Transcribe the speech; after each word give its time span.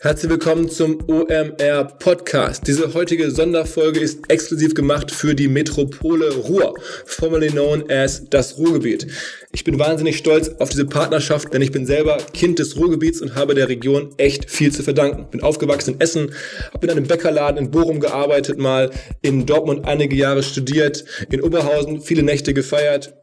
Herzlich 0.00 0.30
willkommen 0.30 0.68
zum 0.68 1.00
OMR 1.08 1.82
Podcast. 1.98 2.64
Diese 2.68 2.94
heutige 2.94 3.32
Sonderfolge 3.32 3.98
ist 3.98 4.30
exklusiv 4.30 4.74
gemacht 4.74 5.10
für 5.10 5.34
die 5.34 5.48
Metropole 5.48 6.32
Ruhr, 6.36 6.74
formerly 7.04 7.48
known 7.48 7.90
as 7.90 8.22
das 8.30 8.58
Ruhrgebiet. 8.58 9.08
Ich 9.50 9.64
bin 9.64 9.76
wahnsinnig 9.80 10.16
stolz 10.16 10.50
auf 10.60 10.68
diese 10.68 10.84
Partnerschaft, 10.84 11.52
denn 11.52 11.62
ich 11.62 11.72
bin 11.72 11.84
selber 11.84 12.18
Kind 12.32 12.60
des 12.60 12.76
Ruhrgebiets 12.76 13.20
und 13.20 13.34
habe 13.34 13.56
der 13.56 13.68
Region 13.68 14.14
echt 14.18 14.48
viel 14.48 14.70
zu 14.70 14.84
verdanken. 14.84 15.26
Bin 15.32 15.42
aufgewachsen 15.42 15.94
in 15.94 16.00
Essen, 16.00 16.32
habe 16.72 16.86
in 16.86 16.92
einem 16.92 17.08
Bäckerladen 17.08 17.58
in 17.58 17.72
Bochum 17.72 17.98
gearbeitet 17.98 18.56
mal, 18.56 18.90
in 19.22 19.46
Dortmund 19.46 19.84
einige 19.84 20.14
Jahre 20.14 20.44
studiert, 20.44 21.04
in 21.28 21.42
Oberhausen 21.42 22.02
viele 22.02 22.22
Nächte 22.22 22.54
gefeiert 22.54 23.17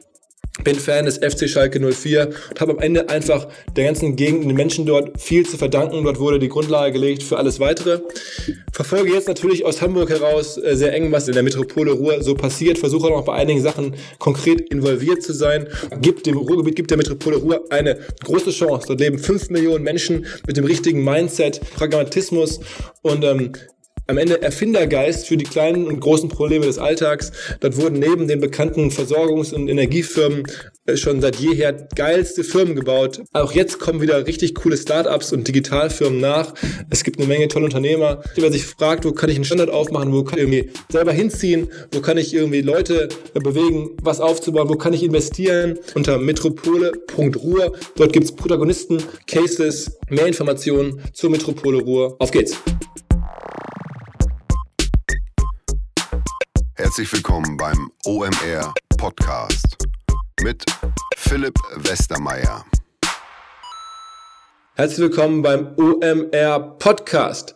bin 0.64 0.76
Fan 0.76 1.04
des 1.04 1.18
FC 1.18 1.48
Schalke 1.48 1.80
04 1.80 2.30
und 2.50 2.60
habe 2.60 2.72
am 2.72 2.78
Ende 2.78 3.08
einfach 3.08 3.46
der 3.76 3.84
ganzen 3.84 4.16
Gegend, 4.16 4.44
den 4.44 4.54
Menschen 4.56 4.86
dort 4.86 5.20
viel 5.20 5.46
zu 5.46 5.56
verdanken. 5.56 6.04
Dort 6.04 6.18
wurde 6.18 6.38
die 6.38 6.48
Grundlage 6.48 6.92
gelegt 6.92 7.22
für 7.22 7.36
alles 7.36 7.60
Weitere. 7.60 8.00
Verfolge 8.72 9.12
jetzt 9.12 9.28
natürlich 9.28 9.64
aus 9.64 9.80
Hamburg 9.82 10.10
heraus 10.10 10.56
äh, 10.56 10.76
sehr 10.76 10.92
eng, 10.94 11.12
was 11.12 11.28
in 11.28 11.34
der 11.34 11.42
Metropole 11.42 11.92
Ruhr 11.92 12.22
so 12.22 12.34
passiert. 12.34 12.78
Versuche 12.78 13.08
auch 13.08 13.24
bei 13.24 13.34
einigen 13.34 13.60
Sachen 13.60 13.94
konkret 14.18 14.60
involviert 14.72 15.22
zu 15.22 15.32
sein. 15.32 15.68
Gibt 16.00 16.26
dem 16.26 16.36
Ruhrgebiet, 16.36 16.76
gibt 16.76 16.90
der 16.90 16.98
Metropole 16.98 17.36
Ruhr 17.36 17.64
eine 17.70 17.98
große 18.24 18.50
Chance. 18.50 18.86
Dort 18.88 19.00
leben 19.00 19.18
fünf 19.18 19.50
Millionen 19.50 19.84
Menschen 19.84 20.26
mit 20.46 20.56
dem 20.56 20.64
richtigen 20.64 21.04
Mindset, 21.04 21.60
Pragmatismus 21.76 22.60
und 23.02 23.24
ähm, 23.24 23.52
am 24.06 24.18
Ende 24.18 24.40
Erfindergeist 24.42 25.26
für 25.26 25.36
die 25.36 25.44
kleinen 25.44 25.86
und 25.86 26.00
großen 26.00 26.28
Probleme 26.28 26.66
des 26.66 26.78
Alltags. 26.78 27.32
Dort 27.60 27.76
wurden 27.76 27.98
neben 27.98 28.28
den 28.28 28.40
bekannten 28.40 28.90
Versorgungs- 28.90 29.52
und 29.52 29.68
Energiefirmen 29.68 30.44
äh, 30.86 30.96
schon 30.96 31.20
seit 31.20 31.36
jeher 31.36 31.72
geilste 31.72 32.44
Firmen 32.44 32.76
gebaut. 32.76 33.22
Auch 33.32 33.52
jetzt 33.52 33.80
kommen 33.80 34.00
wieder 34.00 34.26
richtig 34.26 34.54
coole 34.54 34.76
Startups 34.76 35.32
und 35.32 35.48
Digitalfirmen 35.48 36.20
nach. 36.20 36.54
Es 36.90 37.02
gibt 37.02 37.18
eine 37.18 37.26
Menge 37.26 37.48
tolle 37.48 37.64
Unternehmer. 37.64 38.22
Wer 38.36 38.52
sich 38.52 38.64
fragt, 38.64 39.04
wo 39.04 39.12
kann 39.12 39.28
ich 39.28 39.36
einen 39.36 39.44
Standard 39.44 39.70
aufmachen, 39.70 40.12
wo 40.12 40.22
kann 40.22 40.38
ich 40.38 40.44
irgendwie 40.44 40.70
selber 40.90 41.12
hinziehen, 41.12 41.68
wo 41.92 42.00
kann 42.00 42.18
ich 42.18 42.34
irgendwie 42.34 42.60
Leute 42.60 43.08
äh, 43.34 43.40
bewegen, 43.40 43.90
was 44.02 44.20
aufzubauen, 44.20 44.68
wo 44.68 44.76
kann 44.76 44.92
ich 44.92 45.02
investieren, 45.02 45.78
unter 45.94 46.18
metropole.ruhr. 46.18 47.72
Dort 47.96 48.12
gibt's 48.12 48.32
Protagonisten, 48.32 49.02
Cases, 49.26 49.98
mehr 50.08 50.26
Informationen 50.26 51.00
zur 51.12 51.30
Metropole 51.30 51.78
Ruhr. 51.78 52.16
Auf 52.20 52.30
geht's! 52.30 52.56
Herzlich 56.78 57.10
willkommen 57.10 57.56
beim 57.56 57.90
OMR 58.04 58.74
Podcast 58.98 59.78
mit 60.42 60.62
Philipp 61.16 61.54
Westermeier. 61.74 62.66
Herzlich 64.74 64.98
willkommen 64.98 65.40
beim 65.40 65.74
OMR 65.78 66.76
Podcast. 66.78 67.54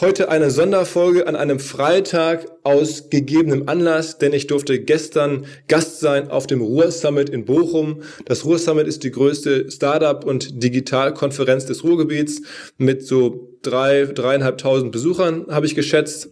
Heute 0.00 0.30
eine 0.30 0.50
Sonderfolge 0.50 1.28
an 1.28 1.36
einem 1.36 1.60
Freitag 1.60 2.46
aus 2.64 3.08
gegebenem 3.08 3.68
Anlass, 3.68 4.18
denn 4.18 4.32
ich 4.32 4.48
durfte 4.48 4.80
gestern 4.80 5.46
Gast 5.68 6.00
sein 6.00 6.28
auf 6.28 6.48
dem 6.48 6.60
Ruhr 6.60 6.90
Summit 6.90 7.30
in 7.30 7.44
Bochum. 7.44 8.02
Das 8.24 8.44
Ruhr 8.44 8.58
Summit 8.58 8.88
ist 8.88 9.04
die 9.04 9.12
größte 9.12 9.70
Startup- 9.70 10.24
und 10.24 10.60
Digitalkonferenz 10.60 11.66
des 11.66 11.84
Ruhrgebiets 11.84 12.42
mit 12.78 13.06
so 13.06 13.56
drei, 13.62 14.06
dreieinhalbtausend 14.06 14.90
Besuchern, 14.90 15.46
habe 15.50 15.66
ich 15.66 15.76
geschätzt. 15.76 16.30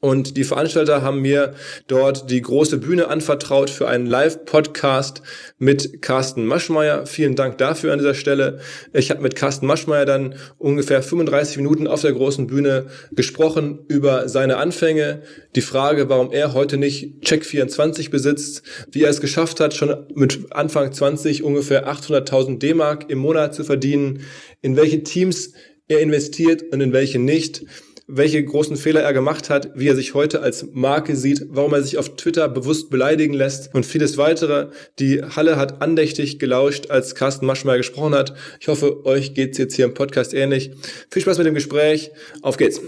Und 0.00 0.38
die 0.38 0.44
Veranstalter 0.44 1.02
haben 1.02 1.20
mir 1.20 1.52
dort 1.86 2.30
die 2.30 2.40
große 2.40 2.78
Bühne 2.78 3.08
anvertraut 3.08 3.68
für 3.68 3.86
einen 3.86 4.06
Live-Podcast 4.06 5.20
mit 5.58 6.00
Carsten 6.00 6.46
Maschmeyer. 6.46 7.04
Vielen 7.04 7.36
Dank 7.36 7.58
dafür 7.58 7.92
an 7.92 7.98
dieser 7.98 8.14
Stelle. 8.14 8.60
Ich 8.94 9.10
habe 9.10 9.20
mit 9.20 9.36
Carsten 9.36 9.66
Maschmeyer 9.66 10.06
dann 10.06 10.36
ungefähr 10.56 11.02
35 11.02 11.58
Minuten 11.58 11.86
auf 11.86 12.00
der 12.00 12.14
großen 12.14 12.46
Bühne 12.46 12.86
gesprochen 13.12 13.80
über 13.88 14.26
seine 14.30 14.56
Anfänge, 14.56 15.20
die 15.54 15.60
Frage, 15.60 16.08
warum 16.08 16.32
er 16.32 16.54
heute 16.54 16.78
nicht 16.78 17.20
Check 17.20 17.44
24 17.44 18.10
besitzt, 18.10 18.62
wie 18.90 19.02
er 19.02 19.10
es 19.10 19.20
geschafft 19.20 19.60
hat, 19.60 19.74
schon 19.74 20.06
mit 20.14 20.50
Anfang 20.50 20.94
20 20.94 21.44
ungefähr 21.44 21.86
800.000 21.86 22.58
D-Mark 22.58 23.10
im 23.10 23.18
Monat 23.18 23.54
zu 23.54 23.64
verdienen, 23.64 24.20
in 24.62 24.76
welche 24.76 25.02
Teams 25.02 25.52
er 25.88 26.00
investiert 26.00 26.62
und 26.72 26.80
in 26.80 26.92
welche 26.94 27.18
nicht 27.18 27.66
welche 28.12 28.44
großen 28.44 28.76
Fehler 28.76 29.02
er 29.02 29.12
gemacht 29.12 29.50
hat, 29.50 29.70
wie 29.74 29.88
er 29.88 29.94
sich 29.94 30.14
heute 30.14 30.42
als 30.42 30.66
Marke 30.72 31.16
sieht, 31.16 31.46
warum 31.48 31.74
er 31.74 31.82
sich 31.82 31.98
auf 31.98 32.16
Twitter 32.16 32.48
bewusst 32.48 32.90
beleidigen 32.90 33.34
lässt 33.34 33.74
und 33.74 33.86
vieles 33.86 34.18
weitere. 34.18 34.68
Die 34.98 35.22
Halle 35.22 35.56
hat 35.56 35.80
andächtig 35.80 36.38
gelauscht, 36.38 36.90
als 36.90 37.14
Carsten 37.14 37.46
Maschmeyer 37.46 37.76
gesprochen 37.76 38.14
hat. 38.14 38.34
Ich 38.58 38.68
hoffe, 38.68 39.04
euch 39.06 39.34
geht's 39.34 39.58
jetzt 39.58 39.76
hier 39.76 39.84
im 39.84 39.94
Podcast 39.94 40.34
ähnlich. 40.34 40.72
Viel 41.10 41.22
Spaß 41.22 41.38
mit 41.38 41.46
dem 41.46 41.54
Gespräch. 41.54 42.10
Auf 42.42 42.56
geht's. 42.56 42.80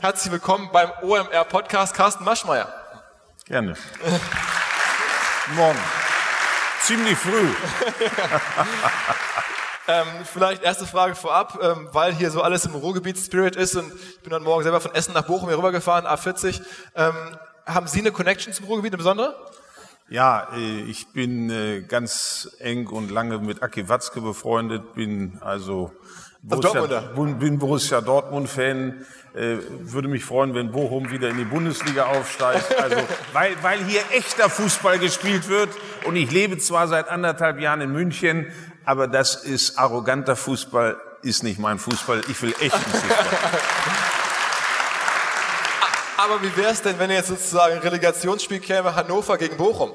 Herzlich 0.00 0.32
willkommen 0.32 0.70
beim 0.72 0.90
OMR 1.02 1.44
Podcast 1.48 1.94
Carsten 1.94 2.24
Maschmeyer. 2.24 2.72
Gerne. 3.46 3.74
Morgen. 5.54 5.78
Ziemlich 6.80 7.16
früh. 7.16 7.48
Ähm, 9.86 10.06
vielleicht 10.24 10.62
erste 10.62 10.86
Frage 10.86 11.14
vorab, 11.14 11.58
ähm, 11.62 11.88
weil 11.92 12.14
hier 12.14 12.30
so 12.30 12.40
alles 12.40 12.64
im 12.64 12.74
Ruhrgebiet 12.74 13.18
Spirit 13.18 13.54
ist 13.54 13.76
und 13.76 13.92
ich 13.92 14.20
bin 14.20 14.32
heute 14.32 14.44
Morgen 14.44 14.62
selber 14.62 14.80
von 14.80 14.94
Essen 14.94 15.12
nach 15.12 15.26
Bochum 15.26 15.48
hier 15.48 15.58
rübergefahren, 15.58 16.06
A40. 16.06 16.62
Ähm, 16.94 17.12
haben 17.66 17.86
Sie 17.86 18.00
eine 18.00 18.10
Connection 18.10 18.54
zum 18.54 18.64
Ruhrgebiet, 18.64 18.92
eine 18.92 18.98
besondere? 18.98 19.34
Ja, 20.08 20.48
äh, 20.54 20.82
ich 20.82 21.08
bin 21.08 21.50
äh, 21.50 21.82
ganz 21.82 22.56
eng 22.60 22.86
und 22.86 23.10
lange 23.10 23.38
mit 23.38 23.62
Aki 23.62 23.88
Watzke 23.90 24.22
befreundet, 24.22 24.94
bin 24.94 25.38
also 25.42 25.92
Borussia, 26.42 27.00
bin 27.16 27.58
Borussia 27.58 28.00
Dortmund-Fan. 28.00 29.04
Äh, 29.34 29.58
würde 29.80 30.06
mich 30.06 30.24
freuen, 30.24 30.54
wenn 30.54 30.70
Bochum 30.70 31.10
wieder 31.10 31.28
in 31.28 31.36
die 31.36 31.44
Bundesliga 31.44 32.06
aufsteigt. 32.06 32.72
Also, 32.80 32.96
weil, 33.32 33.56
weil 33.62 33.84
hier 33.84 34.00
echter 34.12 34.48
Fußball 34.48 35.00
gespielt 35.00 35.48
wird. 35.48 35.70
Und 36.04 36.14
ich 36.14 36.30
lebe 36.30 36.56
zwar 36.58 36.86
seit 36.86 37.08
anderthalb 37.08 37.58
Jahren 37.58 37.80
in 37.80 37.90
München, 37.90 38.52
aber 38.84 39.08
das 39.08 39.34
ist 39.42 39.76
arroganter 39.76 40.36
Fußball, 40.36 40.96
ist 41.22 41.42
nicht 41.42 41.58
mein 41.58 41.80
Fußball. 41.80 42.20
Ich 42.28 42.40
will 42.42 42.54
echten 42.60 42.78
Fußball. 42.78 43.26
Aber 46.16 46.40
wie 46.40 46.56
wäre 46.56 46.70
es 46.70 46.80
denn, 46.80 46.98
wenn 46.98 47.10
jetzt 47.10 47.28
sozusagen 47.28 47.74
ein 47.74 47.80
Relegationsspiel 47.80 48.60
käme, 48.60 48.94
Hannover 48.94 49.36
gegen 49.36 49.56
Bochum? 49.56 49.92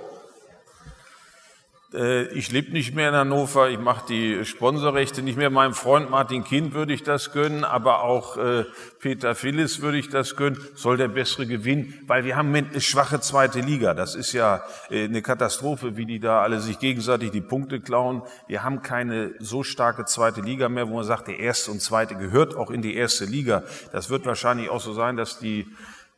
Äh, 1.94 2.28
ich 2.28 2.52
lebe 2.52 2.72
nicht 2.72 2.94
mehr 2.94 3.10
in 3.10 3.16
Hannover, 3.16 3.70
ich 3.70 3.80
mache 3.80 4.06
die 4.08 4.46
Sponsorrechte 4.46 5.22
nicht 5.22 5.38
mehr. 5.38 5.50
Meinem 5.50 5.74
Freund 5.74 6.10
Martin 6.10 6.44
Kind 6.44 6.74
würde 6.74 6.94
ich 6.94 7.04
das 7.04 7.32
gönnen, 7.32 7.64
aber 7.64 8.04
auch 8.04 8.38
äh, 8.38 8.66
Peter 9.00 9.34
Phillis 9.34 9.82
würde 9.82 9.98
ich 9.98 10.10
das 10.10 10.36
gönnen. 10.36 10.60
Soll 10.76 10.98
der 10.98 11.08
bessere 11.08 11.48
gewinnen, 11.48 11.94
weil 12.06 12.26
wir 12.26 12.36
haben 12.36 12.54
eine 12.54 12.82
schwache 12.82 13.20
zweite 13.22 13.60
Liga. 13.62 13.94
Das 13.94 14.16
ist 14.16 14.34
ja 14.34 14.62
äh, 14.90 15.06
eine 15.06 15.22
Katastrophe, 15.22 15.98
wie 15.98 16.06
die 16.06 16.20
da 16.20 16.42
alle 16.42 16.60
sich 16.60 16.78
gegenseitig 16.80 17.32
die 17.32 17.42
Punkte 17.42 17.80
klauen. 17.80 18.22
Wir 18.48 18.64
haben 18.64 18.82
keine 18.82 19.34
so 19.40 19.64
starke 19.64 20.06
zweite 20.06 20.42
Liga 20.42 20.70
mehr, 20.70 20.90
wo 20.90 20.96
man 20.96 21.06
sagt, 21.06 21.28
der 21.28 21.40
erste 21.40 21.72
und 21.72 21.82
zweite 21.82 22.16
gehört 22.16 22.56
auch 22.56 22.70
in 22.70 22.82
die 22.82 22.96
erste 22.96 23.26
Liga. 23.26 23.64
Das 23.92 24.10
wird 24.10 24.26
wahrscheinlich 24.26 24.70
auch 24.70 24.82
so 24.82 24.94
sein, 24.94 25.18
dass 25.18 25.40
die 25.40 25.66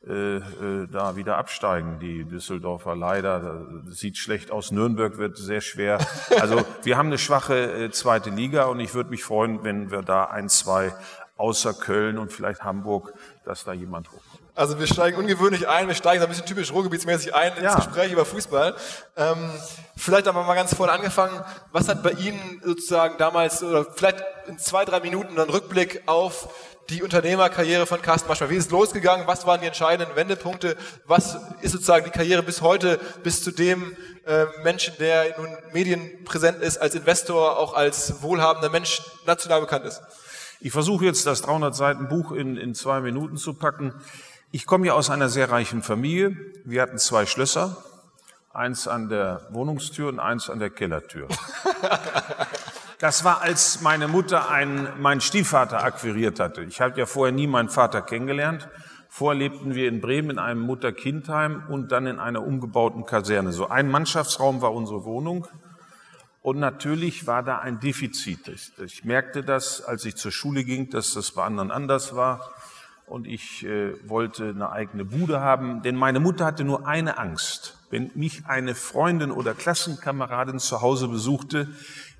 da 0.04 1.16
wieder 1.16 1.38
absteigen, 1.38 2.00
die 2.00 2.24
Düsseldorfer 2.24 2.96
leider. 2.96 3.68
Das 3.86 3.98
sieht 3.98 4.18
schlecht 4.18 4.50
aus. 4.50 4.72
Nürnberg 4.72 5.20
wird 5.20 5.38
sehr 5.38 5.62
schwer. 5.62 6.00
Also 6.40 6.64
wir 6.84 6.98
haben 6.98 7.08
eine 7.08 7.20
schwache 7.20 7.86
äh, 7.86 7.92
zweite 7.92 8.32
Liga 8.32 8.66
und 8.66 8.80
ich 8.80 8.96
würde 8.96 9.12
mich 9.12 9.24
freuen, 9.24 9.64
wenn 9.64 9.92
wir 9.92 10.02
da 10.02 10.26
ein, 10.26 10.50
zwei 10.50 10.92
außer 11.38 11.74
Köln 11.74 12.18
und 12.18 12.32
vielleicht 12.32 12.64
Hamburg, 12.64 13.14
dass 13.46 13.64
da 13.64 13.74
jemand 13.74 14.08
hochkommt. 14.08 14.42
Also 14.54 14.80
wir 14.80 14.88
steigen 14.88 15.18
ungewöhnlich 15.18 15.68
ein, 15.68 15.88
wir 15.88 15.96
steigen 15.96 16.20
so 16.20 16.28
ein 16.28 16.30
bisschen 16.30 16.46
typisch 16.46 16.74
ruhrgebietsmäßig 16.74 17.34
ein 17.34 17.54
ins 17.54 17.64
ja. 17.64 17.76
Gespräch 17.76 18.12
über 18.12 18.26
Fußball. 18.26 18.76
Ähm, 19.16 19.52
vielleicht 19.96 20.28
aber 20.28 20.44
mal 20.44 20.56
ganz 20.56 20.76
vorne 20.76 20.92
angefangen, 20.92 21.40
was 21.72 21.88
hat 21.88 22.04
bei 22.04 22.12
Ihnen 22.12 22.62
sozusagen 22.64 23.18
damals, 23.18 23.64
oder 23.64 23.86
vielleicht 23.86 24.24
in 24.48 24.60
zwei, 24.60 24.84
drei 24.84 25.00
Minuten 25.00 25.40
einen 25.40 25.50
Rückblick 25.50 26.04
auf 26.06 26.50
die 26.92 27.04
Unternehmerkarriere 27.04 27.86
von 27.86 28.02
Carsten 28.02 28.28
Maschmeyer? 28.28 28.50
Wie 28.50 28.58
ist 28.58 28.66
es 28.66 28.72
losgegangen? 28.72 29.26
Was 29.26 29.48
waren 29.48 29.62
die 29.62 29.68
entscheidenden 29.68 30.16
Wendepunkte? 30.16 30.76
Was 31.06 31.38
ist 31.62 31.72
sozusagen 31.72 32.04
die 32.06 32.12
Karriere 32.12 32.44
bis 32.44 32.62
heute, 32.62 33.00
bis 33.24 33.44
zu 33.44 33.52
dem 33.52 33.96
äh, 34.26 34.46
Menschen, 34.64 34.94
der 35.00 35.38
nun 35.38 35.48
medienpräsent 35.72 36.62
ist, 36.62 36.78
als 36.78 36.94
Investor, 36.94 37.58
auch 37.58 37.74
als 37.74 38.22
wohlhabender 38.22 38.70
Mensch 38.70 39.02
national 39.26 39.62
bekannt 39.62 39.86
ist? 39.86 40.02
Ich 40.60 40.74
versuche 40.74 41.06
jetzt 41.06 41.26
das 41.26 41.42
300 41.42 41.74
Seiten 41.74 42.08
Buch 42.10 42.34
in, 42.34 42.58
in 42.58 42.76
zwei 42.76 43.00
Minuten 43.00 43.38
zu 43.38 43.54
packen. 43.54 43.94
Ich 44.52 44.66
komme 44.66 44.88
ja 44.88 44.94
aus 44.94 45.10
einer 45.10 45.30
sehr 45.30 45.50
reichen 45.50 45.82
Familie. 45.82 46.36
Wir 46.66 46.82
hatten 46.82 46.98
zwei 46.98 47.26
Schlösser. 47.26 47.78
Eins 48.54 48.90
an 48.90 49.08
der 49.08 49.48
Wohnungstür 49.52 50.10
und 50.10 50.20
eins 50.20 50.50
an 50.50 50.60
der 50.60 50.70
Kellertür. 50.70 51.30
Das 53.02 53.24
war, 53.24 53.42
als 53.42 53.82
meine 53.82 54.08
Mutter 54.08 54.52
einen, 54.52 54.88
meinen 55.02 55.22
Stiefvater 55.22 55.84
akquiriert 55.84 56.40
hatte. 56.40 56.62
Ich 56.62 56.82
habe 56.82 57.00
ja 57.00 57.08
vorher 57.08 57.34
nie 57.34 57.48
meinen 57.48 57.70
Vater 57.70 58.04
kennengelernt. 58.04 58.70
Vorher 59.10 59.40
lebten 59.40 59.74
wir 59.74 59.88
in 59.88 60.02
Bremen 60.02 60.30
in 60.30 60.38
einem 60.38 60.62
Mutter-Kind-Heim 60.62 61.64
und 61.68 61.92
dann 61.92 62.06
in 62.06 62.20
einer 62.20 62.46
umgebauten 62.46 63.04
Kaserne. 63.08 63.54
So 63.54 63.68
ein 63.70 63.90
Mannschaftsraum 63.90 64.62
war 64.62 64.72
unsere 64.76 65.04
Wohnung. 65.04 65.48
Und 66.44 66.60
natürlich 66.60 67.26
war 67.26 67.42
da 67.42 67.58
ein 67.58 67.80
Defizit. 67.80 68.52
Ich 68.86 69.04
merkte 69.04 69.42
das, 69.42 69.84
als 69.84 70.06
ich 70.06 70.16
zur 70.16 70.32
Schule 70.32 70.64
ging, 70.64 70.92
dass 70.92 71.16
das 71.16 71.32
bei 71.32 71.44
anderen 71.44 71.72
anders 71.72 72.16
war. 72.16 72.54
Und 73.08 73.26
ich 73.26 73.66
äh, 73.66 73.94
wollte 74.08 74.50
eine 74.50 74.72
eigene 74.72 75.06
Bude 75.06 75.42
haben, 75.42 75.82
denn 75.82 75.96
meine 75.96 76.20
Mutter 76.20 76.46
hatte 76.46 76.64
nur 76.64 76.88
eine 76.88 77.18
Angst. 77.18 77.80
Wenn 77.90 78.12
mich 78.14 78.46
eine 78.46 78.74
Freundin 78.74 79.32
oder 79.32 79.54
Klassenkameradin 79.54 80.60
zu 80.60 80.82
Hause 80.82 81.10
besuchte, 81.10 81.68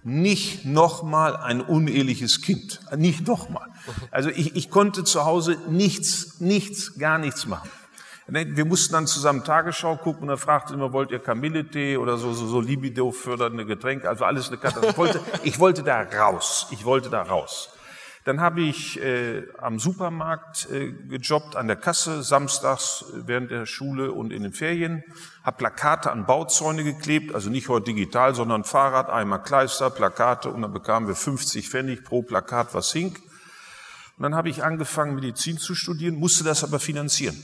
nicht 0.04 0.66
nochmal 0.66 1.36
ein 1.36 1.62
uneheliches 1.62 2.42
Kind. 2.42 2.80
Nicht 2.96 3.28
nochmal. 3.28 3.68
Also 4.10 4.30
ich, 4.30 4.56
ich 4.56 4.70
konnte 4.70 5.04
zu 5.04 5.26
Hause 5.26 5.58
nichts, 5.70 6.40
nichts, 6.40 6.98
gar 6.98 7.18
nichts 7.18 7.46
machen. 7.46 7.70
Wir 8.28 8.66
mussten 8.66 8.94
dann 8.94 9.08
zusammen 9.08 9.44
Tagesschau 9.44 9.98
gucken 9.98 10.24
und 10.24 10.30
er 10.30 10.38
fragte 10.38 10.74
immer, 10.74 10.94
wollt 10.94 11.12
ihr 11.12 11.20
Kamillentee 11.20 11.98
oder 11.98 12.18
so, 12.18 12.34
so, 12.34 12.48
so 12.48 12.62
Libido 12.62 13.12
fördernde 13.12 13.66
Getränke, 13.66 14.08
also 14.08 14.24
alles 14.24 14.48
eine 14.48 14.58
Katastrophe. 14.58 14.92
Ich 14.92 14.98
wollte, 14.98 15.20
ich 15.44 15.60
wollte 15.60 15.84
da 15.84 16.02
raus. 16.02 16.68
Ich 16.72 16.86
wollte 16.86 17.10
da 17.10 17.24
raus. 17.24 17.70
Dann 18.24 18.40
habe 18.40 18.62
ich 18.62 19.02
äh, 19.02 19.48
am 19.58 19.80
Supermarkt 19.80 20.70
äh, 20.70 20.92
gejobbt, 20.92 21.56
an 21.56 21.68
der 21.68 21.76
Kasse, 21.76 22.22
samstags 22.22 23.06
während 23.14 23.50
der 23.50 23.66
Schule 23.66 24.12
und 24.12 24.32
in 24.32 24.44
den 24.44 24.54
Ferien, 24.54 25.04
habe 25.44 25.58
Plakate 25.58 26.12
an 26.12 26.28
Bauzäune 26.28 26.84
geklebt, 26.84 27.34
also 27.34 27.50
nicht 27.50 27.68
heute 27.68 27.86
digital, 27.86 28.36
sondern 28.36 28.64
Fahrrad, 28.64 29.10
einmal 29.10 29.42
Kleister, 29.42 29.90
Plakate 29.90 30.50
und 30.50 30.62
dann 30.62 30.72
bekamen 30.72 31.08
wir 31.08 31.16
50 31.16 31.68
Pfennig 31.68 32.04
pro 32.04 32.22
Plakat, 32.22 32.76
was 32.76 32.94
hing. 32.94 33.18
Und 34.18 34.24
dann 34.24 34.36
habe 34.36 34.50
ich 34.50 34.64
angefangen, 34.64 35.16
Medizin 35.16 35.58
zu 35.58 35.74
studieren, 35.74 36.16
musste 36.16 36.44
das 36.44 36.64
aber 36.64 36.80
finanzieren. 36.80 37.44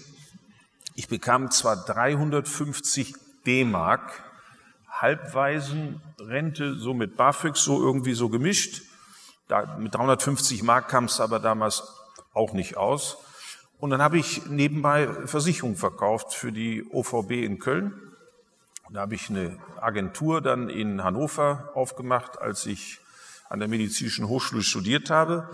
Ich 0.94 1.07
bekam 1.07 1.50
zwar 1.50 1.85
350 1.85 3.15
D-Mark, 3.47 4.23
Halbwaisenrente, 4.89 6.75
so 6.75 6.94
mit 6.94 7.18
BAföG, 7.18 7.56
so 7.56 7.81
irgendwie 7.81 8.13
so 8.13 8.30
gemischt. 8.30 8.83
Da, 9.47 9.77
mit 9.77 9.95
350 9.95 10.63
Mark 10.63 10.89
kam 10.89 11.05
es 11.05 11.19
aber 11.19 11.39
damals 11.39 11.83
auch 12.33 12.53
nicht 12.53 12.77
aus. 12.77 13.17
Und 13.79 13.91
dann 13.91 14.01
habe 14.01 14.17
ich 14.17 14.47
nebenbei 14.47 15.07
Versicherung 15.25 15.75
verkauft 15.75 16.33
für 16.33 16.51
die 16.51 16.85
OVB 16.91 17.31
in 17.31 17.59
Köln. 17.59 17.94
Da 18.89 19.01
habe 19.01 19.15
ich 19.15 19.29
eine 19.29 19.57
Agentur 19.79 20.41
dann 20.41 20.69
in 20.69 21.03
Hannover 21.03 21.71
aufgemacht, 21.73 22.39
als 22.39 22.65
ich 22.65 22.99
an 23.49 23.59
der 23.59 23.67
Medizinischen 23.67 24.27
Hochschule 24.27 24.63
studiert 24.63 25.09
habe. 25.09 25.49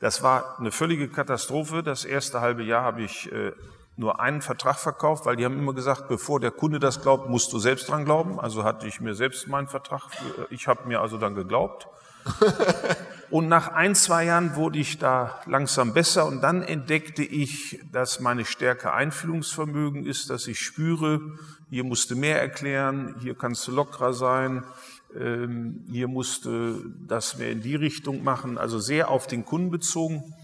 Das 0.00 0.22
war 0.22 0.58
eine 0.58 0.70
völlige 0.70 1.08
Katastrophe. 1.08 1.82
Das 1.82 2.04
erste 2.04 2.40
halbe 2.40 2.62
Jahr 2.62 2.82
habe 2.82 3.02
ich 3.02 3.30
äh, 3.32 3.52
nur 3.96 4.20
einen 4.20 4.42
Vertrag 4.42 4.76
verkauft, 4.78 5.24
weil 5.24 5.36
die 5.36 5.44
haben 5.44 5.58
immer 5.58 5.72
gesagt, 5.72 6.08
bevor 6.08 6.40
der 6.40 6.50
Kunde 6.50 6.78
das 6.78 7.02
glaubt, 7.02 7.28
musst 7.28 7.52
du 7.52 7.58
selbst 7.58 7.88
dran 7.88 8.04
glauben. 8.04 8.38
Also 8.38 8.64
hatte 8.64 8.86
ich 8.86 9.00
mir 9.00 9.14
selbst 9.14 9.48
meinen 9.48 9.68
Vertrag, 9.68 10.02
ich 10.50 10.68
habe 10.68 10.86
mir 10.88 11.00
also 11.00 11.16
dann 11.16 11.34
geglaubt. 11.34 11.88
und 13.30 13.48
nach 13.48 13.68
ein, 13.68 13.94
zwei 13.94 14.24
Jahren 14.24 14.56
wurde 14.56 14.78
ich 14.78 14.98
da 14.98 15.40
langsam 15.46 15.92
besser 15.92 16.26
und 16.26 16.40
dann 16.42 16.62
entdeckte 16.62 17.22
ich, 17.22 17.80
dass 17.92 18.20
meine 18.20 18.44
Stärke 18.44 18.92
Einfühlungsvermögen 18.92 20.06
ist, 20.06 20.30
dass 20.30 20.46
ich 20.46 20.60
spüre, 20.60 21.20
hier 21.70 21.84
musst 21.84 22.10
du 22.10 22.16
mehr 22.16 22.40
erklären, 22.40 23.16
hier 23.20 23.34
kannst 23.34 23.66
du 23.66 23.72
lockerer 23.72 24.12
sein, 24.12 24.64
ähm, 25.18 25.84
hier 25.90 26.08
musst 26.08 26.44
du 26.44 26.84
das 27.06 27.38
mehr 27.38 27.50
in 27.50 27.62
die 27.62 27.76
Richtung 27.76 28.24
machen, 28.24 28.58
also 28.58 28.78
sehr 28.78 29.10
auf 29.10 29.26
den 29.26 29.44
Kunden 29.44 29.70
bezogen. 29.70 30.34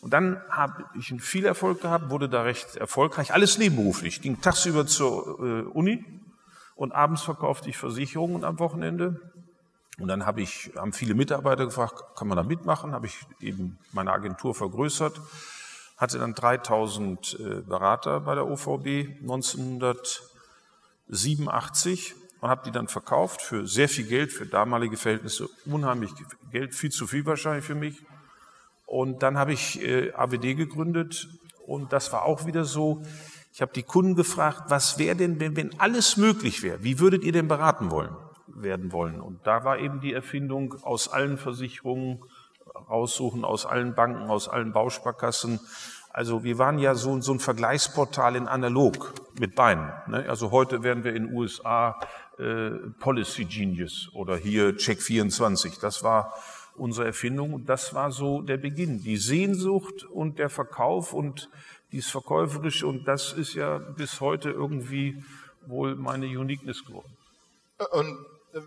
Und 0.00 0.12
dann 0.12 0.40
habe 0.50 0.84
ich 0.98 1.12
viel 1.20 1.46
Erfolg 1.46 1.80
gehabt, 1.80 2.10
wurde 2.10 2.28
da 2.28 2.42
recht 2.42 2.76
erfolgreich, 2.76 3.32
alles 3.32 3.58
nebenberuflich. 3.58 4.22
Ging 4.22 4.40
tagsüber 4.40 4.86
zur 4.86 5.40
äh, 5.40 5.62
Uni 5.62 6.04
und 6.76 6.92
abends 6.92 7.22
verkaufte 7.22 7.70
ich 7.70 7.76
Versicherungen 7.76 8.44
am 8.44 8.58
Wochenende. 8.58 9.20
Und 9.98 10.08
dann 10.08 10.26
habe 10.26 10.42
ich, 10.42 10.72
haben 10.76 10.92
viele 10.92 11.14
Mitarbeiter 11.14 11.64
gefragt, 11.64 12.04
kann 12.16 12.28
man 12.28 12.36
da 12.36 12.42
mitmachen? 12.42 12.92
Habe 12.92 13.06
ich 13.06 13.16
eben 13.40 13.78
meine 13.92 14.12
Agentur 14.12 14.54
vergrößert, 14.54 15.18
hatte 15.96 16.18
dann 16.18 16.34
3000 16.34 17.40
äh, 17.40 17.62
Berater 17.62 18.20
bei 18.20 18.34
der 18.34 18.46
OVB 18.46 19.22
1987 19.22 22.14
und 22.40 22.50
habe 22.50 22.60
die 22.66 22.72
dann 22.72 22.88
verkauft 22.88 23.40
für 23.40 23.66
sehr 23.66 23.88
viel 23.88 24.04
Geld, 24.04 24.32
für 24.32 24.44
damalige 24.44 24.98
Verhältnisse 24.98 25.48
unheimlich 25.64 26.10
Geld, 26.52 26.74
viel 26.74 26.90
zu 26.90 27.06
viel 27.06 27.24
wahrscheinlich 27.24 27.64
für 27.64 27.74
mich. 27.74 28.04
Und 28.84 29.22
dann 29.22 29.38
habe 29.38 29.54
ich 29.54 29.80
äh, 29.82 30.12
AWD 30.12 30.56
gegründet 30.56 31.26
und 31.66 31.92
das 31.92 32.12
war 32.12 32.24
auch 32.24 32.46
wieder 32.46 32.64
so. 32.64 33.02
Ich 33.52 33.60
habe 33.62 33.72
die 33.72 33.82
Kunden 33.82 34.14
gefragt, 34.14 34.64
was 34.68 34.98
wäre 34.98 35.16
denn, 35.16 35.40
wenn, 35.40 35.56
wenn 35.56 35.80
alles 35.80 36.18
möglich 36.18 36.62
wäre? 36.62 36.84
Wie 36.84 36.98
würdet 36.98 37.24
ihr 37.24 37.32
denn 37.32 37.48
beraten 37.48 37.90
wollen, 37.90 38.14
werden 38.48 38.92
wollen? 38.92 39.20
Und 39.20 39.46
da 39.46 39.64
war 39.64 39.78
eben 39.78 40.00
die 40.00 40.12
Erfindung 40.12 40.74
aus 40.82 41.08
allen 41.08 41.38
Versicherungen 41.38 42.22
raussuchen, 42.88 43.44
aus 43.44 43.66
allen 43.66 43.94
Banken, 43.94 44.28
aus 44.30 44.48
allen 44.48 44.72
Bausparkassen. 44.72 45.60
Also 46.10 46.44
wir 46.44 46.58
waren 46.58 46.78
ja 46.78 46.94
so, 46.94 47.20
so 47.20 47.32
ein 47.32 47.40
Vergleichsportal 47.40 48.36
in 48.36 48.48
analog 48.48 49.12
mit 49.38 49.54
Beinen. 49.54 49.92
Ne? 50.06 50.24
Also 50.28 50.50
heute 50.50 50.82
wären 50.82 51.04
wir 51.04 51.14
in 51.14 51.32
USA 51.32 52.00
äh, 52.38 52.70
Policy 53.00 53.44
Genius 53.44 54.10
oder 54.14 54.36
hier 54.36 54.70
Check24. 54.76 55.80
Das 55.80 56.02
war 56.02 56.32
unsere 56.74 57.06
Erfindung. 57.06 57.52
Und 57.52 57.68
das 57.68 57.94
war 57.94 58.12
so 58.12 58.42
der 58.42 58.56
Beginn. 58.56 59.02
Die 59.02 59.16
Sehnsucht 59.16 60.04
und 60.04 60.38
der 60.38 60.48
Verkauf 60.48 61.12
und 61.12 61.50
dies 61.92 62.08
Verkäuferische. 62.08 62.86
Und 62.86 63.06
das 63.06 63.32
ist 63.32 63.54
ja 63.54 63.78
bis 63.78 64.20
heute 64.20 64.50
irgendwie 64.50 65.22
wohl 65.66 65.96
meine 65.96 66.26
Uniqueness 66.26 66.84
geworden. 66.84 67.12
Und 67.92 68.16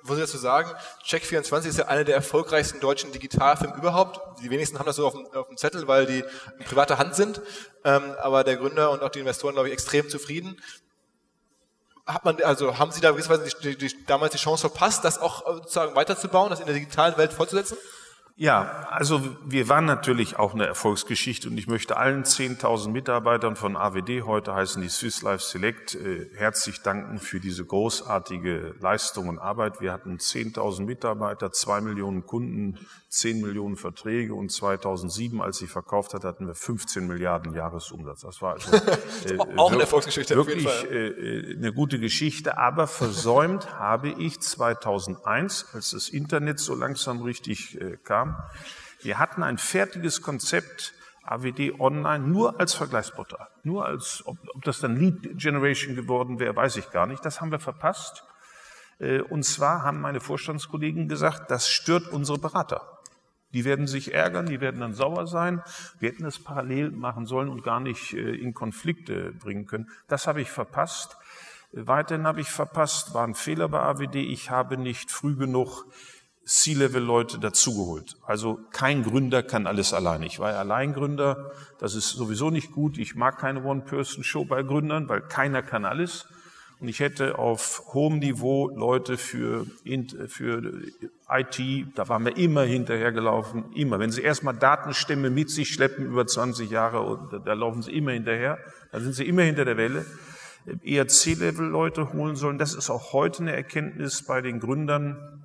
muss 0.03 0.17
ich 0.17 0.23
dazu 0.23 0.37
sagen, 0.37 0.71
Check24 1.05 1.67
ist 1.67 1.77
ja 1.77 1.87
einer 1.87 2.03
der 2.03 2.15
erfolgreichsten 2.15 2.79
deutschen 2.79 3.11
Digitalfilme 3.11 3.75
überhaupt. 3.75 4.19
Die 4.41 4.49
wenigsten 4.49 4.77
haben 4.77 4.85
das 4.85 4.97
so 4.97 5.07
auf 5.07 5.13
dem, 5.13 5.25
auf 5.33 5.47
dem 5.47 5.57
Zettel, 5.57 5.87
weil 5.87 6.05
die 6.05 6.23
in 6.59 6.65
privater 6.65 6.97
Hand 6.97 7.15
sind. 7.15 7.41
Ähm, 7.83 8.15
aber 8.21 8.43
der 8.43 8.57
Gründer 8.57 8.91
und 8.91 9.01
auch 9.01 9.09
die 9.09 9.19
Investoren, 9.19 9.53
glaube 9.53 9.69
ich, 9.69 9.73
extrem 9.73 10.09
zufrieden. 10.09 10.61
Hat 12.05 12.25
man, 12.25 12.41
also 12.43 12.77
haben 12.77 12.91
Sie 12.91 13.01
da 13.01 13.11
gewisserweise 13.11 13.43
die, 13.43 13.75
die, 13.75 13.77
die, 13.77 14.05
damals 14.05 14.33
die 14.33 14.39
Chance 14.39 14.61
verpasst, 14.61 15.05
das 15.05 15.19
auch 15.19 15.47
äh, 15.47 15.53
sozusagen 15.55 15.95
weiterzubauen, 15.95 16.49
das 16.49 16.59
in 16.59 16.65
der 16.65 16.75
digitalen 16.75 17.17
Welt 17.17 17.33
fortzusetzen? 17.33 17.77
Ja, 18.41 18.87
also 18.89 19.21
wir 19.45 19.67
waren 19.67 19.83
natürlich 19.83 20.39
auch 20.39 20.53
eine 20.53 20.65
Erfolgsgeschichte 20.65 21.49
und 21.49 21.57
ich 21.57 21.67
möchte 21.67 21.97
allen 21.97 22.23
10.000 22.23 22.89
Mitarbeitern 22.89 23.57
von 23.57 23.75
AWD, 23.75 24.21
heute 24.21 24.55
heißen 24.55 24.81
die 24.81 24.87
Swiss 24.87 25.21
Life 25.23 25.43
Select, 25.43 25.95
äh, 25.95 26.29
herzlich 26.37 26.81
danken 26.81 27.19
für 27.19 27.41
diese 27.41 27.65
großartige 27.65 28.75
Leistung 28.79 29.27
und 29.27 29.39
Arbeit. 29.39 29.81
Wir 29.81 29.91
hatten 29.91 30.19
10.000 30.19 30.85
Mitarbeiter, 30.85 31.51
zwei 31.51 31.81
Millionen 31.81 32.25
Kunden, 32.25 32.79
10 33.09 33.41
Millionen 33.41 33.75
Verträge 33.75 34.33
und 34.35 34.51
2007, 34.51 35.41
als 35.41 35.57
sie 35.57 35.67
verkauft 35.67 36.13
hat, 36.13 36.23
hatten 36.23 36.47
wir 36.47 36.55
15 36.55 37.07
Milliarden 37.07 37.53
Jahresumsatz. 37.53 38.21
Das 38.21 38.41
war 38.41 38.53
also 38.53 38.73
äh, 39.27 39.37
auch 39.57 39.73
eine 39.73 39.81
Erfolgsgeschichte. 39.81 40.37
Wirklich 40.37 40.65
äh, 40.89 41.55
eine 41.57 41.73
gute 41.73 41.99
Geschichte, 41.99 42.57
aber 42.57 42.87
versäumt 42.87 43.77
habe 43.79 44.09
ich 44.09 44.39
2001, 44.39 45.71
als 45.73 45.91
das 45.91 46.07
Internet 46.07 46.59
so 46.59 46.73
langsam 46.73 47.21
richtig 47.21 47.81
äh, 47.81 47.97
kam, 47.97 48.28
haben. 48.33 48.43
Wir 49.01 49.19
hatten 49.19 49.43
ein 49.43 49.57
fertiges 49.57 50.21
Konzept 50.21 50.93
AWD 51.23 51.79
Online 51.79 52.27
nur 52.27 52.59
als 52.59 52.73
Vergleichsportal. 52.73 53.47
Nur 53.63 53.85
als, 53.85 54.23
ob, 54.25 54.37
ob 54.53 54.63
das 54.63 54.79
dann 54.79 54.97
Lead 54.97 55.37
Generation 55.37 55.95
geworden 55.95 56.39
wäre, 56.39 56.55
weiß 56.55 56.77
ich 56.77 56.89
gar 56.91 57.05
nicht. 57.05 57.23
Das 57.23 57.39
haben 57.39 57.51
wir 57.51 57.59
verpasst. 57.59 58.23
Äh, 58.99 59.21
und 59.21 59.43
zwar 59.43 59.83
haben 59.83 60.01
meine 60.01 60.19
Vorstandskollegen 60.19 61.07
gesagt, 61.07 61.51
das 61.51 61.69
stört 61.69 62.07
unsere 62.07 62.39
Berater. 62.39 62.99
Die 63.53 63.65
werden 63.65 63.87
sich 63.87 64.13
ärgern, 64.13 64.45
die 64.45 64.61
werden 64.61 64.81
dann 64.81 64.93
sauer 64.93 65.25
sein. 65.27 65.63
Wir 65.99 66.11
hätten 66.11 66.25
es 66.25 66.39
parallel 66.39 66.91
machen 66.91 67.25
sollen 67.25 67.49
und 67.49 67.63
gar 67.63 67.79
nicht 67.79 68.13
äh, 68.13 68.35
in 68.35 68.53
Konflikte 68.53 69.31
bringen 69.33 69.65
können. 69.65 69.89
Das 70.07 70.27
habe 70.27 70.41
ich 70.41 70.49
verpasst. 70.49 71.17
Weiterhin 71.71 72.25
habe 72.25 72.41
ich 72.41 72.49
verpasst, 72.49 73.13
war 73.13 73.25
ein 73.25 73.35
Fehler 73.35 73.69
bei 73.69 73.79
AWD. 73.79 74.15
Ich 74.15 74.49
habe 74.49 74.77
nicht 74.77 75.11
früh 75.11 75.35
genug 75.35 75.85
C-Level-Leute 76.49 77.37
dazugeholt. 77.37 78.17
Also 78.25 78.59
kein 78.71 79.03
Gründer 79.03 79.43
kann 79.43 79.67
alles 79.67 79.93
alleine. 79.93 80.25
Ich 80.25 80.39
war 80.39 80.51
ja 80.51 80.59
Alleingründer, 80.59 81.51
das 81.77 81.93
ist 81.93 82.09
sowieso 82.09 82.49
nicht 82.49 82.71
gut. 82.71 82.97
Ich 82.97 83.13
mag 83.13 83.37
keine 83.37 83.63
One-Person-Show 83.63 84.45
bei 84.45 84.63
Gründern, 84.63 85.07
weil 85.07 85.21
keiner 85.21 85.61
kann 85.61 85.85
alles. 85.85 86.25
Und 86.79 86.87
ich 86.87 87.01
hätte 87.01 87.37
auf 87.37 87.93
hohem 87.93 88.17
Niveau 88.17 88.69
Leute 88.69 89.19
für, 89.19 89.67
für 90.27 90.73
IT, 91.29 91.87
da 91.95 92.09
waren 92.09 92.25
wir 92.25 92.35
immer 92.35 92.63
hinterhergelaufen, 92.63 93.71
immer. 93.73 93.99
Wenn 93.99 94.09
sie 94.09 94.21
erstmal 94.21 94.55
Datenstämme 94.55 95.29
mit 95.29 95.51
sich 95.51 95.71
schleppen 95.71 96.07
über 96.07 96.25
20 96.25 96.71
Jahre, 96.71 97.41
da 97.45 97.53
laufen 97.53 97.83
sie 97.83 97.91
immer 97.91 98.13
hinterher, 98.13 98.57
da 98.91 98.99
sind 98.99 99.13
sie 99.13 99.27
immer 99.27 99.43
hinter 99.43 99.65
der 99.65 99.77
Welle. 99.77 100.03
Eher 100.81 101.07
C-Level-Leute 101.07 102.11
holen 102.13 102.35
sollen. 102.35 102.57
Das 102.57 102.73
ist 102.73 102.89
auch 102.89 103.13
heute 103.13 103.43
eine 103.43 103.55
Erkenntnis 103.55 104.23
bei 104.23 104.41
den 104.41 104.59
Gründern 104.59 105.39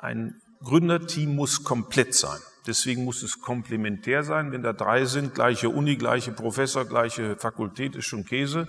ein 0.00 0.40
Gründerteam 0.62 1.34
muss 1.34 1.64
komplett 1.64 2.14
sein. 2.14 2.38
Deswegen 2.66 3.04
muss 3.04 3.22
es 3.22 3.40
komplementär 3.40 4.22
sein. 4.22 4.52
Wenn 4.52 4.62
da 4.62 4.72
drei 4.72 5.04
sind, 5.04 5.34
gleiche 5.34 5.68
Uni, 5.70 5.96
gleiche 5.96 6.32
Professor, 6.32 6.84
gleiche 6.84 7.36
Fakultät, 7.36 7.96
ist 7.96 8.06
schon 8.06 8.24
Käse. 8.24 8.68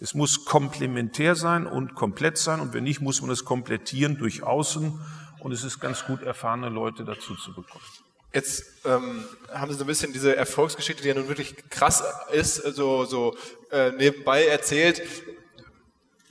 Es 0.00 0.14
muss 0.14 0.44
komplementär 0.44 1.36
sein 1.36 1.66
und 1.66 1.94
komplett 1.94 2.36
sein 2.36 2.60
und 2.60 2.74
wenn 2.74 2.82
nicht, 2.82 3.00
muss 3.00 3.22
man 3.22 3.30
es 3.30 3.44
komplettieren 3.44 4.18
durch 4.18 4.42
Außen 4.42 4.98
und 5.38 5.52
es 5.52 5.62
ist 5.62 5.78
ganz 5.78 6.04
gut, 6.04 6.22
erfahrene 6.22 6.68
Leute 6.68 7.04
dazu 7.04 7.36
zu 7.36 7.54
bekommen. 7.54 7.84
Jetzt 8.32 8.64
ähm, 8.84 9.24
haben 9.52 9.70
Sie 9.70 9.78
so 9.78 9.84
ein 9.84 9.86
bisschen 9.86 10.12
diese 10.12 10.34
Erfolgsgeschichte, 10.34 11.02
die 11.02 11.08
ja 11.08 11.14
nun 11.14 11.28
wirklich 11.28 11.54
krass 11.70 12.02
ist, 12.32 12.56
so, 12.56 13.04
so 13.04 13.36
äh, 13.70 13.92
nebenbei 13.92 14.46
erzählt. 14.46 15.02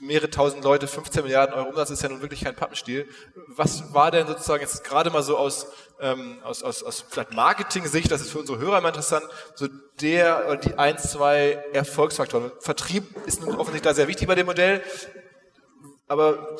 Mehrere 0.02 0.30
tausend 0.30 0.64
Leute, 0.64 0.88
15 0.88 1.22
Milliarden 1.22 1.54
Euro 1.54 1.68
Umsatz 1.68 1.90
ist 1.90 2.02
ja 2.02 2.08
nun 2.08 2.22
wirklich 2.22 2.42
kein 2.42 2.56
Pappenstiel. 2.56 3.08
Was 3.46 3.94
war 3.94 4.10
denn 4.10 4.26
sozusagen 4.26 4.60
jetzt 4.60 4.82
gerade 4.82 5.10
mal 5.10 5.22
so 5.22 5.38
aus, 5.38 5.68
ähm, 6.00 6.38
aus, 6.42 6.64
aus, 6.64 6.82
aus 6.82 7.04
vielleicht 7.08 7.32
Marketing-Sicht, 7.32 8.10
das 8.10 8.20
ist 8.20 8.32
für 8.32 8.40
unsere 8.40 8.58
Hörer 8.58 8.78
immer 8.78 8.88
interessant, 8.88 9.24
so 9.54 9.68
der 10.00 10.48
oder 10.48 10.56
die 10.56 10.74
ein, 10.74 10.98
zwei 10.98 11.52
Erfolgsfaktoren? 11.72 12.50
Vertrieb 12.58 13.04
ist 13.26 13.42
nun 13.42 13.50
offensichtlich 13.50 13.82
da 13.82 13.94
sehr 13.94 14.08
wichtig 14.08 14.26
bei 14.26 14.34
dem 14.34 14.46
Modell. 14.46 14.82
Aber 16.08 16.56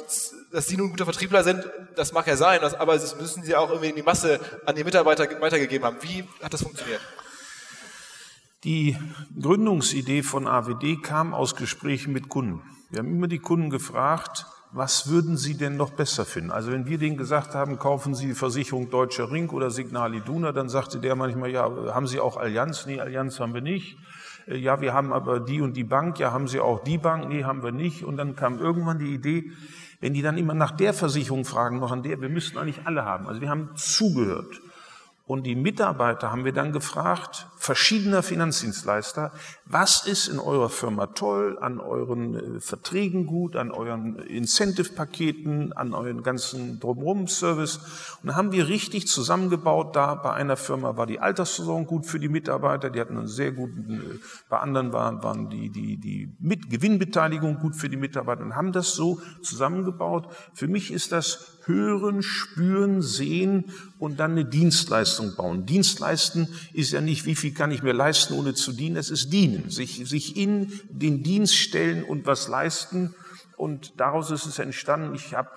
dass 0.52 0.68
Sie 0.68 0.76
nun 0.76 0.90
guter 0.90 1.04
Vertriebler 1.04 1.42
sind, 1.42 1.68
das 1.96 2.12
mag 2.12 2.28
ja 2.28 2.37
sein, 2.37 2.61
aber 2.61 2.94
das 2.94 3.16
müssen 3.16 3.42
Sie 3.42 3.56
auch 3.56 3.70
irgendwie 3.70 3.90
in 3.90 3.96
die 3.96 4.04
Masse 4.04 4.38
an 4.66 4.76
die 4.76 4.84
Mitarbeiter 4.84 5.28
weitergegeben 5.40 5.84
haben. 5.84 5.96
Wie 6.00 6.22
hat 6.40 6.54
das 6.54 6.62
funktioniert? 6.62 7.00
Die 8.62 8.96
Gründungsidee 9.37 10.22
von 10.22 10.46
AWD 10.46 11.02
kam 11.02 11.34
aus 11.34 11.56
Gesprächen 11.56 12.12
mit 12.12 12.28
Kunden. 12.28 12.62
Wir 12.92 12.99
haben 12.99 13.11
immer 13.11 13.26
die 13.26 13.38
Kunden 13.38 13.70
gefragt, 13.70 14.44
was 14.70 15.08
würden 15.08 15.38
Sie 15.38 15.56
denn 15.56 15.78
noch 15.78 15.92
besser 15.92 16.26
finden? 16.26 16.50
Also 16.50 16.72
wenn 16.72 16.84
wir 16.84 16.99
denen 16.99 17.16
gesagt 17.16 17.54
haben, 17.54 17.78
kaufen 17.78 18.14
Sie 18.14 18.26
die 18.26 18.34
Versicherung 18.34 18.90
Deutscher 18.90 19.32
Ring 19.32 19.49
oder 19.49 19.70
Signal 19.70 20.14
Iduna, 20.14 20.52
dann 20.52 20.68
sagte 20.68 21.00
der 21.00 21.16
manchmal, 21.16 21.50
ja, 21.50 21.70
haben 21.94 22.06
Sie 22.06 22.20
auch 22.20 22.37
Allianz? 22.37 22.84
Nee, 22.84 23.00
Allianz 23.00 23.40
haben 23.40 23.54
wir 23.54 23.62
nicht. 23.62 23.96
Äh, 24.46 24.58
ja, 24.58 24.82
wir 24.82 24.92
haben 24.92 25.14
aber 25.14 25.40
die 25.40 25.62
und 25.62 25.75
die 25.75 25.84
Bank, 25.84 26.18
ja, 26.18 26.32
haben 26.32 26.49
Sie 26.49 26.61
auch 26.61 26.84
die 26.84 26.99
Bank? 26.99 27.30
Nee, 27.30 27.44
haben 27.44 27.62
wir 27.62 27.72
nicht. 27.72 28.04
Und 28.04 28.18
dann 28.18 28.37
kam 28.37 28.58
irgendwann 28.58 28.99
die 28.99 29.14
Idee, 29.14 29.52
wenn 30.02 30.12
die 30.12 30.20
dann 30.20 30.37
immer 30.37 30.52
nach 30.52 30.72
der 30.72 30.92
Versicherung 30.92 31.46
fragen, 31.46 31.80
noch 31.80 31.92
an 31.92 32.02
der, 32.02 32.20
wir 32.20 32.28
müssten 32.28 32.58
eigentlich 32.58 32.87
alle 32.87 33.06
haben. 33.06 33.26
Also 33.26 33.40
wir 33.40 33.49
haben 33.49 33.70
zugehört. 33.75 34.61
Und 35.25 35.47
die 35.47 35.55
Mitarbeiter 35.55 36.33
haben 36.33 36.45
wir 36.45 36.52
dann 36.52 36.73
gefragt, 36.73 37.47
verschiedener 37.57 38.25
Finanzdienstleister, 38.25 39.31
was 39.64 40.05
ist 40.05 40.26
in 40.26 40.41
eurer 40.41 40.69
Firma 40.69 41.07
toll, 41.07 41.59
an 41.61 41.79
euren 41.79 42.57
äh, 42.57 42.61
Verträgen 42.61 43.26
gut, 43.26 43.55
an 43.55 43.71
euren 43.71 44.17
Incentive-Paketen, 44.17 45.73
an 45.75 45.95
euren 45.95 46.25
ganzen 46.25 46.81
Drumherum-Service. 46.81 47.79
Und 48.21 48.31
da 48.31 48.35
haben 48.35 48.50
wir 48.50 48.67
richtig 48.67 49.07
zusammengebaut. 49.07 49.95
Da 49.95 50.17
bei 50.17 50.33
einer 50.33 50.57
Firma 50.57 50.97
war 50.97 51.07
die 51.07 51.21
Altersversorgung 51.21 51.87
gut 51.87 52.07
für 52.07 52.19
die 52.19 52.29
Mitarbeiter, 52.29 52.91
die 52.91 53.00
hatten 53.00 53.17
einen 53.17 53.29
sehr 53.29 53.52
guten, 53.52 54.00
äh, 54.00 54.19
bei 54.49 54.59
anderen 54.59 54.93
waren, 54.93 55.23
waren 55.23 55.49
die, 55.49 55.71
die, 55.71 55.99
die 55.99 56.37
Gewinnbeteiligung 56.69 57.61
gut 57.61 57.76
für 57.76 57.88
die 57.88 57.97
Mitarbeiter 57.97 58.43
und 58.43 58.57
haben 58.57 58.73
das 58.73 58.95
so 58.95 59.21
zusammengebaut. 59.41 60.26
Für 60.52 60.67
mich 60.67 60.93
ist 60.93 61.12
das 61.12 61.61
Hören, 61.66 62.23
Spüren, 62.23 63.02
Sehen 63.02 63.66
und 63.99 64.21
dann 64.21 64.33
eine 64.33 64.45
Dienstleistung 64.45 65.35
bauen. 65.37 65.66
Dienstleisten 65.66 66.49
ist 66.73 66.92
ja 66.92 67.00
nicht, 67.00 67.25
wie 67.26 67.35
viel 67.35 67.54
kann 67.54 67.71
ich 67.71 67.83
mir 67.83 67.92
leisten, 67.92 68.35
ohne 68.35 68.54
zu 68.54 68.73
dienen, 68.73 68.97
es 68.97 69.11
ist 69.11 69.33
dienen, 69.33 69.71
sich, 69.71 70.09
sich 70.09 70.37
in 70.37 70.73
den 70.90 71.23
Dienst 71.23 71.57
stellen 71.57 72.04
und 72.04 72.26
was 72.26 72.49
leisten. 72.49 73.14
Und 73.57 74.00
daraus 74.00 74.31
ist 74.31 74.47
es 74.47 74.59
entstanden, 74.59 75.14
ich 75.14 75.35
habe 75.35 75.50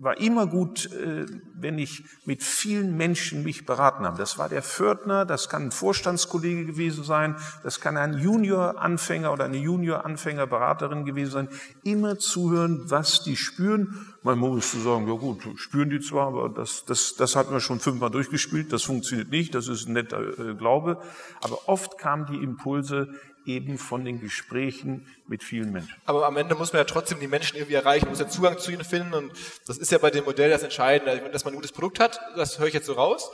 war 0.00 0.18
immer 0.18 0.46
gut, 0.46 0.90
äh, 0.92 1.26
wenn 1.54 1.78
ich 1.78 2.04
mit 2.24 2.42
vielen 2.42 2.96
Menschen 2.96 3.42
mich 3.42 3.66
beraten 3.66 4.06
habe. 4.06 4.16
Das 4.16 4.38
war 4.38 4.48
der 4.48 4.62
Pförtner, 4.62 5.26
das 5.26 5.50
kann 5.50 5.64
ein 5.64 5.72
Vorstandskollege 5.72 6.64
gewesen 6.64 7.04
sein, 7.04 7.36
das 7.62 7.80
kann 7.80 7.98
ein 7.98 8.18
Junior-Anfänger 8.18 9.30
oder 9.30 9.44
eine 9.44 9.58
Junior-Anfänger-Beraterin 9.58 11.04
gewesen 11.04 11.30
sein. 11.30 11.48
Immer 11.84 12.18
zuhören, 12.18 12.80
was 12.86 13.22
die 13.22 13.36
spüren. 13.36 14.06
Man 14.22 14.38
muss 14.38 14.72
sagen, 14.72 15.08
ja 15.08 15.14
gut, 15.14 15.42
spüren 15.56 15.88
die 15.88 16.00
zwar, 16.00 16.26
aber 16.26 16.50
das, 16.50 16.84
das, 16.84 17.14
das 17.16 17.36
hatten 17.36 17.52
wir 17.52 17.60
schon 17.60 17.80
fünfmal 17.80 18.10
durchgespielt, 18.10 18.70
das 18.70 18.82
funktioniert 18.82 19.30
nicht, 19.30 19.54
das 19.54 19.66
ist 19.66 19.88
ein 19.88 19.94
netter 19.94 20.38
äh, 20.38 20.54
Glaube. 20.54 21.00
Aber 21.40 21.68
oft 21.68 21.96
kamen 21.96 22.26
die 22.26 22.36
Impulse, 22.36 23.14
eben 23.46 23.78
von 23.78 24.04
den 24.04 24.20
Gesprächen 24.20 25.06
mit 25.26 25.42
vielen 25.42 25.72
Menschen. 25.72 25.94
Aber 26.04 26.26
am 26.26 26.36
Ende 26.36 26.54
muss 26.54 26.72
man 26.72 26.80
ja 26.80 26.84
trotzdem 26.84 27.20
die 27.20 27.26
Menschen 27.26 27.56
irgendwie 27.56 27.74
erreichen, 27.74 28.04
man 28.04 28.10
muss 28.10 28.20
ja 28.20 28.28
Zugang 28.28 28.58
zu 28.58 28.70
ihnen 28.70 28.84
finden 28.84 29.14
und 29.14 29.32
das 29.66 29.78
ist 29.78 29.90
ja 29.90 29.98
bei 29.98 30.10
dem 30.10 30.24
Modell 30.24 30.50
das 30.50 30.62
Entscheidende, 30.62 31.30
dass 31.30 31.44
man 31.44 31.54
ein 31.54 31.56
gutes 31.56 31.72
Produkt 31.72 32.00
hat, 32.00 32.20
das 32.36 32.58
höre 32.58 32.66
ich 32.66 32.74
jetzt 32.74 32.86
so 32.86 32.92
raus, 32.92 33.30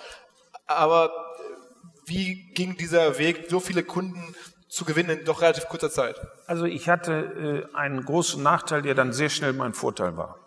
aber 0.67 1.11
wie 2.07 2.53
ging 2.55 2.77
dieser 2.77 3.19
Weg, 3.19 3.47
so 3.49 3.59
viele 3.61 3.83
Kunden 3.83 4.35
zu 4.69 4.85
gewinnen 4.85 5.19
in 5.19 5.25
doch 5.25 5.43
relativ 5.43 5.67
kurzer 5.67 5.91
Zeit? 5.91 6.21
Also 6.47 6.65
ich 6.65 6.89
hatte 6.89 7.67
äh, 7.73 7.77
einen 7.77 8.05
großen 8.05 8.43
Nachteil, 8.43 8.83
der 8.83 8.95
dann 8.95 9.13
sehr 9.13 9.29
schnell 9.29 9.53
mein 9.53 9.75
Vorteil 9.75 10.17
war. 10.17 10.46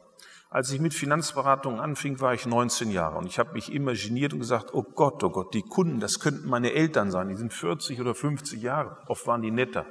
Als 0.51 0.71
ich 0.71 0.79
mit 0.79 0.95
Finanzberatung 0.95 1.79
anfing, 1.79 2.19
war 2.21 2.33
ich 2.33 2.47
19 2.47 2.89
Jahre 2.89 3.19
und 3.19 3.27
ich 3.27 3.37
habe 3.37 3.53
mich 3.53 3.71
imaginiert 3.71 4.33
und 4.33 4.39
gesagt, 4.39 4.73
oh 4.73 4.81
Gott, 4.81 5.23
oh 5.23 5.29
Gott, 5.29 5.53
die 5.53 5.61
Kunden, 5.61 5.99
das 5.99 6.19
könnten 6.19 6.49
meine 6.49 6.73
Eltern 6.73 7.11
sein, 7.11 7.29
die 7.29 7.35
sind 7.35 7.53
40 7.53 8.01
oder 8.01 8.15
50 8.15 8.59
Jahre, 8.59 8.97
oft 9.07 9.27
waren 9.27 9.43
die 9.43 9.51
netter. 9.51 9.85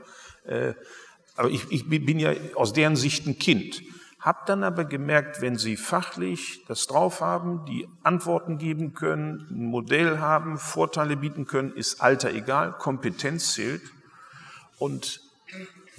Äh, 0.45 0.75
aber 1.37 1.51
ich, 1.51 1.71
ich 1.71 1.89
bin 1.89 2.19
ja 2.19 2.33
aus 2.57 2.73
deren 2.73 2.97
Sicht 2.97 3.25
ein 3.29 3.39
Kind. 3.39 3.83
Hab 4.19 4.47
dann 4.47 4.65
aber 4.65 4.85
gemerkt, 4.85 5.41
wenn 5.41 5.57
sie 5.57 5.77
fachlich 5.77 6.65
das 6.67 6.89
drauf 6.89 7.21
haben, 7.21 7.65
die 7.67 7.87
Antworten 8.03 8.59
geben 8.59 8.93
können, 8.95 9.47
ein 9.51 9.67
Modell 9.67 10.19
haben, 10.19 10.59
Vorteile 10.59 11.17
bieten 11.17 11.47
können, 11.47 11.73
ist 11.73 12.01
Alter 12.01 12.33
egal, 12.33 12.73
Kompetenz 12.73 13.53
zählt. 13.53 13.83
Und 14.79 15.21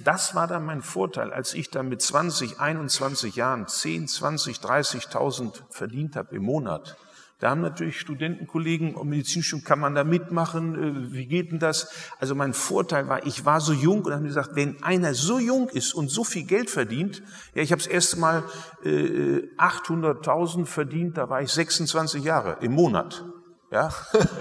das 0.04 0.34
war 0.34 0.46
dann 0.46 0.64
mein 0.64 0.82
Vorteil, 0.82 1.32
als 1.32 1.54
ich 1.54 1.70
dann 1.70 1.88
mit 1.88 2.02
20, 2.02 2.60
21 2.60 3.36
Jahren 3.36 3.66
10, 3.66 4.08
20, 4.08 4.58
30.000 4.58 5.62
verdient 5.70 6.16
habe 6.16 6.36
im 6.36 6.42
Monat. 6.42 6.96
Da 7.40 7.48
haben 7.48 7.62
natürlich 7.62 7.98
Studentenkollegen 7.98 8.94
und 8.94 9.08
Medizinstudium, 9.08 9.64
kann 9.64 9.80
man 9.80 9.94
da 9.94 10.04
mitmachen? 10.04 10.74
Äh, 11.08 11.12
wie 11.12 11.26
geht 11.26 11.50
denn 11.50 11.58
das? 11.58 11.90
Also 12.18 12.34
mein 12.34 12.52
Vorteil 12.52 13.08
war, 13.08 13.26
ich 13.26 13.46
war 13.46 13.62
so 13.62 13.72
jung 13.72 14.04
und 14.04 14.12
haben 14.12 14.24
gesagt, 14.24 14.50
wenn 14.54 14.82
einer 14.82 15.14
so 15.14 15.38
jung 15.38 15.70
ist 15.70 15.94
und 15.94 16.10
so 16.10 16.22
viel 16.22 16.44
Geld 16.44 16.68
verdient, 16.68 17.22
ja, 17.54 17.62
ich 17.62 17.72
habe 17.72 17.82
das 17.82 17.90
erste 17.90 18.18
Mal 18.18 18.44
äh, 18.84 19.48
800.000 19.56 20.66
verdient, 20.66 21.16
da 21.16 21.30
war 21.30 21.40
ich 21.40 21.50
26 21.50 22.22
Jahre 22.22 22.58
im 22.60 22.72
Monat. 22.72 23.24
Ja, 23.70 23.90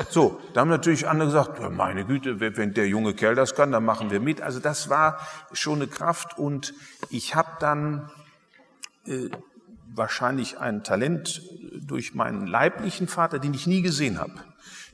so, 0.10 0.42
da 0.54 0.62
haben 0.62 0.70
natürlich 0.70 1.08
andere 1.08 1.28
gesagt, 1.28 1.62
meine 1.72 2.04
Güte, 2.04 2.40
wenn 2.40 2.74
der 2.74 2.88
junge 2.88 3.14
Kerl 3.14 3.36
das 3.36 3.54
kann, 3.54 3.72
dann 3.72 3.86
machen 3.86 4.10
wir 4.10 4.20
mit. 4.20 4.42
Also 4.42 4.60
das 4.60 4.90
war 4.90 5.20
schon 5.52 5.76
eine 5.76 5.88
Kraft 5.88 6.40
und 6.40 6.74
ich 7.12 7.36
habe 7.36 7.52
dann 7.60 8.10
äh, 9.06 9.30
wahrscheinlich 9.94 10.60
ein 10.60 10.84
Talent 10.84 11.44
durch 11.80 12.16
meinen 12.16 12.48
leiblichen 12.48 13.08
Vater, 13.08 13.38
den 13.38 13.54
ich 13.54 13.68
nie 13.68 13.84
gesehen 13.84 14.18
habe. 14.18 14.34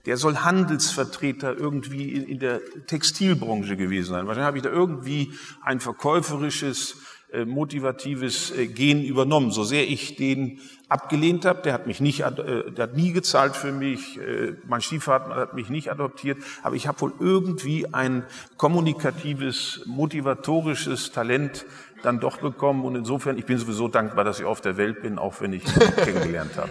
Der 0.06 0.18
soll 0.18 0.38
Handelsvertreter 0.38 1.58
irgendwie 1.58 2.12
in, 2.12 2.40
der 2.40 2.60
Textilbranche 2.88 3.78
gewesen 3.78 4.10
sein. 4.12 4.28
Wahrscheinlich 4.28 4.48
habe 4.48 4.58
ich 4.58 4.64
da 4.64 4.70
irgendwie 4.70 5.34
ein 5.64 5.80
verkäuferisches 5.80 6.92
äh, 6.92 7.15
motivatives 7.44 8.52
äh, 8.52 8.68
Gen 8.68 9.04
übernommen. 9.04 9.52
So 9.52 9.66
sehr 9.66 9.90
ich 9.90 10.16
den 10.16 10.60
abgelehnt 10.88 11.44
habe, 11.44 11.64
der 11.64 11.74
hat 11.74 11.88
mich 11.88 12.00
nicht, 12.00 12.22
äh, 12.22 12.72
der 12.72 12.84
hat 12.84 12.96
nie 12.96 13.12
gezahlt 13.12 13.56
für 13.56 13.72
mich, 13.72 14.20
mein 14.68 14.82
Stiefvater 14.82 15.36
hat 15.36 15.54
mich 15.56 15.70
nicht 15.70 15.92
adoptiert, 15.92 16.38
aber 16.64 16.76
ich 16.76 16.88
habe 16.88 17.02
wohl 17.02 17.14
irgendwie 17.20 17.94
ein 17.94 18.24
kommunikatives, 18.58 19.82
motivatorisches 19.86 21.12
Talent 21.12 21.66
dann 22.04 22.20
doch 22.20 22.38
bekommen 22.38 22.86
und 22.86 22.96
insofern, 22.96 23.38
ich 23.38 23.46
bin 23.46 23.58
sowieso 23.58 23.88
dankbar, 23.88 24.24
dass 24.24 24.40
ich 24.40 24.46
auf 24.46 24.62
der 24.62 24.78
Welt 24.78 25.02
bin, 25.02 25.18
auch 25.18 25.42
wenn 25.42 25.54
ich 25.54 25.64
kennengelernt 25.96 26.56
habe. 26.56 26.70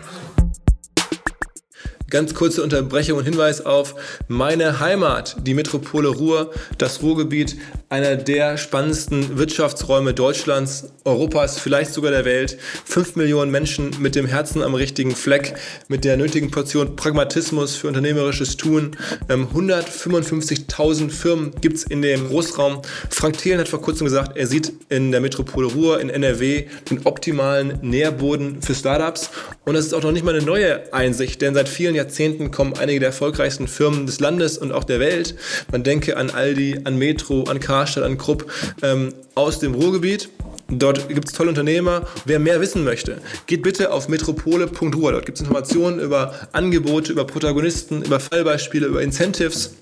Ganz 2.14 2.32
kurze 2.32 2.62
Unterbrechung 2.62 3.18
und 3.18 3.24
Hinweis 3.24 3.66
auf 3.66 3.96
meine 4.28 4.78
Heimat, 4.78 5.36
die 5.48 5.54
Metropole 5.54 6.08
Ruhr, 6.08 6.52
das 6.78 7.02
Ruhrgebiet, 7.02 7.56
einer 7.94 8.16
der 8.16 8.58
spannendsten 8.58 9.38
Wirtschaftsräume 9.38 10.14
Deutschlands, 10.14 10.88
Europas, 11.04 11.60
vielleicht 11.60 11.92
sogar 11.92 12.10
der 12.10 12.24
Welt. 12.24 12.58
Fünf 12.84 13.14
Millionen 13.14 13.52
Menschen 13.52 13.92
mit 14.00 14.16
dem 14.16 14.26
Herzen 14.26 14.62
am 14.62 14.74
richtigen 14.74 15.14
Fleck, 15.14 15.54
mit 15.86 16.04
der 16.04 16.16
nötigen 16.16 16.50
Portion 16.50 16.96
Pragmatismus 16.96 17.76
für 17.76 17.86
unternehmerisches 17.86 18.56
Tun. 18.56 18.96
155.000 19.28 21.02
ähm, 21.02 21.10
Firmen 21.10 21.52
gibt 21.60 21.76
es 21.76 21.84
in 21.84 22.02
dem 22.02 22.26
Großraum. 22.26 22.82
Frank 23.10 23.38
Thelen 23.38 23.60
hat 23.60 23.68
vor 23.68 23.80
kurzem 23.80 24.06
gesagt, 24.06 24.36
er 24.36 24.48
sieht 24.48 24.72
in 24.88 25.12
der 25.12 25.20
Metropole 25.20 25.68
Ruhr, 25.68 26.00
in 26.00 26.10
NRW, 26.10 26.64
den 26.90 27.06
optimalen 27.06 27.78
Nährboden 27.82 28.60
für 28.60 28.74
Startups. 28.74 29.30
Und 29.64 29.74
das 29.74 29.86
ist 29.86 29.94
auch 29.94 30.02
noch 30.02 30.10
nicht 30.10 30.24
mal 30.24 30.34
eine 30.34 30.44
neue 30.44 30.92
Einsicht, 30.92 31.40
denn 31.42 31.54
seit 31.54 31.68
vielen 31.68 31.94
Jahrzehnten 31.94 32.50
kommen 32.50 32.74
einige 32.76 32.98
der 32.98 33.10
erfolgreichsten 33.10 33.68
Firmen 33.68 34.06
des 34.06 34.18
Landes 34.18 34.58
und 34.58 34.72
auch 34.72 34.82
der 34.82 34.98
Welt. 34.98 35.36
Man 35.70 35.84
denke 35.84 36.16
an 36.16 36.30
Aldi, 36.30 36.80
an 36.82 36.98
Metro, 36.98 37.44
an 37.44 37.60
Karstadt, 37.84 38.04
an 38.04 38.16
Krupp 38.16 38.50
ähm, 38.82 39.12
aus 39.34 39.58
dem 39.58 39.74
Ruhrgebiet. 39.74 40.30
Dort 40.68 41.08
gibt 41.10 41.28
es 41.28 41.34
tolle 41.34 41.50
Unternehmer. 41.50 42.06
Wer 42.24 42.38
mehr 42.38 42.58
wissen 42.62 42.82
möchte, 42.82 43.18
geht 43.46 43.62
bitte 43.62 43.92
auf 43.92 44.08
metropole.ruhr. 44.08 45.12
Dort 45.12 45.26
gibt 45.26 45.36
es 45.36 45.42
Informationen 45.42 46.00
über 46.00 46.32
Angebote, 46.52 47.12
über 47.12 47.26
Protagonisten, 47.26 48.02
über 48.02 48.20
Fallbeispiele, 48.20 48.86
über 48.86 49.02
Incentives. 49.02 49.74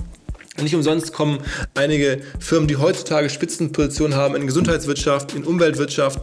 Nicht 0.61 0.75
umsonst 0.75 1.13
kommen 1.13 1.39
einige 1.75 2.21
Firmen, 2.41 2.67
die 2.67 2.77
heutzutage 2.77 3.31
Spitzenpositionen 3.31 4.17
haben 4.17 4.35
in 4.35 4.47
Gesundheitswirtschaft, 4.47 5.35
in 5.35 5.45
Umweltwirtschaft, 5.45 6.21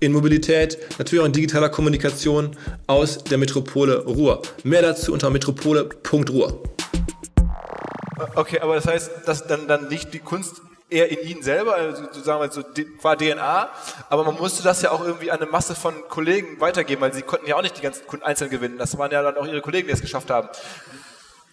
in 0.00 0.12
Mobilität, 0.12 0.78
natürlich 0.98 1.20
auch 1.20 1.26
in 1.26 1.32
digitaler 1.32 1.68
Kommunikation 1.68 2.56
aus 2.86 3.22
der 3.22 3.36
Metropole 3.36 4.04
Ruhr. 4.04 4.40
Mehr 4.64 4.80
dazu 4.80 5.12
unter 5.12 5.28
metropole.ruhr. 5.28 6.62
Okay, 8.34 8.58
aber 8.60 8.74
das 8.74 8.86
heißt, 8.86 9.10
dass 9.26 9.46
dann, 9.46 9.68
dann 9.68 9.88
liegt 9.90 10.12
die 10.12 10.18
Kunst 10.18 10.62
eher 10.90 11.10
in 11.10 11.26
ihnen 11.28 11.42
selber, 11.42 11.74
also 11.74 12.02
sagen 12.22 12.40
wir 12.40 12.50
so 12.50 12.62
qua 13.00 13.16
DNA, 13.16 13.68
aber 14.08 14.24
man 14.24 14.36
musste 14.36 14.62
das 14.62 14.82
ja 14.82 14.90
auch 14.90 15.04
irgendwie 15.04 15.30
an 15.30 15.40
eine 15.40 15.50
Masse 15.50 15.74
von 15.74 15.94
Kollegen 16.08 16.60
weitergeben, 16.60 17.02
weil 17.02 17.12
sie 17.12 17.22
konnten 17.22 17.46
ja 17.46 17.56
auch 17.56 17.62
nicht 17.62 17.76
die 17.76 17.82
ganzen 17.82 18.06
Kunden 18.06 18.24
einzeln 18.24 18.50
gewinnen. 18.50 18.78
Das 18.78 18.96
waren 18.98 19.10
ja 19.10 19.22
dann 19.22 19.36
auch 19.36 19.46
ihre 19.46 19.60
Kollegen, 19.60 19.88
die 19.88 19.94
es 19.94 20.00
geschafft 20.00 20.30
haben. 20.30 20.48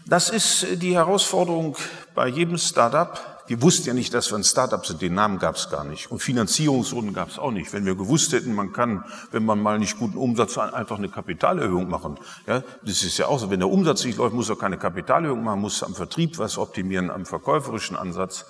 Das 0.08 0.30
ist 0.30 0.68
die 0.84 0.94
Herausforderung 0.94 1.76
bei 2.14 2.28
jedem 2.28 2.60
Startup. 2.60 3.20
Wir 3.48 3.62
wussten 3.64 3.88
ja 3.88 3.94
nicht, 3.96 4.14
dass 4.14 4.32
wir 4.32 4.38
ein 4.38 4.44
Startup 4.44 4.86
sind. 4.86 5.02
Den 5.02 5.16
Namen 5.16 5.40
gab 5.40 5.56
es 5.56 5.70
gar 5.70 5.84
nicht. 5.84 6.12
Und 6.12 6.20
Finanzierungsrunden 6.20 7.14
gab 7.14 7.30
es 7.30 7.40
auch 7.40 7.50
nicht. 7.50 7.74
Wenn 7.74 7.86
wir 7.86 7.96
gewusst 7.96 8.32
hätten, 8.32 8.54
man 8.54 8.72
kann, 8.72 9.04
wenn 9.32 9.44
man 9.44 9.60
mal 9.60 9.80
nicht 9.80 9.98
guten 9.98 10.18
Umsatz 10.18 10.58
hat, 10.58 10.76
einfach 10.76 11.00
eine 11.00 11.10
Kapitalerhöhung 11.10 11.90
machen. 11.90 12.20
Ja, 12.46 12.64
das 12.84 13.02
ist 13.02 13.18
ja 13.18 13.28
auch 13.28 13.40
so. 13.40 13.50
Wenn 13.50 13.60
der 13.60 13.70
Umsatz 13.70 14.04
nicht 14.06 14.18
läuft, 14.18 14.36
muss 14.36 14.50
er 14.50 14.58
keine 14.58 14.78
Kapitalerhöhung 14.78 15.44
machen, 15.44 15.62
muss 15.62 15.82
am 15.82 15.96
Vertrieb 15.96 16.38
was 16.38 16.60
optimieren, 16.60 17.10
am 17.10 17.26
verkäuferischen 17.26 17.96
Ansatz. 17.96 18.46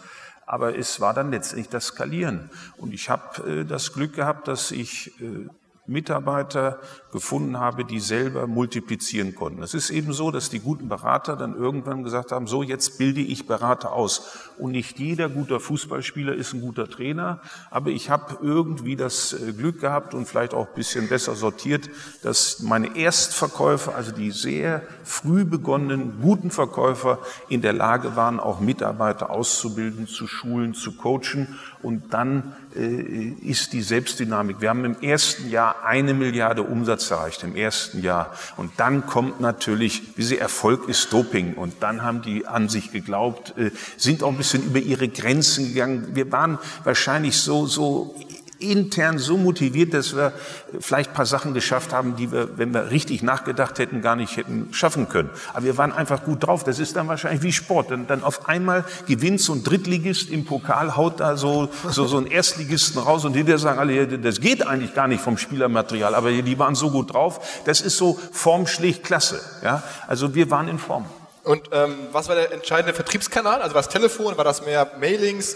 Aber 0.45 0.77
es 0.77 1.01
war 1.01 1.13
dann 1.13 1.31
letztendlich 1.31 1.69
das 1.69 1.87
Skalieren. 1.87 2.49
Und 2.77 2.93
ich 2.93 3.09
habe 3.09 3.61
äh, 3.61 3.65
das 3.65 3.93
Glück 3.93 4.13
gehabt, 4.13 4.47
dass 4.47 4.71
ich 4.71 5.19
äh, 5.21 5.47
Mitarbeiter 5.87 6.79
gefunden 7.11 7.59
habe, 7.59 7.85
die 7.85 7.99
selber 7.99 8.47
multiplizieren 8.47 9.35
konnten. 9.35 9.61
Es 9.61 9.73
ist 9.73 9.89
eben 9.89 10.13
so, 10.13 10.31
dass 10.31 10.49
die 10.49 10.59
guten 10.59 10.89
Berater 10.89 11.35
dann 11.35 11.55
irgendwann 11.55 12.03
gesagt 12.03 12.31
haben, 12.31 12.47
so 12.47 12.63
jetzt 12.63 12.97
bilde 12.97 13.21
ich 13.21 13.47
Berater 13.47 13.93
aus. 13.93 14.51
Und 14.57 14.71
nicht 14.71 14.99
jeder 14.99 15.29
guter 15.29 15.59
Fußballspieler 15.59 16.33
ist 16.33 16.53
ein 16.53 16.61
guter 16.61 16.89
Trainer, 16.89 17.41
aber 17.69 17.91
ich 17.91 18.09
habe 18.09 18.37
irgendwie 18.41 18.95
das 18.95 19.33
äh, 19.33 19.53
Glück 19.53 19.79
gehabt 19.79 20.13
und 20.13 20.27
vielleicht 20.27 20.53
auch 20.53 20.67
ein 20.67 20.75
bisschen 20.75 21.07
besser 21.07 21.35
sortiert, 21.35 21.89
dass 22.23 22.61
meine 22.61 22.97
Erstverkäufer, 22.97 23.95
also 23.95 24.11
die 24.11 24.31
sehr 24.31 24.81
früh 25.03 25.45
begonnenen 25.45 26.19
guten 26.21 26.51
Verkäufer 26.51 27.19
in 27.47 27.61
der 27.61 27.73
Lage 27.73 28.15
waren, 28.15 28.39
auch 28.39 28.59
Mitarbeiter 28.59 29.29
auszubilden, 29.29 30.07
zu 30.07 30.27
schulen, 30.27 30.73
zu 30.73 30.95
coachen 30.95 31.59
und 31.81 32.13
dann 32.13 32.55
ist 32.75 33.73
die 33.73 33.81
Selbstdynamik. 33.81 34.59
Wir 34.59 34.69
haben 34.69 34.83
im 34.83 35.01
ersten 35.01 35.49
Jahr 35.49 35.83
eine 35.85 36.13
Milliarde 36.13 36.63
Umsatz 36.63 37.09
erreicht, 37.09 37.43
im 37.43 37.55
ersten 37.55 38.01
Jahr. 38.01 38.35
Und 38.57 38.71
dann 38.77 39.05
kommt 39.05 39.39
natürlich, 39.39 40.17
wie 40.17 40.23
sie 40.23 40.37
Erfolg 40.37 40.89
ist 40.89 41.11
Doping. 41.13 41.53
Und 41.53 41.75
dann 41.81 42.03
haben 42.03 42.21
die 42.21 42.45
an 42.47 42.67
sich 42.69 42.91
geglaubt, 42.91 43.57
äh, 43.57 43.71
sind 43.97 44.23
auch 44.23 44.29
ein 44.29 44.37
bisschen 44.37 44.63
über 44.63 44.79
ihre 44.79 45.07
Grenzen 45.07 45.69
gegangen. 45.69 46.09
Wir 46.15 46.31
waren 46.31 46.59
wahrscheinlich 46.83 47.37
so, 47.37 47.65
so 47.65 48.15
intern 48.59 49.17
so 49.17 49.37
motiviert, 49.37 49.93
dass 49.93 50.15
wir 50.15 50.33
vielleicht 50.79 51.11
ein 51.11 51.13
paar 51.13 51.25
Sachen 51.25 51.53
geschafft 51.53 51.93
haben, 51.93 52.15
die 52.15 52.31
wir, 52.31 52.57
wenn 52.57 52.73
wir 52.73 52.91
richtig 52.91 53.23
nachgedacht 53.23 53.79
hätten, 53.79 54.01
gar 54.01 54.15
nicht 54.15 54.37
hätten 54.37 54.69
schaffen 54.71 55.09
können. 55.09 55.29
Aber 55.53 55.65
wir 55.65 55.77
waren 55.77 55.91
einfach 55.91 56.23
gut 56.23 56.45
drauf. 56.45 56.63
Das 56.63 56.79
ist 56.79 56.95
dann 56.95 57.07
wahrscheinlich 57.07 57.43
wie 57.43 57.51
Sport. 57.51 57.91
Dann, 57.91 58.07
dann 58.07 58.23
auf 58.23 58.47
einmal 58.47 58.85
gewinnt 59.07 59.41
so 59.41 59.53
ein 59.53 59.63
Drittligist 59.63 60.29
im 60.29 60.45
Pokal, 60.45 60.95
haut 60.95 61.19
da 61.19 61.37
so, 61.37 61.69
so, 61.89 62.05
so 62.05 62.17
ein 62.17 62.27
Erstligisten 62.27 63.01
raus 63.01 63.25
und 63.25 63.33
die 63.33 63.57
sagen 63.57 63.79
alle, 63.79 64.07
das 64.07 64.41
geht 64.41 64.65
eigentlich 64.65 64.93
gar 64.93 65.07
nicht 65.07 65.21
vom 65.21 65.37
Spielermaterial, 65.37 66.15
aber 66.15 66.31
die 66.31 66.59
waren 66.59 66.75
so 66.75 66.91
gut 66.91 67.13
drauf. 67.13 67.61
Das 67.65 67.81
ist 67.81 67.97
so 67.97 68.19
Form 68.31 68.67
schlägt 68.67 69.03
Klasse. 69.03 69.39
Ja? 69.63 69.83
Also 70.07 70.35
wir 70.35 70.49
waren 70.51 70.67
in 70.67 70.79
Form. 70.79 71.05
Und 71.43 71.69
ähm, 71.71 71.95
was 72.11 72.27
war 72.27 72.35
der 72.35 72.51
entscheidende 72.51 72.93
Vertriebskanal? 72.93 73.61
Also 73.61 73.75
war 73.75 73.83
das 73.83 73.89
Telefon, 73.89 74.35
war 74.35 74.43
das 74.43 74.65
mehr 74.65 74.91
Mailings? 74.99 75.55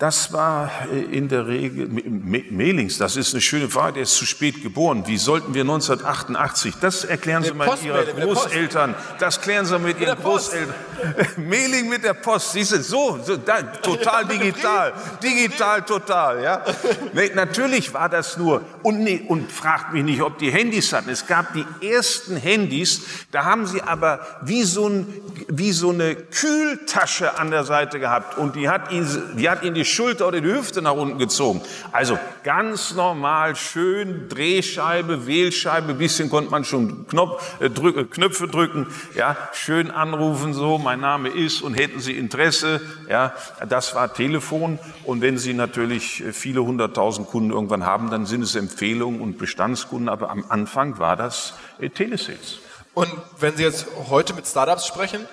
Das 0.00 0.32
war 0.32 0.70
äh, 0.90 0.98
in 1.14 1.28
der 1.28 1.46
Regel, 1.46 1.86
Mailings, 1.86 2.96
das 2.96 3.16
ist 3.16 3.34
eine 3.34 3.42
schöne 3.42 3.68
Frage, 3.68 3.92
der 3.92 4.04
ist 4.04 4.14
zu 4.14 4.24
spät 4.24 4.62
geboren. 4.62 5.02
Wie 5.06 5.18
sollten 5.18 5.52
wir 5.52 5.60
1988, 5.60 6.76
das 6.80 7.04
erklären 7.04 7.42
Sie 7.42 7.52
mal 7.52 7.68
Ihren 7.84 8.18
Großeltern, 8.18 8.94
das 9.18 9.42
klären 9.42 9.66
Sie 9.66 9.78
mit, 9.78 9.98
mit 9.98 10.08
Ihren 10.08 10.18
Großeltern. 10.18 10.74
Mailing 11.36 11.90
mit 11.90 12.02
der 12.02 12.14
Post, 12.14 12.52
siehst 12.52 12.72
du, 12.72 12.82
so, 12.82 13.18
so 13.22 13.36
da, 13.36 13.60
total 13.60 14.24
digital, 14.26 14.94
digital 15.22 15.82
total, 15.82 16.42
ja. 16.42 16.64
Nee, 17.12 17.32
natürlich 17.34 17.92
war 17.92 18.08
das 18.08 18.38
nur, 18.38 18.62
und, 18.82 19.00
nee, 19.00 19.22
und 19.28 19.52
fragt 19.52 19.92
mich 19.92 20.02
nicht, 20.02 20.22
ob 20.22 20.38
die 20.38 20.50
Handys 20.50 20.94
hatten. 20.94 21.10
Es 21.10 21.26
gab 21.26 21.52
die 21.52 21.66
ersten 21.86 22.38
Handys, 22.38 23.02
da 23.32 23.44
haben 23.44 23.66
sie 23.66 23.82
aber 23.82 24.20
wie 24.40 24.62
so, 24.62 24.88
ein, 24.88 25.06
wie 25.48 25.72
so 25.72 25.90
eine 25.90 26.14
Kühltasche 26.14 27.38
an 27.38 27.50
der 27.50 27.64
Seite 27.64 28.00
gehabt 28.00 28.38
und 28.38 28.56
die 28.56 28.70
hat 28.70 28.90
ihn, 28.92 29.06
die 29.36 29.50
hat 29.50 29.62
ihn 29.62 29.74
die 29.74 29.89
Schulter 29.90 30.28
oder 30.28 30.40
die 30.40 30.48
Hüfte 30.48 30.82
nach 30.82 30.94
unten 30.94 31.18
gezogen. 31.18 31.60
Also 31.92 32.18
ganz 32.44 32.94
normal, 32.94 33.56
schön 33.56 34.28
Drehscheibe, 34.28 35.26
Wählscheibe, 35.26 35.94
bisschen 35.94 36.30
konnte 36.30 36.50
man 36.50 36.64
schon 36.64 37.06
Knopf, 37.08 37.60
äh, 37.60 37.70
drück, 37.70 37.96
äh, 37.96 38.04
Knöpfe 38.04 38.48
drücken, 38.48 38.86
ja, 39.14 39.36
schön 39.52 39.90
anrufen 39.90 40.54
so, 40.54 40.78
mein 40.78 41.00
Name 41.00 41.28
ist 41.28 41.62
und 41.62 41.74
hätten 41.74 42.00
Sie 42.00 42.16
Interesse, 42.16 42.80
ja, 43.08 43.34
das 43.68 43.94
war 43.94 44.12
Telefon 44.12 44.78
und 45.04 45.20
wenn 45.20 45.38
Sie 45.38 45.52
natürlich 45.52 46.24
äh, 46.24 46.32
viele 46.32 46.62
hunderttausend 46.62 47.28
Kunden 47.28 47.50
irgendwann 47.50 47.84
haben, 47.84 48.10
dann 48.10 48.26
sind 48.26 48.42
es 48.42 48.54
Empfehlungen 48.54 49.20
und 49.20 49.38
Bestandskunden, 49.38 50.08
aber 50.08 50.30
am 50.30 50.44
Anfang 50.48 50.98
war 50.98 51.16
das 51.16 51.54
äh, 51.78 51.90
Telesales. 51.90 52.60
Und 52.94 53.08
wenn 53.38 53.56
Sie 53.56 53.62
jetzt 53.62 53.86
heute 54.08 54.34
mit 54.34 54.46
Startups 54.46 54.86
sprechen, 54.86 55.26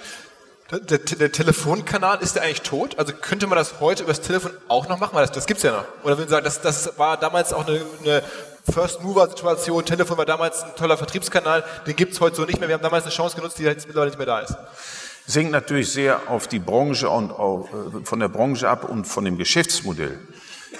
der, 0.71 0.79
der, 0.79 0.99
der, 0.99 1.31
Telefonkanal, 1.31 2.19
ist 2.21 2.35
der 2.35 2.43
eigentlich 2.43 2.61
tot? 2.61 2.99
Also 2.99 3.13
könnte 3.13 3.47
man 3.47 3.57
das 3.57 3.79
heute 3.79 4.03
übers 4.03 4.21
Telefon 4.21 4.51
auch 4.67 4.89
noch 4.89 4.99
machen? 4.99 5.15
Weil 5.15 5.25
das, 5.25 5.31
das 5.31 5.45
gibt's 5.45 5.63
ja 5.63 5.71
noch. 5.71 5.85
Oder 6.03 6.17
würden 6.17 6.27
Sie 6.27 6.33
sagen, 6.33 6.43
das, 6.43 6.61
das 6.61 6.97
war 6.97 7.17
damals 7.17 7.53
auch 7.53 7.67
eine, 7.67 7.81
eine 8.03 8.23
First-Mover-Situation, 8.71 9.85
Telefon 9.85 10.17
war 10.17 10.25
damals 10.25 10.63
ein 10.63 10.75
toller 10.75 10.97
Vertriebskanal, 10.97 11.63
den 11.85 11.95
gibt's 11.95 12.19
heute 12.19 12.35
so 12.35 12.43
nicht 12.43 12.59
mehr. 12.59 12.67
Wir 12.67 12.75
haben 12.75 12.83
damals 12.83 13.05
eine 13.05 13.13
Chance 13.13 13.37
genutzt, 13.37 13.57
die 13.59 13.63
jetzt 13.63 13.87
mittlerweile 13.87 14.11
nicht 14.11 14.17
mehr 14.17 14.27
da 14.27 14.39
ist. 14.39 14.55
Es 15.25 15.35
hängt 15.35 15.51
natürlich 15.51 15.91
sehr 15.91 16.29
auf 16.29 16.47
die 16.47 16.59
Branche 16.59 17.09
und 17.09 17.31
auch, 17.31 17.69
äh, 17.69 18.05
von 18.05 18.19
der 18.19 18.29
Branche 18.29 18.69
ab 18.69 18.89
und 18.89 19.05
von 19.05 19.23
dem 19.23 19.37
Geschäftsmodell. 19.37 20.19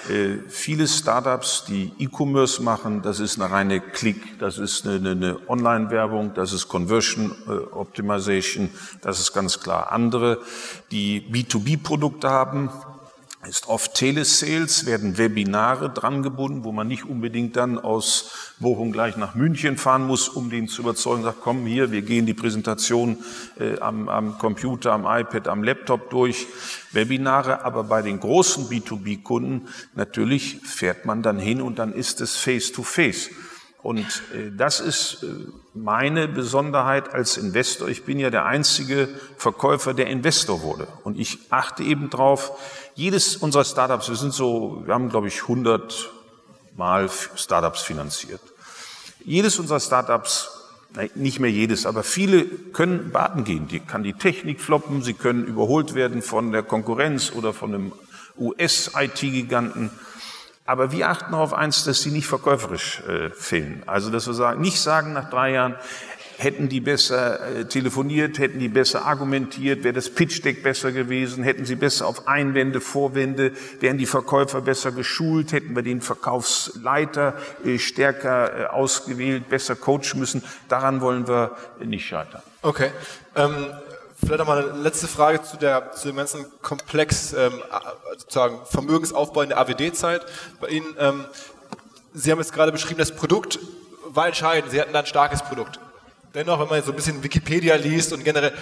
Äh, 0.08 0.38
viele 0.48 0.86
Startups, 0.86 1.64
die 1.66 1.92
E-Commerce 1.98 2.62
machen, 2.62 3.02
das 3.02 3.20
ist 3.20 3.40
eine 3.40 3.50
reine 3.50 3.80
Klick, 3.80 4.38
das 4.38 4.58
ist 4.58 4.86
eine, 4.86 5.10
eine 5.10 5.38
Online-Werbung, 5.48 6.34
das 6.34 6.52
ist 6.52 6.68
Conversion 6.68 7.34
äh, 7.46 7.50
Optimization, 7.74 8.70
das 9.02 9.20
ist 9.20 9.32
ganz 9.32 9.60
klar. 9.60 9.92
Andere, 9.92 10.38
die 10.90 11.22
B2B-Produkte 11.30 12.30
haben, 12.30 12.70
ist 13.46 13.68
oft 13.68 13.94
Telesales, 13.94 14.84
werden 14.84 15.16
Webinare 15.16 15.90
dran 15.90 16.22
gebunden, 16.22 16.64
wo 16.64 16.72
man 16.72 16.88
nicht 16.88 17.04
unbedingt 17.04 17.56
dann 17.56 17.78
aus 17.78 18.54
Bochum 18.58 18.90
gleich 18.90 19.16
nach 19.16 19.36
München 19.36 19.76
fahren 19.76 20.06
muss, 20.06 20.28
um 20.28 20.50
den 20.50 20.66
zu 20.66 20.82
überzeugen, 20.82 21.22
sagt, 21.22 21.40
komm 21.40 21.64
hier, 21.64 21.92
wir 21.92 22.02
gehen 22.02 22.26
die 22.26 22.34
Präsentation 22.34 23.18
äh, 23.60 23.78
am, 23.78 24.08
am 24.08 24.38
Computer, 24.38 24.92
am 24.92 25.06
iPad, 25.06 25.46
am 25.48 25.62
Laptop 25.62 26.10
durch. 26.10 26.46
Webinare, 26.92 27.64
aber 27.64 27.84
bei 27.84 28.02
den 28.02 28.18
großen 28.18 28.68
B2B-Kunden 28.68 29.68
natürlich 29.94 30.60
fährt 30.64 31.04
man 31.06 31.22
dann 31.22 31.38
hin 31.38 31.60
und 31.60 31.78
dann 31.78 31.92
ist 31.92 32.20
es 32.20 32.36
face-to-face. 32.36 33.28
-face. 33.28 33.47
Und 33.82 34.06
äh, 34.34 34.50
das 34.56 34.80
ist 34.80 35.22
äh, 35.22 35.26
meine 35.72 36.26
Besonderheit 36.28 37.14
als 37.14 37.36
Investor. 37.36 37.88
Ich 37.88 38.04
bin 38.04 38.18
ja 38.18 38.30
der 38.30 38.44
einzige 38.44 39.08
Verkäufer, 39.36 39.94
der 39.94 40.08
Investor 40.08 40.62
wurde. 40.62 40.88
Und 41.04 41.18
ich 41.18 41.38
achte 41.50 41.82
eben 41.82 42.10
drauf, 42.10 42.52
jedes 42.94 43.36
unserer 43.36 43.64
Startups, 43.64 44.08
wir 44.08 44.16
sind 44.16 44.34
so, 44.34 44.82
wir 44.84 44.94
haben 44.94 45.10
glaube 45.10 45.28
ich 45.28 45.42
100 45.42 46.10
Mal 46.76 47.08
Startups 47.36 47.82
finanziert. 47.82 48.40
Jedes 49.24 49.58
unserer 49.58 49.80
Startups 49.80 50.58
nicht 51.14 51.38
mehr 51.38 51.50
jedes, 51.50 51.86
aber 51.86 52.02
viele 52.02 52.44
können 52.44 53.10
baden 53.10 53.44
gehen. 53.44 53.68
Die 53.68 53.80
kann 53.80 54.02
die 54.02 54.14
Technik 54.14 54.60
floppen, 54.60 55.02
sie 55.02 55.14
können 55.14 55.44
überholt 55.44 55.94
werden 55.94 56.22
von 56.22 56.50
der 56.50 56.62
Konkurrenz 56.62 57.32
oder 57.32 57.52
von 57.52 57.74
einem 57.74 57.92
US-IT-Giganten. 58.38 59.90
Aber 60.68 60.92
wir 60.92 61.08
achten 61.08 61.32
auf 61.32 61.54
eins, 61.54 61.84
dass 61.84 62.02
sie 62.02 62.10
nicht 62.10 62.26
verkäuferisch 62.26 63.02
äh, 63.08 63.30
fehlen. 63.30 63.82
Also, 63.86 64.10
dass 64.10 64.26
wir 64.26 64.34
sagen, 64.34 64.60
nicht 64.60 64.78
sagen 64.78 65.14
nach 65.14 65.30
drei 65.30 65.52
Jahren, 65.52 65.76
hätten 66.36 66.68
die 66.68 66.82
besser 66.82 67.40
äh, 67.40 67.64
telefoniert, 67.64 68.38
hätten 68.38 68.58
die 68.58 68.68
besser 68.68 69.06
argumentiert, 69.06 69.82
wäre 69.82 69.94
das 69.94 70.10
Pitch-Deck 70.10 70.62
besser 70.62 70.92
gewesen, 70.92 71.42
hätten 71.42 71.64
sie 71.64 71.74
besser 71.74 72.06
auf 72.06 72.28
Einwände, 72.28 72.82
Vorwände, 72.82 73.52
wären 73.80 73.96
die 73.96 74.04
Verkäufer 74.04 74.60
besser 74.60 74.92
geschult, 74.92 75.52
hätten 75.52 75.74
wir 75.74 75.82
den 75.82 76.02
Verkaufsleiter 76.02 77.38
äh, 77.64 77.78
stärker 77.78 78.60
äh, 78.60 78.66
ausgewählt, 78.66 79.48
besser 79.48 79.74
coachen 79.74 80.18
müssen. 80.20 80.44
Daran 80.68 81.00
wollen 81.00 81.26
wir 81.26 81.56
nicht 81.82 82.06
scheitern. 82.06 82.42
Okay. 82.60 82.90
Ähm 83.36 83.68
Vielleicht 84.20 84.40
noch 84.40 84.46
mal 84.46 84.68
eine 84.70 84.82
letzte 84.82 85.06
Frage 85.06 85.42
zu, 85.42 85.56
der, 85.56 85.92
zu 85.92 86.08
dem 86.08 86.16
ganzen 86.16 86.44
Komplex 86.60 87.32
ähm, 87.32 87.62
sozusagen 88.18 88.60
Vermögensaufbau 88.66 89.42
in 89.42 89.50
der 89.50 89.58
AWD-Zeit. 89.58 90.26
Bei 90.60 90.68
Ihnen, 90.68 90.86
ähm, 90.98 91.24
Sie 92.14 92.32
haben 92.32 92.38
jetzt 92.38 92.52
gerade 92.52 92.72
beschrieben, 92.72 92.98
das 92.98 93.14
Produkt 93.14 93.60
war 94.08 94.26
entscheidend. 94.26 94.72
Sie 94.72 94.80
hatten 94.80 94.92
da 94.92 95.00
ein 95.00 95.06
starkes 95.06 95.42
Produkt. 95.42 95.78
Dennoch, 96.34 96.58
wenn 96.58 96.66
man 96.66 96.76
jetzt 96.76 96.86
so 96.86 96.92
ein 96.92 96.96
bisschen 96.96 97.22
Wikipedia 97.22 97.76
liest 97.76 98.12
und 98.12 98.24
generell, 98.24 98.52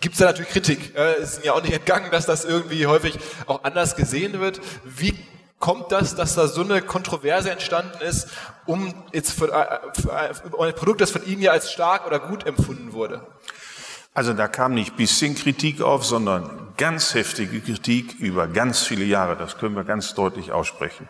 gibt 0.00 0.14
es 0.14 0.18
da 0.18 0.26
natürlich 0.26 0.50
Kritik. 0.50 0.96
Es 0.96 1.38
ist 1.38 1.44
ja 1.44 1.52
auch 1.52 1.62
nicht 1.62 1.74
entgangen, 1.74 2.10
dass 2.10 2.24
das 2.24 2.46
irgendwie 2.46 2.86
häufig 2.86 3.18
auch 3.46 3.64
anders 3.64 3.96
gesehen 3.96 4.40
wird. 4.40 4.60
Wie 4.84 5.14
kommt 5.58 5.92
das, 5.92 6.14
dass 6.14 6.34
da 6.34 6.48
so 6.48 6.62
eine 6.62 6.80
Kontroverse 6.80 7.50
entstanden 7.50 8.00
ist, 8.02 8.28
um 8.64 8.94
jetzt 9.12 9.32
für, 9.32 9.52
äh, 9.52 9.78
für 10.00 10.12
ein 10.58 10.74
Produkt, 10.74 11.02
das 11.02 11.10
von 11.10 11.24
Ihnen 11.26 11.42
ja 11.42 11.52
als 11.52 11.70
stark 11.70 12.06
oder 12.06 12.18
gut 12.18 12.46
empfunden 12.46 12.92
wurde? 12.92 13.26
Also 14.16 14.32
da 14.32 14.48
kam 14.48 14.72
nicht 14.72 14.96
bisschen 14.96 15.34
Kritik 15.34 15.82
auf, 15.82 16.02
sondern 16.02 16.48
ganz 16.78 17.12
heftige 17.12 17.60
Kritik 17.60 18.14
über 18.18 18.46
ganz 18.46 18.82
viele 18.82 19.04
Jahre. 19.04 19.36
Das 19.36 19.58
können 19.58 19.76
wir 19.76 19.84
ganz 19.84 20.14
deutlich 20.14 20.52
aussprechen. 20.52 21.06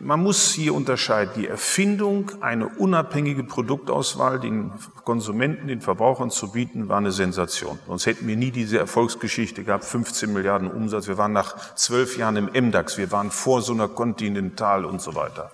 Man 0.00 0.20
muss 0.20 0.50
hier 0.50 0.74
unterscheiden. 0.74 1.34
Die 1.36 1.46
Erfindung, 1.46 2.32
eine 2.40 2.66
unabhängige 2.66 3.44
Produktauswahl 3.44 4.40
den 4.40 4.72
Konsumenten, 5.04 5.68
den 5.68 5.80
Verbrauchern 5.82 6.30
zu 6.30 6.50
bieten, 6.50 6.88
war 6.88 6.98
eine 6.98 7.12
Sensation. 7.12 7.78
Sonst 7.86 8.06
hätten 8.06 8.26
wir 8.26 8.36
nie 8.36 8.50
diese 8.50 8.80
Erfolgsgeschichte 8.80 9.62
gehabt, 9.62 9.84
15 9.84 10.32
Milliarden 10.32 10.68
Umsatz. 10.68 11.06
Wir 11.06 11.16
waren 11.16 11.32
nach 11.32 11.76
zwölf 11.76 12.18
Jahren 12.18 12.34
im 12.34 12.50
MDAX. 12.52 12.98
Wir 12.98 13.12
waren 13.12 13.30
vor 13.30 13.62
so 13.62 13.72
einer 13.72 13.86
Continental 13.86 14.84
und 14.84 15.00
so 15.00 15.14
weiter. 15.14 15.52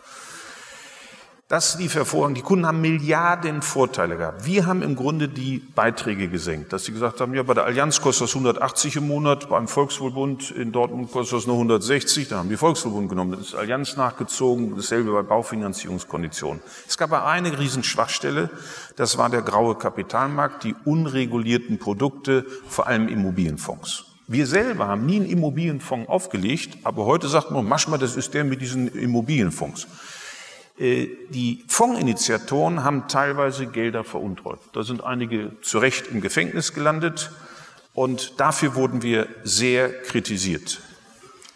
Das 1.49 1.79
lief 1.79 1.95
hervorragend. 1.95 2.37
Die 2.39 2.43
Kunden 2.43 2.67
haben 2.67 2.81
Milliarden 2.81 3.63
Vorteile 3.63 4.17
gehabt. 4.17 4.45
Wir 4.47 4.67
haben 4.67 4.83
im 4.83 4.97
Grunde 4.97 5.29
die 5.29 5.59
Beiträge 5.59 6.27
gesenkt, 6.27 6.73
dass 6.73 6.87
sie 6.87 6.93
gesagt 6.93 7.21
haben, 7.21 7.35
ja, 7.35 7.45
bei 7.45 7.55
der 7.55 7.63
Allianz 7.63 8.01
kostet 8.01 8.27
das 8.27 8.35
180 8.35 8.97
im 8.97 9.07
Monat, 9.07 9.49
beim 9.49 9.69
Volkswohlbund 9.69 10.51
in 10.51 10.73
Dortmund 10.73 11.13
kostet 11.13 11.39
das 11.39 11.47
nur 11.47 11.55
160, 11.55 12.27
da 12.27 12.39
haben 12.39 12.49
die 12.49 12.57
Volkswohlbund 12.57 13.09
genommen, 13.09 13.31
das 13.31 13.43
ist 13.43 13.55
Allianz 13.55 13.97
nachgezogen, 13.97 14.75
dasselbe 14.75 15.13
bei 15.13 15.23
Baufinanzierungskonditionen. 15.23 16.61
Es 16.89 16.99
gab 16.99 17.13
aber 17.13 17.29
eine 17.29 17.57
Riesenschwachstelle, 17.57 18.51
das 18.97 19.17
war 19.17 19.31
der 19.31 19.43
graue 19.43 19.77
Kapitalmarkt, 19.77 20.65
die 20.65 20.75
unregulierten 20.85 21.79
Produkte, 21.79 22.45
vor 22.69 22.89
allem 22.89 23.07
Immobilienfonds. 23.07 24.07
Wir 24.27 24.49
selber 24.49 24.89
haben 24.89 25.07
nie 25.07 25.21
einen 25.21 25.27
Immobilienfonds 25.27 26.09
aufgelegt, 26.09 26.79
aber 26.83 27.05
heute 27.05 27.29
sagt 27.29 27.53
man, 27.53 27.69
mach 27.69 27.87
mal, 27.87 27.99
das 27.99 28.17
ist 28.17 28.35
der 28.35 28.43
mit 28.43 28.61
diesen 28.61 28.89
Immobilienfonds. 28.89 29.87
Äh, 30.79 31.09
die 31.31 31.65
Fondsinitiatoren 31.69 32.85
haben 32.85 33.09
teilweise 33.09 33.67
Gelder 33.67 34.05
veruntreut. 34.05 34.61
Da 34.73 34.83
sind 34.83 35.03
einige 35.03 35.53
zu 35.63 35.79
Recht 35.79 36.09
im 36.09 36.21
Gefängnis 36.21 36.75
gelandet 36.75 37.31
und 37.95 38.39
dafür 38.41 38.75
wurden 38.75 39.03
wir 39.03 39.27
sehr 39.43 39.91
kritisiert. 40.03 40.81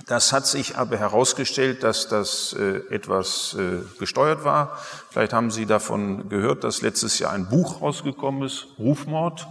Das 0.07 0.33
hat 0.33 0.47
sich 0.47 0.77
aber 0.77 0.97
herausgestellt, 0.97 1.85
dass 1.85 2.09
das 2.09 2.53
äh, 2.55 2.81
etwas 2.93 3.55
äh, 3.55 3.79
gesteuert 4.01 4.43
war. 4.43 4.77
Vielleicht 5.11 5.33
haben 5.33 5.53
Sie 5.53 5.67
davon 5.67 6.29
gehört, 6.29 6.65
dass 6.65 6.83
letztes 6.83 7.21
Jahr 7.21 7.33
ein 7.33 7.49
Buch 7.49 7.81
rausgekommen 7.81 8.43
ist, 8.43 8.67
Rufmord. 8.77 9.47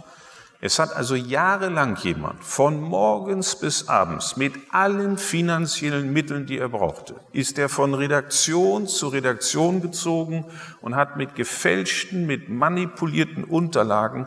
Es 0.62 0.78
hat 0.78 0.94
also 0.94 1.14
jahrelang 1.14 1.96
jemand 1.96 2.44
von 2.44 2.82
morgens 2.82 3.56
bis 3.56 3.88
abends 3.88 4.36
mit 4.36 4.52
allen 4.70 5.16
finanziellen 5.16 6.12
Mitteln, 6.12 6.44
die 6.44 6.58
er 6.58 6.68
brauchte, 6.68 7.14
ist 7.32 7.58
er 7.58 7.70
von 7.70 7.94
Redaktion 7.94 8.86
zu 8.86 9.08
Redaktion 9.08 9.80
gezogen 9.80 10.44
und 10.82 10.96
hat 10.96 11.16
mit 11.16 11.34
gefälschten, 11.34 12.26
mit 12.26 12.50
manipulierten 12.50 13.44
Unterlagen 13.44 14.26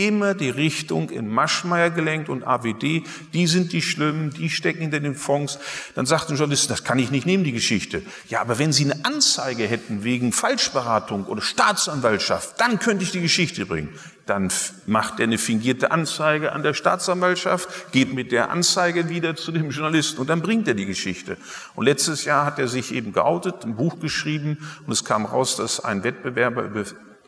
immer 0.00 0.32
die 0.34 0.48
Richtung 0.48 1.10
in 1.10 1.28
Maschmeyer 1.28 1.90
gelenkt 1.90 2.30
und 2.30 2.42
AWD, 2.42 3.02
die 3.34 3.46
sind 3.46 3.72
die 3.72 3.82
Schlimmen, 3.82 4.30
die 4.30 4.48
stecken 4.48 4.80
hinter 4.80 5.00
den 5.00 5.14
Fonds. 5.14 5.58
Dann 5.94 6.06
sagt 6.06 6.30
ein 6.30 6.36
Journalist, 6.36 6.70
das 6.70 6.84
kann 6.84 6.98
ich 6.98 7.10
nicht 7.10 7.26
nehmen, 7.26 7.44
die 7.44 7.52
Geschichte. 7.52 8.02
Ja, 8.28 8.40
aber 8.40 8.58
wenn 8.58 8.72
Sie 8.72 8.90
eine 8.90 9.04
Anzeige 9.04 9.66
hätten 9.66 10.02
wegen 10.02 10.32
Falschberatung 10.32 11.24
oder 11.26 11.42
Staatsanwaltschaft, 11.42 12.58
dann 12.58 12.78
könnte 12.78 13.04
ich 13.04 13.12
die 13.12 13.20
Geschichte 13.20 13.66
bringen. 13.66 13.90
Dann 14.24 14.50
macht 14.86 15.18
er 15.18 15.24
eine 15.24 15.38
fingierte 15.38 15.90
Anzeige 15.90 16.52
an 16.52 16.62
der 16.62 16.72
Staatsanwaltschaft, 16.72 17.92
geht 17.92 18.14
mit 18.14 18.32
der 18.32 18.50
Anzeige 18.50 19.08
wieder 19.08 19.36
zu 19.36 19.52
dem 19.52 19.70
Journalisten 19.70 20.20
und 20.20 20.30
dann 20.30 20.40
bringt 20.40 20.66
er 20.68 20.74
die 20.74 20.86
Geschichte. 20.86 21.36
Und 21.74 21.84
letztes 21.84 22.24
Jahr 22.24 22.46
hat 22.46 22.58
er 22.58 22.68
sich 22.68 22.94
eben 22.94 23.12
geoutet, 23.12 23.64
ein 23.64 23.76
Buch 23.76 23.98
geschrieben 23.98 24.58
und 24.86 24.92
es 24.92 25.04
kam 25.04 25.26
raus, 25.26 25.56
dass 25.56 25.80
ein 25.80 26.04
Wettbewerber 26.04 26.62
über 26.62 26.84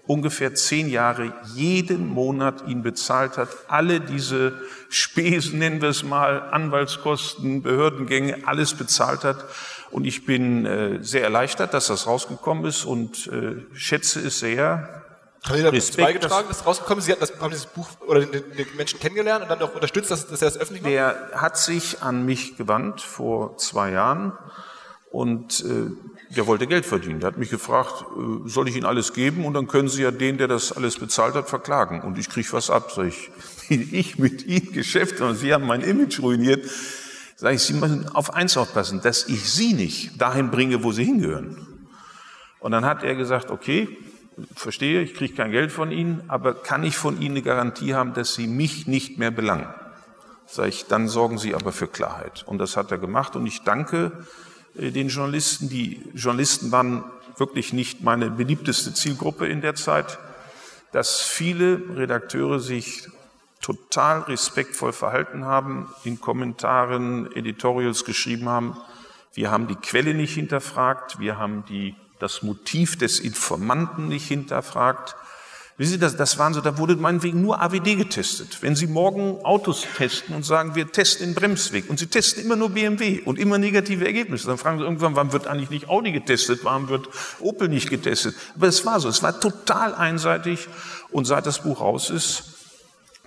ungefähr 0.07 0.55
zehn 0.55 0.89
Jahre 0.89 1.33
jeden 1.55 2.09
Monat 2.09 2.67
ihn 2.67 2.83
bezahlt 2.83 3.37
hat, 3.37 3.49
alle 3.69 4.01
diese 4.01 4.61
Spesen, 4.89 5.59
nennen 5.59 5.81
wir 5.81 5.91
es 5.91 6.03
mal, 6.03 6.51
Anwaltskosten, 6.51 7.63
Behördengänge, 7.63 8.39
alles 8.47 8.75
bezahlt 8.75 9.25
hat. 9.25 9.45
Und 9.91 10.05
ich 10.05 10.27
bin 10.27 10.67
äh, 10.67 10.99
sehr 11.03 11.23
erleichtert, 11.23 11.75
dass 11.75 11.87
das 11.87 12.07
rausgekommen 12.07 12.65
ist 12.65 12.85
und 12.85 13.29
äh, 13.29 13.63
schätze 13.75 14.21
es 14.21 14.41
sehr. 14.41 15.03
Haben 15.45 15.57
Sie 15.57 15.63
da 15.63 15.69
Respekt, 15.71 16.07
beigetragen, 16.07 16.49
dass 16.49 16.59
das 16.59 16.67
rausgekommen 16.67 16.99
ist? 17.01 17.07
Sie 17.07 17.15
das, 17.19 17.41
haben 17.41 17.51
dieses 17.51 17.67
Buch 17.67 17.89
oder 18.07 18.21
den, 18.21 18.45
den 18.57 18.67
Menschen 18.77 19.01
kennengelernt 19.01 19.43
und 19.43 19.51
dann 19.51 19.63
auch 19.63 19.75
unterstützt, 19.75 20.11
dass, 20.11 20.27
dass 20.27 20.41
er 20.41 20.49
das 20.49 20.59
öffentlich 20.59 20.83
macht? 20.83 20.93
Der 20.93 21.31
hat 21.35 21.59
sich 21.59 22.03
an 22.03 22.25
mich 22.25 22.57
gewandt 22.57 23.01
vor 23.01 23.57
zwei 23.59 23.91
Jahren 23.91 24.33
und 25.13 25.63
äh, 25.67 25.91
der 26.35 26.47
wollte 26.47 26.67
Geld 26.67 26.87
verdienen. 26.87 27.21
Der 27.21 27.29
hat 27.29 27.37
mich 27.37 27.51
gefragt, 27.51 28.07
äh, 28.17 28.49
soll 28.49 28.69
ich 28.69 28.77
Ihnen 28.77 28.87
alles 28.87 29.13
geben? 29.13 29.45
Und 29.45 29.53
dann 29.53 29.69
können 29.69 29.89
Sie 29.89 30.03
ja 30.03 30.11
den, 30.11 30.39
der 30.39 30.49
das 30.49 30.73
alles 30.73 30.99
bezahlt 30.99 31.35
hat, 31.35 31.51
verklagen. 31.51 32.01
Und 32.01 32.19
ich 32.19 32.31
kriege 32.31 32.51
was 32.53 32.71
ab. 32.71 32.91
Sag 32.97 33.09
ich, 33.09 33.31
ich 33.69 34.19
mit 34.19 34.47
Ihnen 34.47 34.73
Geschäft 34.73 35.21
und 35.21 35.37
Sie 35.37 35.53
haben 35.53 35.67
mein 35.67 35.83
Image 35.83 36.21
ruiniert. 36.21 36.69
Sag 37.37 37.55
ich, 37.55 37.61
Sie 37.61 37.75
müssen 37.75 38.09
auf 38.09 38.33
eins 38.33 38.57
aufpassen, 38.57 39.03
dass 39.03 39.29
ich 39.29 39.51
Sie 39.51 39.75
nicht 39.75 40.19
dahin 40.19 40.51
bringe, 40.51 40.83
wo 40.83 40.93
Sie 40.93 41.05
hingehören. 41.05 41.87
Und 42.61 42.73
dann 42.73 42.87
hat 42.87 43.03
er 43.03 43.15
gesagt, 43.15 43.51
okay, 43.51 43.89
verstehe, 44.55 45.03
ich 45.03 45.13
kriege 45.13 45.35
kein 45.35 45.51
Geld 45.51 45.73
von 45.73 45.93
Ihnen, 45.93 46.23
aber 46.29 46.55
kann 46.55 46.85
ich 46.85 46.97
von 46.97 47.21
Ihnen 47.21 47.33
eine 47.33 47.43
Garantie 47.43 47.95
haben, 47.95 48.15
dass 48.15 48.35
Sie 48.35 48.47
mich 48.47 48.87
nicht 48.87 49.19
mehr 49.19 49.31
belangen? 49.31 49.67
Sag 50.47 50.69
ich, 50.69 50.87
dann 50.87 51.07
sorgen 51.07 51.37
Sie 51.37 51.55
aber 51.55 51.73
für 51.73 51.87
Klarheit. 51.87 52.45
Und 52.47 52.59
das 52.59 52.79
hat 52.79 52.91
er 52.91 52.99
gemacht. 52.99 53.37
Und 53.37 53.47
ich 53.47 53.63
danke 53.63 54.13
den 54.75 55.09
Journalisten. 55.09 55.69
Die 55.69 56.03
Journalisten 56.15 56.73
waren 56.73 57.05
wirklich 57.37 57.73
nicht 57.73 58.03
meine 58.03 58.31
beliebteste 58.31 58.95
Zielgruppe 58.95 59.47
in 59.47 59.61
der 59.61 59.75
Zeit, 59.75 60.19
dass 60.93 61.21
viele 61.21 61.83
Redakteure 61.97 62.61
sich 62.61 63.09
total 63.61 64.21
respektvoll 64.23 64.93
verhalten 64.93 65.45
haben, 65.45 65.89
in 66.05 66.21
Kommentaren, 66.21 67.35
Editorials 67.35 68.05
geschrieben 68.05 68.49
haben, 68.49 68.77
wir 69.35 69.51
haben 69.51 69.67
die 69.67 69.77
Quelle 69.77 70.13
nicht 70.13 70.35
hinterfragt, 70.35 71.19
wir 71.19 71.39
haben 71.39 71.65
die, 71.67 71.95
das 72.19 72.43
Motiv 72.43 72.99
des 72.99 73.19
Informanten 73.19 74.09
nicht 74.09 74.29
hinterfragt, 74.29 75.17
Wissen 75.79 75.93
Sie, 75.93 75.99
das, 75.99 76.17
das 76.17 76.39
waren 76.39 76.53
so, 76.53 76.61
da 76.61 76.77
wurde 76.77 76.97
meinetwegen 76.97 77.41
nur 77.41 77.63
AWD 77.63 77.97
getestet. 77.97 78.59
Wenn 78.61 78.77
Sie 78.77 78.87
morgen 78.87 79.43
Autos 79.45 79.87
testen 79.97 80.35
und 80.35 80.45
sagen, 80.45 80.75
wir 80.75 80.93
testen 80.93 81.29
den 81.29 81.35
Bremsweg 81.35 81.89
und 81.89 81.99
Sie 81.99 82.09
testen 82.09 82.45
immer 82.45 82.57
nur 82.57 82.71
BMW 82.71 83.23
und 83.23 83.39
immer 83.39 83.57
negative 83.57 84.05
Ergebnisse, 84.05 84.47
dann 84.47 84.59
fragen 84.59 84.79
Sie 84.79 84.85
irgendwann, 84.85 85.17
warum 85.17 85.33
wird 85.33 85.47
eigentlich 85.47 85.71
nicht 85.71 85.89
Audi 85.89 86.13
getestet, 86.13 86.61
warum 86.63 86.89
wird 86.89 87.09
Opel 87.41 87.69
nicht 87.69 87.89
getestet? 87.89 88.35
Aber 88.55 88.69
es 88.69 88.85
war 88.85 89.01
so, 89.01 89.09
es 89.09 89.23
war 89.23 89.41
total 89.41 89.95
einseitig 89.95 90.69
und 91.11 91.25
seit 91.25 91.47
das 91.47 91.63
Buch 91.63 91.81
raus 91.81 92.11
ist, 92.11 92.45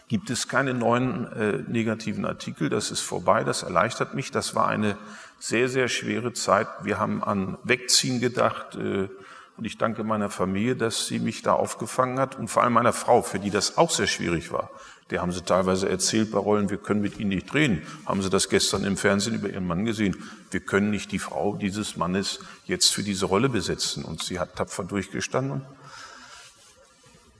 gibt 0.08 0.30
es 0.30 0.48
keine 0.48 0.76
neuen 0.76 1.32
äh, 1.34 1.64
negativen 1.68 2.26
Artikel. 2.26 2.70
Das 2.70 2.92
ist 2.92 3.02
vorbei, 3.02 3.44
das 3.44 3.64
erleichtert 3.64 4.14
mich. 4.14 4.30
Das 4.30 4.54
war 4.54 4.68
eine 4.68 4.98
sehr, 5.40 5.68
sehr 5.68 5.88
schwere 5.88 6.34
Zeit. 6.34 6.68
Wir 6.84 7.00
haben 7.00 7.24
an 7.24 7.58
Wegziehen 7.64 8.20
gedacht. 8.20 8.76
Äh, 8.76 9.10
und 9.58 9.66
ich 9.66 9.78
danke 9.78 10.04
meiner 10.04 10.30
Familie, 10.30 10.76
dass 10.76 11.08
sie 11.08 11.20
mich 11.20 11.42
da 11.42 11.54
aufgefangen 11.54 12.20
hat 12.20 12.38
und 12.38 12.50
vor 12.50 12.64
allem 12.64 12.74
meiner 12.74 12.94
Frau, 12.94 13.22
für 13.22 13.40
die 13.40 13.52
das 13.52 13.78
auch 13.78 13.90
sehr 13.90 14.08
schwierig 14.08 14.52
war. 14.52 14.70
Der 15.12 15.22
haben 15.22 15.32
sie 15.32 15.44
teilweise 15.44 15.88
erzählt 15.88 16.32
bei 16.32 16.40
Rollen, 16.40 16.70
wir 16.70 16.78
können 16.78 17.02
mit 17.02 17.20
ihnen 17.20 17.30
nicht 17.30 17.54
drehen. 17.54 17.86
Haben 18.06 18.24
sie 18.24 18.30
das 18.30 18.50
gestern 18.50 18.84
im 18.84 18.98
Fernsehen 18.98 19.36
über 19.36 19.50
ihren 19.50 19.68
Mann 19.68 19.86
gesehen? 19.86 20.18
Wir 20.50 20.62
können 20.62 20.90
nicht 20.90 21.12
die 21.12 21.20
Frau 21.20 21.56
dieses 21.56 21.96
Mannes 21.96 22.40
jetzt 22.66 22.92
für 22.92 23.04
diese 23.04 23.28
Rolle 23.28 23.48
besetzen. 23.48 24.04
Und 24.04 24.24
sie 24.24 24.40
hat 24.40 24.56
tapfer 24.56 24.84
durchgestanden. 24.84 25.62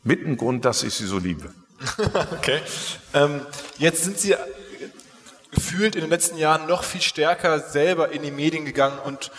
Mit 0.04 0.22
dem 0.22 0.38
Grund, 0.38 0.64
dass 0.64 0.84
ich 0.84 0.94
sie 0.94 1.08
so 1.08 1.18
liebe. 1.18 1.52
okay. 2.34 2.62
Ähm, 3.16 3.42
jetzt 3.80 4.04
sind 4.04 4.20
Sie 4.20 4.36
gefühlt 5.52 5.96
in 5.96 6.02
den 6.02 6.10
letzten 6.12 6.38
Jahren 6.38 6.68
noch 6.68 6.84
viel 6.84 7.02
stärker 7.02 7.60
selber 7.60 8.12
in 8.12 8.22
die 8.22 8.32
Medien 8.32 8.66
gegangen 8.66 9.00
und 9.00 9.32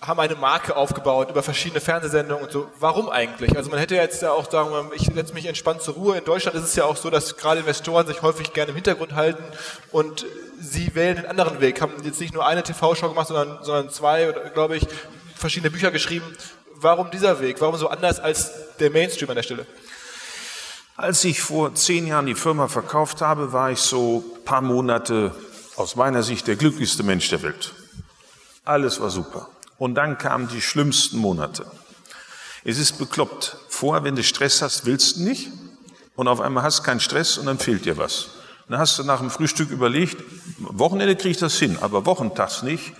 haben 0.00 0.20
eine 0.20 0.36
Marke 0.36 0.76
aufgebaut 0.76 1.30
über 1.30 1.42
verschiedene 1.42 1.80
Fernsehsendungen 1.80 2.44
und 2.44 2.52
so. 2.52 2.70
Warum 2.78 3.08
eigentlich? 3.08 3.56
Also 3.56 3.68
man 3.70 3.80
hätte 3.80 3.96
jetzt 3.96 4.22
ja 4.22 4.30
auch 4.30 4.48
sagen, 4.48 4.70
ich 4.94 5.02
setze 5.12 5.34
mich 5.34 5.46
entspannt 5.46 5.82
zur 5.82 5.94
Ruhe. 5.94 6.18
In 6.18 6.24
Deutschland 6.24 6.56
ist 6.56 6.64
es 6.64 6.76
ja 6.76 6.84
auch 6.84 6.96
so, 6.96 7.10
dass 7.10 7.36
gerade 7.36 7.60
Investoren 7.60 8.06
sich 8.06 8.22
häufig 8.22 8.52
gerne 8.52 8.70
im 8.70 8.76
Hintergrund 8.76 9.14
halten 9.14 9.42
und 9.90 10.24
sie 10.60 10.94
wählen 10.94 11.18
einen 11.18 11.26
anderen 11.26 11.60
Weg. 11.60 11.80
Haben 11.80 11.92
jetzt 12.04 12.20
nicht 12.20 12.32
nur 12.32 12.46
eine 12.46 12.62
TV-Show 12.62 13.08
gemacht, 13.08 13.26
sondern, 13.26 13.58
sondern 13.62 13.90
zwei, 13.90 14.32
glaube 14.54 14.76
ich, 14.76 14.86
verschiedene 15.34 15.70
Bücher 15.70 15.90
geschrieben. 15.90 16.26
Warum 16.74 17.10
dieser 17.10 17.40
Weg? 17.40 17.60
Warum 17.60 17.76
so 17.76 17.88
anders 17.88 18.20
als 18.20 18.52
der 18.78 18.90
Mainstream 18.90 19.30
an 19.30 19.36
der 19.36 19.42
Stelle? 19.42 19.66
Als 20.96 21.24
ich 21.24 21.40
vor 21.40 21.74
zehn 21.74 22.06
Jahren 22.06 22.26
die 22.26 22.34
Firma 22.36 22.68
verkauft 22.68 23.20
habe, 23.20 23.52
war 23.52 23.72
ich 23.72 23.80
so 23.80 24.24
paar 24.44 24.62
Monate 24.62 25.34
aus 25.76 25.96
meiner 25.96 26.22
Sicht 26.22 26.46
der 26.46 26.56
glücklichste 26.56 27.02
Mensch 27.02 27.28
der 27.30 27.42
Welt. 27.42 27.72
Alles 28.64 29.00
war 29.00 29.10
super. 29.10 29.48
Und 29.78 29.94
dann 29.94 30.18
kamen 30.18 30.48
die 30.48 30.60
schlimmsten 30.60 31.18
Monate. 31.18 31.64
Es 32.64 32.78
ist 32.78 32.98
bekloppt. 32.98 33.56
Vorher, 33.68 34.04
wenn 34.04 34.16
du 34.16 34.22
Stress 34.22 34.60
hast, 34.60 34.84
willst 34.84 35.16
du 35.16 35.22
nicht. 35.22 35.50
Und 36.16 36.26
auf 36.26 36.40
einmal 36.40 36.64
hast 36.64 36.80
du 36.80 36.82
keinen 36.82 37.00
Stress 37.00 37.38
und 37.38 37.46
dann 37.46 37.58
fehlt 37.58 37.84
dir 37.84 37.96
was. 37.96 38.30
Dann 38.68 38.78
hast 38.78 38.98
du 38.98 39.04
nach 39.04 39.20
dem 39.20 39.30
Frühstück 39.30 39.70
überlegt, 39.70 40.22
Wochenende 40.58 41.16
kriege 41.16 41.30
ich 41.30 41.36
das 41.38 41.58
hin, 41.58 41.78
aber 41.80 42.04
wochentags 42.04 42.62
nicht. 42.62 42.92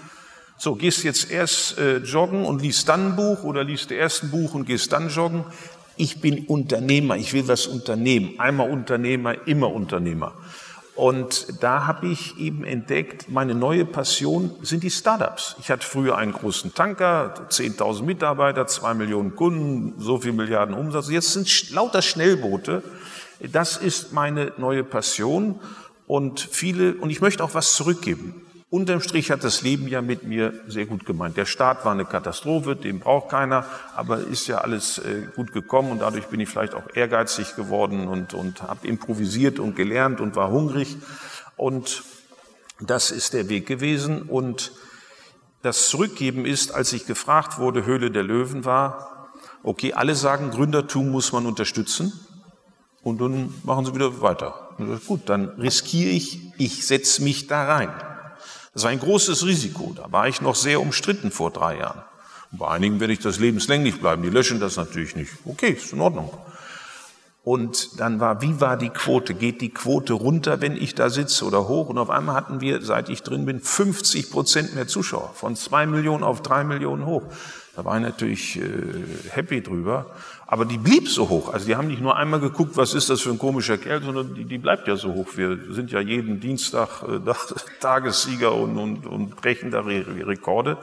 So, 0.57 0.75
gehst 0.75 1.05
jetzt 1.05 1.31
erst 1.31 1.79
äh, 1.79 1.99
joggen 1.99 2.45
und 2.45 2.63
liest 2.63 2.89
dann 2.89 3.09
ein 3.09 3.17
Buch 3.17 3.43
oder 3.45 3.65
liest 3.65 3.91
erst 3.91 4.25
ein 4.25 4.31
Buch 4.31 4.55
und 4.55 4.67
gehst 4.67 4.93
dann 4.93 5.09
joggen. 5.09 5.45
Ich 5.97 6.21
bin 6.21 6.47
Unternehmer, 6.47 7.17
ich 7.17 7.33
will 7.33 7.47
was 7.49 7.67
unternehmen. 7.67 8.39
Einmal 8.39 8.71
Unternehmer, 8.71 9.47
immer 9.47 9.73
Unternehmer. 9.73 10.33
Und 10.99 11.63
da 11.63 11.87
habe 11.87 12.09
ich 12.09 12.41
eben 12.41 12.65
entdeckt, 12.65 13.31
meine 13.31 13.55
neue 13.55 13.85
Passion 13.85 14.51
sind 14.63 14.83
die 14.83 14.91
Startups. 14.91 15.55
Ich 15.61 15.71
hatte 15.71 15.87
früher 15.87 16.19
einen 16.19 16.33
großen 16.33 16.75
Tanker, 16.75 17.35
10.000 17.51 18.03
Mitarbeiter, 18.03 18.67
zwei 18.67 18.95
Millionen 18.95 19.37
Kunden, 19.37 19.95
so 20.01 20.19
viel 20.19 20.33
Milliarden 20.33 20.75
Umsatz. 20.75 21.09
Jetzt 21.09 21.35
sind 21.35 21.71
lauter 21.71 22.03
Schnellboote. 22.03 22.83
Das 23.53 23.77
ist 23.77 24.13
meine 24.13 24.53
neue 24.57 24.83
Passion 24.83 25.61
und 26.09 26.41
viele, 26.41 26.95
und 26.95 27.11
ich 27.11 27.21
möchte 27.21 27.45
auch 27.45 27.55
was 27.55 27.75
zurückgeben. 27.75 28.43
Unterm 28.71 29.01
Strich 29.01 29.31
hat 29.31 29.45
das 29.45 29.63
Leben 29.63 29.89
ja 29.89 30.03
mit 30.03 30.25
mir 30.25 30.53
sehr 30.67 30.85
gut 30.85 31.07
gemeint. 31.07 31.39
Der 31.39 31.47
Staat 31.47 31.87
war 31.87 31.93
eine 31.93 32.05
Katastrophe, 32.05 32.77
den 32.77 33.01
braucht 33.01 33.31
keiner, 33.31 33.65
aber 33.97 34.19
ist 34.19 34.47
ja 34.47 34.59
alles 34.59 34.99
äh, 34.99 35.23
gut 35.35 35.55
gekommen 35.55 35.91
und 35.91 36.01
dadurch 36.01 36.27
bin 36.27 36.39
ich 36.39 36.51
vielleicht 36.51 36.75
auch 36.75 36.85
ehrgeizig 36.95 37.57
geworden 37.57 38.09
und, 38.09 38.35
und 38.35 38.63
habe 38.63 38.87
improvisiert 38.87 39.59
und 39.59 39.75
gelernt 39.75 40.21
und 40.21 40.37
war 40.37 40.51
hungrig. 40.51 40.99
Und 41.57 42.03
das 42.79 43.11
ist 43.11 43.33
der 43.33 43.49
Weg 43.49 43.67
gewesen. 43.67 44.23
Und 44.23 44.73
das 45.63 45.89
Zurückgeben 45.89 46.45
ist, 46.45 46.75
als 46.75 46.93
ich 46.93 47.07
gefragt 47.07 47.59
wurde, 47.59 47.87
Höhle 47.87 48.11
der 48.11 48.23
Löwen 48.23 48.67
war, 48.67 49.31
okay, 49.63 49.95
alle 49.95 50.15
sagen, 50.15 50.51
Gründertum 50.51 51.11
muss 51.11 51.33
man 51.33 51.47
unterstützen. 51.47 52.13
Und 53.03 53.23
dann 53.23 53.55
machen 53.65 53.87
sie 53.87 53.95
wieder 53.95 54.21
weiter. 54.21 54.69
Gut, 55.07 55.23
dann 55.31 55.49
riskiere 55.59 56.11
ich, 56.11 56.53
ich 56.59 56.87
setze 56.87 57.23
mich 57.23 57.47
da 57.47 57.65
rein. 57.65 57.91
Das 58.79 58.85
war 58.85 58.93
ein 58.93 59.01
großes 59.01 59.45
Risiko. 59.45 59.93
Da 59.97 60.13
war 60.13 60.29
ich 60.29 60.41
noch 60.41 60.55
sehr 60.55 60.81
umstritten 60.81 61.33
vor 61.33 61.51
drei 61.51 61.79
Jahren. 61.79 62.01
Und 62.53 62.59
bei 62.59 62.69
einigen 62.69 63.01
werde 63.01 63.13
ich 63.13 63.19
das 63.19 63.41
lebenslänglich 63.41 63.99
bleiben. 63.99 64.23
Die 64.23 64.31
löschen 64.31 64.61
das 64.61 64.77
natürlich 64.77 65.17
nicht. 65.17 65.33
Okay, 65.45 65.71
ist 65.71 65.93
in 65.93 66.01
Ordnung. 66.01 66.31
Und 67.43 67.99
dann 67.99 68.21
war, 68.21 68.41
wie 68.41 68.61
war 68.61 68.77
die 68.77 68.91
Quote? 68.91 69.35
Geht 69.35 69.63
die 69.63 69.71
Quote 69.71 70.13
runter, 70.13 70.61
wenn 70.61 70.77
ich 70.77 70.95
da 70.95 71.11
sitze 71.11 71.45
oder 71.45 71.67
hoch? 71.67 71.89
Und 71.89 71.99
auf 71.99 72.09
einmal 72.09 72.37
hatten 72.37 72.61
wir, 72.61 72.81
seit 72.81 73.09
ich 73.09 73.25
drin 73.25 73.47
bin, 73.47 73.59
50 73.59 74.31
Prozent 74.31 74.77
mehr 74.77 74.87
Zuschauer. 74.87 75.33
Von 75.35 75.57
zwei 75.57 75.85
Millionen 75.85 76.23
auf 76.23 76.41
drei 76.41 76.63
Millionen 76.63 77.05
hoch. 77.05 77.25
Da 77.75 77.85
war 77.85 77.97
ich 77.97 78.03
natürlich 78.05 78.61
äh, 78.61 78.63
happy 79.31 79.61
drüber. 79.61 80.07
Aber 80.51 80.65
die 80.65 80.79
blieb 80.79 81.11
so 81.11 81.29
hoch. 81.29 81.53
Also 81.53 81.67
die 81.67 81.77
haben 81.77 81.89
nicht 81.89 82.01
nur 82.01 82.17
einmal 82.17 82.41
geguckt, 82.41 82.79
was 82.79 82.95
ist 82.95 83.11
das 83.11 83.21
für 83.21 83.29
ein 83.29 83.39
komischer 83.39 83.77
Kerl, 83.77 84.03
sondern 84.03 84.35
die, 84.35 84.47
die 84.47 84.57
bleibt 84.57 84.89
ja 84.89 84.97
so 84.97 85.13
hoch. 85.13 85.29
Wir 85.37 85.59
sind 85.75 85.91
ja 85.91 86.01
jeden 86.01 86.41
Dienstag 86.41 87.03
äh, 87.03 87.21
Tagessieger 87.81 88.55
und, 88.55 88.79
und, 88.79 89.07
und 89.07 89.37
brechen 89.37 89.71
da 89.71 89.81
Rekorde. 89.81 90.79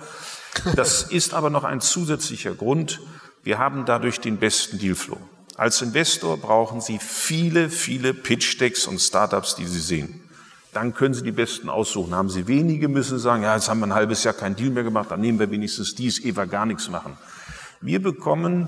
Das 0.75 1.01
ist 1.01 1.33
aber 1.33 1.49
noch 1.49 1.63
ein 1.63 1.81
zusätzlicher 1.81 2.53
Grund. 2.53 3.01
Wir 3.43 3.57
haben 3.57 3.85
dadurch 3.85 4.19
den 4.19 4.37
besten 4.37 4.77
Dealflow. 4.77 5.17
Als 5.57 5.81
Investor 5.81 6.37
brauchen 6.37 6.79
Sie 6.79 6.99
viele, 6.99 7.71
viele 7.71 8.13
Pitch-Decks 8.13 8.85
und 8.85 8.99
Startups, 8.99 9.55
die 9.55 9.65
Sie 9.65 9.81
sehen 9.81 10.21
dann 10.73 10.93
können 10.93 11.13
Sie 11.13 11.23
die 11.23 11.31
Besten 11.31 11.69
aussuchen. 11.69 12.13
Haben 12.13 12.29
Sie 12.29 12.49
wenige, 12.49 12.89
müssen 12.89 13.17
sagen, 13.17 13.43
ja, 13.43 13.55
jetzt 13.55 13.69
haben 13.69 13.79
wir 13.79 13.87
ein 13.87 13.93
halbes 13.93 14.25
Jahr 14.25 14.33
keinen 14.33 14.57
Deal 14.57 14.71
mehr 14.71 14.83
gemacht, 14.83 15.09
dann 15.09 15.21
nehmen 15.21 15.39
wir 15.39 15.49
wenigstens 15.49 15.95
dies, 15.95 16.19
ehe 16.19 16.33
gar 16.33 16.65
nichts 16.65 16.89
machen. 16.89 17.17
Wir 17.79 18.01
bekommen 18.01 18.67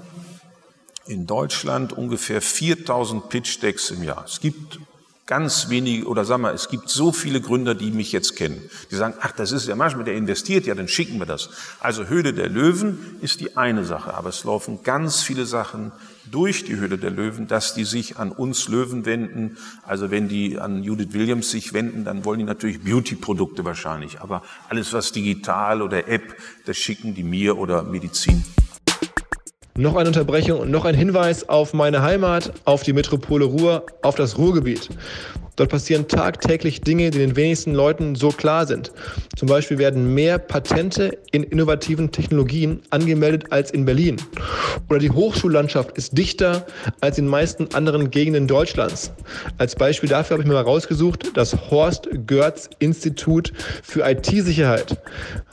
in 1.07 1.25
Deutschland 1.25 1.93
ungefähr 1.93 2.41
4000 2.41 3.29
Pitch-Decks 3.29 3.91
im 3.91 4.03
Jahr. 4.03 4.23
Es 4.25 4.39
gibt 4.39 4.79
ganz 5.27 5.69
wenige, 5.69 6.07
oder 6.07 6.23
sag 6.23 6.39
mal, 6.39 6.53
es 6.53 6.69
gibt 6.69 6.89
so 6.89 7.11
viele 7.11 7.41
Gründer, 7.41 7.75
die 7.75 7.91
mich 7.91 8.13
jetzt 8.13 8.37
kennen. 8.37 8.61
Die 8.89 8.95
sagen, 8.95 9.13
ach, 9.19 9.33
das 9.33 9.51
ist 9.51 9.67
ja 9.67 9.75
manchmal, 9.75 10.05
der 10.05 10.15
investiert, 10.15 10.65
ja, 10.65 10.73
dann 10.73 10.87
schicken 10.87 11.19
wir 11.19 11.25
das. 11.25 11.49
Also 11.81 12.05
Höhle 12.05 12.33
der 12.33 12.47
Löwen 12.47 13.17
ist 13.21 13.41
die 13.41 13.57
eine 13.57 13.83
Sache, 13.83 14.13
aber 14.13 14.29
es 14.29 14.45
laufen 14.45 14.83
ganz 14.83 15.21
viele 15.21 15.45
Sachen 15.45 15.91
durch 16.31 16.63
die 16.63 16.77
Höhle 16.77 16.97
der 16.97 17.11
Löwen, 17.11 17.47
dass 17.47 17.73
die 17.73 17.83
sich 17.83 18.17
an 18.17 18.31
uns 18.31 18.69
Löwen 18.69 19.05
wenden. 19.05 19.57
Also 19.83 20.11
wenn 20.11 20.29
die 20.29 20.59
an 20.59 20.81
Judith 20.81 21.11
Williams 21.11 21.51
sich 21.51 21.73
wenden, 21.73 22.05
dann 22.05 22.23
wollen 22.23 22.39
die 22.39 22.45
natürlich 22.45 22.81
Beauty-Produkte 22.81 23.65
wahrscheinlich. 23.65 24.21
Aber 24.21 24.43
alles, 24.69 24.93
was 24.93 25.11
digital 25.11 25.81
oder 25.81 26.07
App, 26.07 26.37
das 26.65 26.77
schicken 26.77 27.15
die 27.15 27.23
mir 27.23 27.57
oder 27.57 27.83
Medizin. 27.83 28.45
Noch 29.77 29.95
eine 29.95 30.07
Unterbrechung 30.09 30.59
und 30.59 30.71
noch 30.71 30.85
ein 30.85 30.95
Hinweis 30.95 31.47
auf 31.47 31.71
meine 31.71 32.01
Heimat, 32.01 32.51
auf 32.65 32.81
die 32.81 32.93
Metropole 32.93 33.45
Ruhr, 33.45 33.85
auf 34.01 34.15
das 34.15 34.39
Ruhrgebiet. 34.39 34.89
Dort 35.57 35.71
passieren 35.71 36.07
tagtäglich 36.07 36.81
Dinge, 36.81 37.09
die 37.09 37.17
den 37.17 37.35
wenigsten 37.35 37.73
Leuten 37.73 38.15
so 38.15 38.29
klar 38.29 38.67
sind. 38.67 38.91
Zum 39.35 39.47
Beispiel 39.47 39.79
werden 39.79 40.13
mehr 40.13 40.37
Patente 40.37 41.17
in 41.31 41.43
innovativen 41.43 42.11
Technologien 42.11 42.81
angemeldet 42.91 43.45
als 43.49 43.71
in 43.71 43.83
Berlin. 43.83 44.17
Oder 44.87 44.99
die 44.99 45.09
Hochschullandschaft 45.09 45.97
ist 45.97 46.15
dichter 46.15 46.67
als 47.01 47.17
in 47.17 47.25
den 47.25 47.31
meisten 47.31 47.73
anderen 47.73 48.11
Gegenden 48.11 48.47
Deutschlands. 48.47 49.11
Als 49.57 49.75
Beispiel 49.75 50.07
dafür 50.07 50.35
habe 50.35 50.43
ich 50.43 50.47
mir 50.47 50.53
mal 50.53 50.61
rausgesucht, 50.61 51.35
das 51.35 51.71
Horst 51.71 52.07
Görz 52.27 52.69
Institut 52.77 53.51
für 53.81 54.07
IT-Sicherheit. 54.07 55.01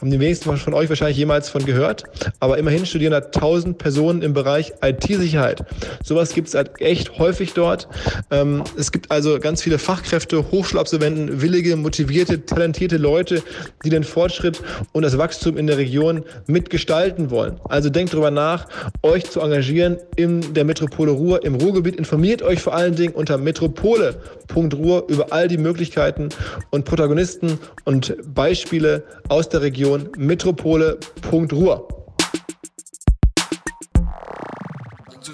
Haben 0.01 0.11
die 0.11 0.21
wenigsten 0.21 0.55
von 0.55 0.75
euch 0.75 0.91
wahrscheinlich 0.91 1.17
jemals 1.17 1.49
von 1.49 1.65
gehört. 1.65 2.05
Aber 2.41 2.59
immerhin 2.59 2.85
studieren 2.85 3.13
da 3.13 3.21
1000 3.21 3.79
Personen 3.79 4.21
im 4.21 4.35
Bereich 4.35 4.75
IT-Sicherheit. 4.83 5.65
Sowas 6.03 6.35
gibt 6.35 6.49
es 6.49 6.55
halt 6.55 6.79
echt 6.83 7.19
häufig 7.19 7.55
dort. 7.55 7.89
Ähm, 8.31 8.63
es 8.77 8.93
gibt 8.93 9.11
also 9.11 9.39
ganz 9.41 9.63
viele 9.63 9.79
Fach 9.79 9.94
Fachkräfte, 9.95 10.51
Hochschulabsolventen, 10.51 11.41
willige, 11.41 11.77
motivierte, 11.77 12.45
talentierte 12.45 12.97
Leute, 12.97 13.45
die 13.85 13.91
den 13.91 14.03
Fortschritt 14.03 14.61
und 14.91 15.03
das 15.03 15.19
Wachstum 15.19 15.57
in 15.57 15.69
der 15.69 15.79
Region 15.79 16.25
mitgestalten 16.49 17.31
wollen. 17.31 17.61
Also 17.69 17.91
denkt 17.91 18.13
darüber 18.13 18.33
nach, 18.33 18.67
euch 19.03 19.31
zu 19.31 19.41
engagieren 19.41 19.99
in 20.17 20.53
der 20.53 20.65
Metropole 20.65 21.13
Ruhr, 21.13 21.45
im 21.45 21.55
Ruhrgebiet. 21.55 21.95
Informiert 21.95 22.43
euch 22.43 22.61
vor 22.61 22.75
allen 22.75 22.97
Dingen 22.97 23.15
unter 23.15 23.39
metropole.ruhr 23.39 25.05
über 25.07 25.33
all 25.33 25.47
die 25.47 25.59
Möglichkeiten 25.59 26.31
und 26.71 26.85
Protagonisten 26.85 27.61
und 27.85 28.17
Beispiele 28.35 29.05
aus 29.29 29.49
der 29.49 29.63
Region 29.63 30.09
metropole.ruhr. 30.17 31.87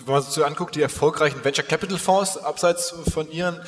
wenn 0.07 0.15
man 0.15 0.23
sich 0.23 0.45
anguckt, 0.45 0.75
die 0.75 0.83
erfolgreichen 0.83 1.45
Venture 1.45 1.65
Capital 1.65 1.97
Fonds 1.97 2.37
abseits 2.37 2.93
von 3.13 3.31
ihren, 3.31 3.61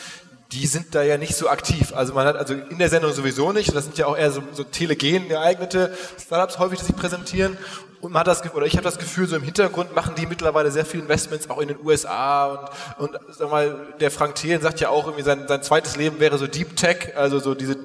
die 0.52 0.66
sind 0.66 0.94
da 0.94 1.02
ja 1.02 1.16
nicht 1.16 1.34
so 1.34 1.48
aktiv. 1.48 1.92
Also 1.94 2.14
man 2.14 2.26
hat 2.26 2.36
also 2.36 2.54
in 2.54 2.78
der 2.78 2.88
Sendung 2.88 3.12
sowieso 3.12 3.52
nicht. 3.52 3.74
Das 3.74 3.84
sind 3.84 3.96
ja 3.96 4.06
auch 4.06 4.16
eher 4.16 4.30
so, 4.30 4.42
so 4.52 4.64
telegen 4.64 5.28
geeignete 5.28 5.96
Startups 6.20 6.58
häufig, 6.58 6.78
die 6.78 6.84
sich 6.84 6.96
präsentieren. 6.96 7.56
Und 8.02 8.12
man 8.12 8.20
hat 8.20 8.26
das 8.26 8.42
oder 8.52 8.66
ich 8.66 8.74
habe 8.74 8.82
das 8.82 8.98
Gefühl, 8.98 9.28
so 9.28 9.36
im 9.36 9.44
Hintergrund 9.44 9.94
machen 9.94 10.14
die 10.16 10.26
mittlerweile 10.26 10.72
sehr 10.72 10.84
viele 10.84 11.04
Investments 11.04 11.48
auch 11.48 11.60
in 11.60 11.68
den 11.68 11.78
USA 11.84 12.68
und, 12.98 13.14
und 13.14 13.20
sag 13.30 13.48
mal, 13.48 13.78
der 14.00 14.10
Frank 14.10 14.34
Thelen 14.34 14.60
sagt 14.60 14.80
ja 14.80 14.88
auch 14.88 15.04
irgendwie 15.04 15.22
sein, 15.22 15.46
sein 15.46 15.62
zweites 15.62 15.94
Leben 15.94 16.18
wäre 16.18 16.36
so 16.36 16.48
Deep 16.48 16.76
Tech, 16.76 17.16
also 17.16 17.38
so 17.38 17.54
diese 17.54 17.76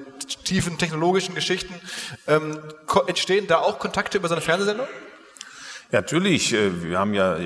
tiefen 0.42 0.76
technologischen 0.76 1.36
Geschichten. 1.36 1.72
Ähm, 2.26 2.58
entstehen 3.06 3.46
da 3.46 3.58
auch 3.58 3.78
Kontakte 3.78 4.18
über 4.18 4.26
so 4.26 4.34
eine 4.34 4.42
Fernsehsendung? 4.42 4.88
Natürlich. 5.90 6.52
Äh, 6.52 6.82
wir 6.82 6.98
haben 6.98 7.14
ja, 7.14 7.38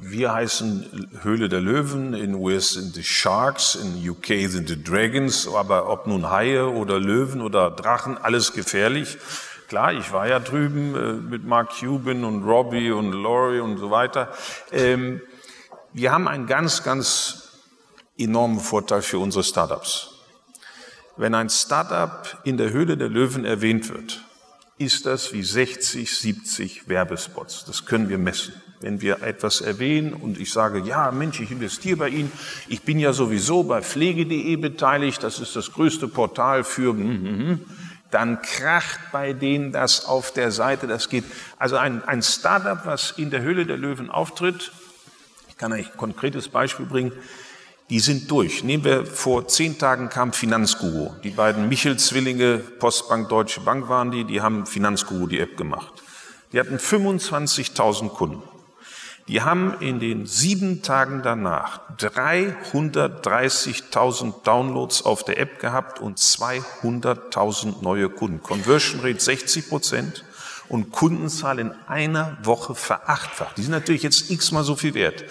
wir 0.00 0.34
heißen 0.34 1.08
Höhle 1.22 1.48
der 1.48 1.60
Löwen, 1.60 2.12
in 2.12 2.34
US 2.34 2.70
sind 2.70 2.94
die 2.94 3.04
Sharks, 3.04 3.74
in 3.74 4.08
UK 4.08 4.50
sind 4.50 4.68
die 4.68 4.82
Dragons, 4.82 5.48
aber 5.48 5.88
ob 5.88 6.06
nun 6.06 6.30
Haie 6.30 6.68
oder 6.68 7.00
Löwen 7.00 7.40
oder 7.40 7.70
Drachen, 7.70 8.18
alles 8.18 8.52
gefährlich. 8.52 9.16
Klar, 9.68 9.94
ich 9.94 10.12
war 10.12 10.28
ja 10.28 10.40
drüben 10.40 10.94
äh, 10.94 11.12
mit 11.14 11.44
Mark 11.44 11.70
Cuban 11.80 12.24
und 12.24 12.44
Robbie 12.44 12.92
und 12.92 13.12
Laurie 13.12 13.60
und 13.60 13.78
so 13.78 13.90
weiter. 13.90 14.28
Ähm, 14.72 15.22
wir 15.94 16.12
haben 16.12 16.28
einen 16.28 16.46
ganz, 16.46 16.84
ganz 16.84 17.62
enormen 18.18 18.60
Vorteil 18.60 19.00
für 19.00 19.18
unsere 19.18 19.42
Startups. 19.42 20.10
Wenn 21.16 21.34
ein 21.34 21.48
Startup 21.48 22.38
in 22.44 22.58
der 22.58 22.70
Höhle 22.70 22.98
der 22.98 23.08
Löwen 23.08 23.46
erwähnt 23.46 23.88
wird, 23.88 24.25
ist 24.78 25.06
das 25.06 25.32
wie 25.32 25.42
60, 25.42 26.14
70 26.14 26.88
Werbespots. 26.88 27.64
Das 27.64 27.86
können 27.86 28.08
wir 28.08 28.18
messen. 28.18 28.54
Wenn 28.80 29.00
wir 29.00 29.22
etwas 29.22 29.62
erwähnen 29.62 30.12
und 30.12 30.38
ich 30.38 30.52
sage, 30.52 30.80
ja 30.80 31.10
Mensch, 31.10 31.40
ich 31.40 31.50
investiere 31.50 31.96
bei 31.96 32.08
Ihnen, 32.10 32.30
ich 32.68 32.82
bin 32.82 32.98
ja 32.98 33.14
sowieso 33.14 33.62
bei 33.62 33.80
pflege.de 33.80 34.56
beteiligt, 34.56 35.22
das 35.22 35.40
ist 35.40 35.56
das 35.56 35.72
größte 35.72 36.08
Portal 36.08 36.62
für, 36.62 36.94
dann 38.10 38.42
kracht 38.42 39.00
bei 39.12 39.32
denen 39.32 39.72
das 39.72 40.04
auf 40.04 40.30
der 40.30 40.52
Seite, 40.52 40.86
das 40.86 41.08
geht. 41.08 41.24
Also 41.58 41.78
ein, 41.78 42.04
ein 42.04 42.22
Startup, 42.22 42.84
was 42.84 43.12
in 43.12 43.30
der 43.30 43.40
Höhle 43.40 43.64
der 43.64 43.78
Löwen 43.78 44.10
auftritt, 44.10 44.72
ich 45.48 45.56
kann 45.56 45.72
ein 45.72 45.86
konkretes 45.96 46.48
Beispiel 46.48 46.84
bringen, 46.84 47.12
die 47.90 48.00
sind 48.00 48.30
durch. 48.30 48.64
Nehmen 48.64 48.84
wir 48.84 49.06
vor 49.06 49.46
zehn 49.48 49.78
Tagen 49.78 50.08
kam 50.08 50.32
Finanzguru. 50.32 51.12
Die 51.22 51.30
beiden 51.30 51.68
Michel-Zwillinge, 51.68 52.58
Postbank, 52.58 53.28
Deutsche 53.28 53.60
Bank 53.60 53.88
waren 53.88 54.10
die, 54.10 54.24
die 54.24 54.40
haben 54.40 54.66
Finanzguru 54.66 55.26
die 55.26 55.38
App 55.38 55.56
gemacht. 55.56 56.02
Die 56.52 56.58
hatten 56.58 56.78
25.000 56.78 58.08
Kunden. 58.08 58.42
Die 59.28 59.42
haben 59.42 59.74
in 59.80 59.98
den 59.98 60.26
sieben 60.26 60.82
Tagen 60.82 61.22
danach 61.22 61.80
330.000 61.98 64.44
Downloads 64.44 65.04
auf 65.04 65.24
der 65.24 65.40
App 65.40 65.58
gehabt 65.58 66.00
und 66.00 66.18
200.000 66.18 67.82
neue 67.82 68.08
Kunden. 68.08 68.40
Conversion 68.40 69.00
Rate 69.00 69.18
60 69.18 69.68
Prozent 69.68 70.24
und 70.68 70.92
Kundenzahl 70.92 71.58
in 71.58 71.72
einer 71.88 72.38
Woche 72.42 72.76
verachtfacht. 72.76 73.58
Die 73.58 73.62
sind 73.62 73.72
natürlich 73.72 74.04
jetzt 74.04 74.30
x-mal 74.30 74.62
so 74.62 74.76
viel 74.76 74.94
wert. 74.94 75.24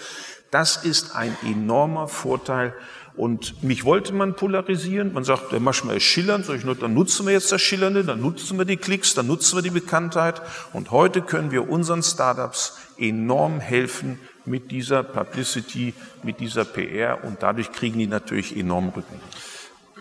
Das 0.50 0.76
ist 0.84 1.14
ein 1.16 1.36
enormer 1.44 2.08
Vorteil. 2.08 2.74
Und 3.16 3.62
mich 3.62 3.84
wollte 3.84 4.12
man 4.12 4.36
polarisieren. 4.36 5.14
Man 5.14 5.24
sagt, 5.24 5.50
der 5.50 5.60
manchmal 5.60 5.96
ist 5.96 6.02
schillernd. 6.02 6.44
Sag 6.44 6.56
ich 6.56 6.78
dann 6.78 6.94
nutzen 6.94 7.26
wir 7.26 7.32
jetzt 7.32 7.50
das 7.50 7.62
Schillernde, 7.62 8.04
dann 8.04 8.20
nutzen 8.20 8.58
wir 8.58 8.66
die 8.66 8.76
Klicks, 8.76 9.14
dann 9.14 9.26
nutzen 9.26 9.56
wir 9.56 9.62
die 9.62 9.70
Bekanntheit. 9.70 10.42
Und 10.74 10.90
heute 10.90 11.22
können 11.22 11.50
wir 11.50 11.68
unseren 11.68 12.02
Startups 12.02 12.78
enorm 12.98 13.60
helfen 13.60 14.18
mit 14.44 14.70
dieser 14.70 15.02
Publicity, 15.02 15.94
mit 16.22 16.40
dieser 16.40 16.66
PR. 16.66 17.24
Und 17.24 17.42
dadurch 17.42 17.72
kriegen 17.72 17.98
die 17.98 18.06
natürlich 18.06 18.56
enorm 18.56 18.90
Rücken. 18.90 19.20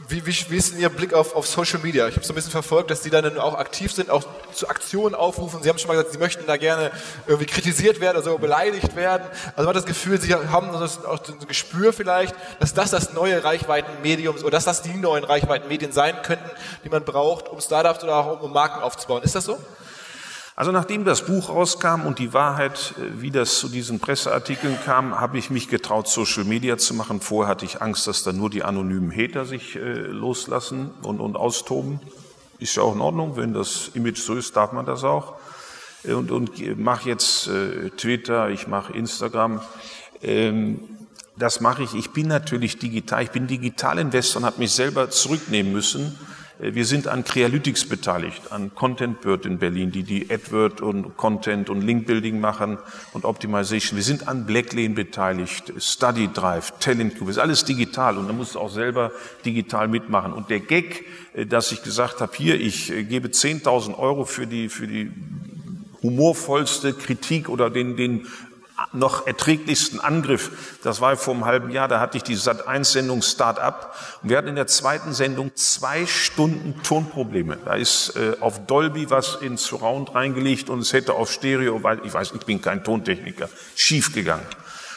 Wie, 0.08 0.26
wie, 0.26 0.36
wie 0.50 0.58
ist 0.58 0.74
denn 0.74 0.80
Ihr 0.80 0.90
Blick 0.90 1.14
auf, 1.14 1.36
auf 1.36 1.48
Social 1.48 1.80
Media? 1.80 2.08
Ich 2.08 2.16
habe 2.16 2.26
so 2.26 2.32
ein 2.32 2.36
bisschen 2.36 2.52
verfolgt, 2.52 2.92
dass 2.92 3.02
Sie 3.02 3.10
dann 3.10 3.40
auch 3.40 3.56
aktiv 3.56 3.92
sind, 3.92 4.12
auch 4.12 4.24
zu 4.54 4.68
Aktionen 4.68 5.16
aufrufen. 5.16 5.64
Sie 5.64 5.70
haben 5.70 5.80
schon 5.80 5.88
mal 5.88 5.96
gesagt, 5.96 6.14
Sie 6.14 6.20
möchten 6.20 6.46
da 6.46 6.58
gerne 6.58 6.92
irgendwie 7.26 7.48
kritisiert 7.48 8.00
werden 8.00 8.18
oder 8.18 8.26
so 8.26 8.38
beleidigt 8.38 8.96
werden. 8.96 9.28
Also 9.56 9.62
man 9.62 9.70
hat 9.70 9.76
das 9.78 9.86
Gefühl, 9.86 10.22
Sie 10.22 10.34
haben 10.34 10.70
auch 10.70 11.28
ein 11.28 11.48
Gespür 11.48 11.92
vielleicht, 11.92 12.36
dass 12.60 12.74
das 12.74 12.92
das 12.92 13.14
neue 13.14 13.44
Reichweitenmedium 13.44 14.36
oder 14.38 14.52
dass 14.52 14.66
das 14.66 14.84
die 14.84 14.94
neuen 14.94 15.24
Reichweitenmedien 15.24 15.92
sein 15.92 16.22
könnten, 16.22 16.50
die 16.84 16.90
man 16.90 17.04
braucht, 17.04 17.50
um 17.50 17.60
Startups 17.60 18.04
oder 18.04 18.18
auch 18.18 18.42
um 18.42 18.54
Marken 18.54 18.84
aufzubauen. 18.84 19.24
Ist 19.24 19.34
das 19.34 19.46
so? 19.46 19.58
Also 20.58 20.72
nachdem 20.72 21.04
das 21.04 21.26
Buch 21.26 21.50
rauskam 21.50 22.06
und 22.06 22.18
die 22.18 22.34
Wahrheit, 22.34 22.94
äh, 22.98 23.22
wie 23.22 23.32
das 23.32 23.60
zu 23.60 23.68
diesen 23.68 24.00
Presseartikeln 24.00 24.78
kam, 24.86 25.20
habe 25.20 25.38
ich 25.38 25.50
mich 25.50 25.68
getraut, 25.68 26.08
Social 26.08 26.46
Media 26.46 26.78
zu 26.78 26.94
machen. 26.94 27.20
Vorher 27.20 27.50
hatte 27.50 27.66
ich 27.66 27.82
Angst, 27.82 28.08
dass 28.08 28.24
da 28.24 28.32
nur 28.32 28.50
die 28.50 28.64
anonymen 28.64 29.12
Hater 29.12 29.46
sich 29.46 29.76
äh, 29.76 29.80
loslassen 29.80 30.92
und, 31.02 31.20
und 31.20 31.36
austoben. 31.36 32.00
Ist 32.58 32.76
ja 32.78 32.84
auch 32.84 32.96
in 32.96 33.02
Ordnung, 33.02 33.36
wenn 33.36 33.54
das 33.54 33.90
Image 33.96 34.20
so 34.20 34.36
ist, 34.36 34.56
darf 34.56 34.72
man 34.72 34.86
das 34.86 35.04
auch. 35.04 35.34
Äh, 36.06 36.14
und, 36.14 36.32
und 36.32 36.80
mache 36.80 37.10
jetzt 37.10 37.48
äh, 37.48 37.90
Twitter, 37.90 38.50
ich 38.50 38.68
mache 38.68 38.94
Instagram. 38.94 39.60
Ähm, 40.22 40.80
das 41.36 41.60
mache 41.60 41.84
ich. 41.84 41.94
Ich 41.96 42.12
bin 42.12 42.30
natürlich 42.30 42.80
digital. 42.80 43.24
Ich 43.24 43.32
bin 43.32 43.48
Digitalinvestor 43.48 44.42
und 44.42 44.46
habe 44.46 44.60
mich 44.60 44.72
selber 44.72 45.10
zurücknehmen 45.10 45.74
müssen 45.74 46.18
wir 46.58 46.86
sind 46.86 47.08
an 47.08 47.26
Crealytics 47.26 47.86
beteiligt, 47.86 48.52
an 48.52 48.74
Content 48.74 49.20
Bird 49.20 49.46
in 49.46 49.58
Berlin, 49.58 49.92
die 49.92 50.04
die 50.04 50.32
AdWord 50.32 50.80
und 50.80 51.18
Content 51.18 51.70
und 51.70 51.82
Linkbuilding 51.82 52.40
machen 52.40 52.78
und 53.12 53.26
Optimization. 53.26 53.98
Wir 53.98 54.04
sind 54.04 54.28
an 54.28 54.46
Blacklane 54.46 54.94
beteiligt, 54.94 55.74
Study 55.78 56.30
Drive, 56.34 56.74
Talent 56.80 57.18
Cube, 57.18 57.32
ist 57.32 57.40
alles 57.40 57.66
digital 57.66 58.18
und 58.18 58.28
da 58.28 58.34
muss 58.34 58.56
auch 58.56 58.70
selber 58.70 59.12
digital 59.44 59.90
mitmachen. 59.90 60.32
Und 60.32 60.50
der 60.50 60.62
Gag, 60.62 61.06
äh, 61.34 61.46
dass 61.46 61.72
ich 61.72 61.84
gesagt 61.84 62.22
habe, 62.22 62.32
hier, 62.36 62.60
ich 62.60 62.90
äh, 62.92 63.04
gebe 63.04 63.28
10.000 63.28 63.98
Euro 63.98 64.24
für 64.24 64.48
die, 64.48 64.70
für 64.70 64.88
die 64.88 65.12
humorvollste 66.02 66.94
Kritik 66.94 67.50
oder 67.50 67.70
den, 67.70 67.98
den 67.98 68.28
noch 68.92 69.26
erträglichsten 69.26 70.00
Angriff, 70.00 70.78
das 70.84 71.02
war 71.02 71.16
vor 71.18 71.34
einem 71.34 71.46
halben 71.46 71.70
Jahr, 71.72 71.88
da 71.88 72.00
hatte 72.00 72.18
ich 72.18 72.24
die 72.24 72.36
Sat1-Sendung 72.36 73.22
Start-up 73.22 73.96
und 74.22 74.30
wir 74.30 74.38
hatten 74.38 74.50
in 74.50 74.56
der 74.56 74.68
zweiten 74.68 75.14
Sendung 75.14 75.52
zwei 75.56 76.06
Stunden 76.06 76.82
Tonprobleme. 76.84 77.58
Da 77.64 77.76
ist 77.76 78.16
äh, 78.16 78.36
auf 78.42 78.66
Dolby 78.66 79.10
was 79.10 79.36
in 79.42 79.58
Surround 79.58 80.14
reingelegt 80.14 80.70
und 80.70 80.80
es 80.80 80.94
hätte 80.94 81.14
auf 81.14 81.32
Stereo, 81.32 81.84
weil 81.84 82.02
ich 82.06 82.14
weiß, 82.14 82.34
ich 82.36 82.46
bin 82.46 82.62
kein 82.62 82.84
Tontechniker, 82.84 83.50
schief 83.76 84.14
gegangen. 84.14 84.46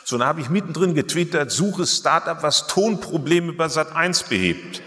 So, 0.04 0.16
dann 0.16 0.26
habe 0.26 0.40
ich 0.40 0.48
mittendrin 0.48 0.94
getwittert, 0.94 1.50
suche 1.52 1.86
Start-up, 1.86 2.42
was 2.42 2.66
Tonprobleme 2.66 3.52
bei 3.52 3.66
Sat1 3.66 4.28
behebt. 4.28 4.80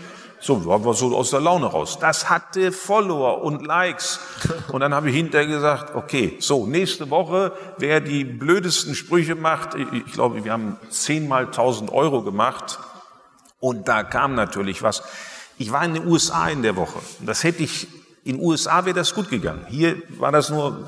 So, 0.43 0.65
war 0.65 0.83
wir 0.83 0.95
so 0.95 1.15
aus 1.15 1.29
der 1.29 1.39
Laune 1.39 1.67
raus. 1.67 1.99
Das 1.99 2.27
hatte 2.27 2.71
Follower 2.71 3.43
und 3.43 3.63
Likes. 3.63 4.19
Und 4.71 4.81
dann 4.81 4.93
habe 4.93 5.09
ich 5.09 5.15
hinterher 5.15 5.47
gesagt, 5.47 5.95
okay, 5.95 6.37
so, 6.39 6.65
nächste 6.65 7.11
Woche, 7.11 7.53
wer 7.77 8.01
die 8.01 8.23
blödesten 8.23 8.95
Sprüche 8.95 9.35
macht, 9.35 9.75
ich 9.75 10.13
glaube, 10.13 10.43
wir 10.43 10.51
haben 10.51 10.77
zehnmal 10.89 11.51
tausend 11.51 11.91
Euro 11.91 12.23
gemacht. 12.23 12.79
Und 13.59 13.87
da 13.87 14.03
kam 14.03 14.33
natürlich 14.33 14.81
was. 14.81 15.03
Ich 15.59 15.71
war 15.71 15.85
in 15.85 15.93
den 15.93 16.07
USA 16.07 16.49
in 16.49 16.63
der 16.63 16.75
Woche. 16.75 16.99
Das 17.19 17.43
hätte 17.43 17.61
ich, 17.61 17.87
in 18.23 18.37
den 18.37 18.43
USA 18.43 18.85
wäre 18.85 18.95
das 18.95 19.13
gut 19.13 19.29
gegangen. 19.29 19.65
Hier 19.69 20.01
war 20.17 20.31
das 20.31 20.49
nur 20.49 20.87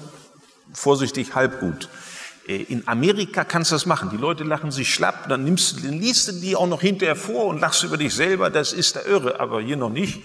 vorsichtig 0.74 1.36
halb 1.36 1.60
gut. 1.60 1.89
Äh, 2.48 2.64
in 2.64 2.88
Amerika 2.88 3.44
kannst 3.44 3.72
du 3.72 3.76
das 3.76 3.86
machen. 3.86 4.10
Die 4.12 4.18
Leute 4.18 4.44
lachen 4.44 4.72
sich 4.72 4.94
schlapp, 4.94 5.30
dann 5.30 5.44
nimmst 5.44 5.84
dann 5.84 6.00
liest 6.00 6.28
du 6.28 6.32
die 6.34 6.56
auch 6.56 6.68
noch 6.68 6.82
hinterher 6.82 7.16
vor 7.16 7.46
und 7.46 7.60
lachst 7.60 7.84
über 7.84 7.98
dich 7.98 8.14
selber. 8.14 8.50
Das 8.50 8.74
ist 8.74 8.96
der 8.96 9.06
Irre, 9.06 9.40
aber 9.40 9.62
hier 9.62 9.78
noch 9.78 9.90
nicht. 9.90 10.24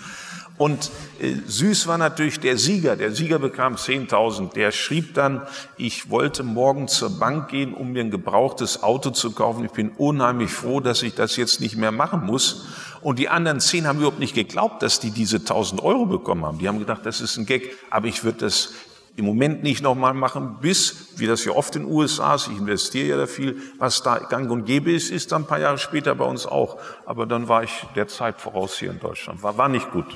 Und 0.58 0.90
äh, 1.20 1.36
süß 1.46 1.86
war 1.86 1.98
natürlich 1.98 2.40
der 2.40 2.58
Sieger. 2.58 2.96
Der 2.96 3.12
Sieger 3.12 3.38
bekam 3.38 3.76
10.000. 3.76 4.52
Der 4.54 4.72
schrieb 4.72 5.14
dann, 5.14 5.42
ich 5.76 6.10
wollte 6.10 6.42
morgen 6.42 6.88
zur 6.88 7.16
Bank 7.16 7.48
gehen, 7.48 7.72
um 7.72 7.92
mir 7.92 8.00
ein 8.00 8.10
gebrauchtes 8.10 8.82
Auto 8.82 9.10
zu 9.10 9.30
kaufen. 9.30 9.64
Ich 9.64 9.70
bin 9.70 9.90
unheimlich 9.90 10.50
froh, 10.50 10.80
dass 10.80 11.02
ich 11.04 11.14
das 11.14 11.36
jetzt 11.36 11.60
nicht 11.60 11.76
mehr 11.76 11.92
machen 11.92 12.26
muss. 12.26 12.66
Und 13.00 13.20
die 13.20 13.28
anderen 13.28 13.60
zehn 13.60 13.86
haben 13.86 13.98
überhaupt 13.98 14.18
nicht 14.18 14.34
geglaubt, 14.34 14.82
dass 14.82 14.98
die 14.98 15.12
diese 15.12 15.36
1.000 15.36 15.80
Euro 15.84 16.06
bekommen 16.06 16.44
haben. 16.44 16.58
Die 16.58 16.66
haben 16.66 16.80
gedacht, 16.80 17.06
das 17.06 17.20
ist 17.20 17.36
ein 17.36 17.46
Gag. 17.46 17.76
Aber 17.90 18.08
ich 18.08 18.24
würde 18.24 18.38
das 18.38 18.72
im 19.18 19.24
Moment 19.24 19.64
nicht 19.64 19.82
nochmal 19.82 20.14
machen, 20.14 20.58
bis, 20.60 21.08
wie 21.16 21.26
das 21.26 21.44
ja 21.44 21.50
oft 21.50 21.74
in 21.74 21.82
den 21.82 21.92
USA 21.92 22.36
ist, 22.36 22.46
ich 22.46 22.56
investiere 22.56 23.08
ja 23.08 23.16
da 23.16 23.26
viel, 23.26 23.60
was 23.78 24.00
da 24.02 24.18
gang 24.18 24.48
und 24.48 24.64
gäbe 24.64 24.92
ist, 24.92 25.10
ist 25.10 25.32
dann 25.32 25.42
ein 25.42 25.46
paar 25.46 25.58
Jahre 25.58 25.76
später 25.76 26.14
bei 26.14 26.24
uns 26.24 26.46
auch. 26.46 26.78
Aber 27.04 27.26
dann 27.26 27.48
war 27.48 27.64
ich 27.64 27.84
der 27.96 28.06
Zeit 28.06 28.40
voraus 28.40 28.78
hier 28.78 28.92
in 28.92 29.00
Deutschland. 29.00 29.42
War, 29.42 29.58
war 29.58 29.68
nicht 29.68 29.90
gut. 29.90 30.06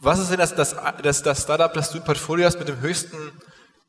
Was 0.00 0.18
ist 0.18 0.30
denn 0.30 0.38
das, 0.38 0.54
das, 0.54 0.76
das, 1.02 1.22
das 1.22 1.42
Startup, 1.42 1.72
das 1.72 1.90
du 1.90 1.98
im 1.98 2.04
Portfolio 2.04 2.44
hast 2.44 2.58
mit 2.58 2.68
dem 2.68 2.78
höchsten, 2.82 3.16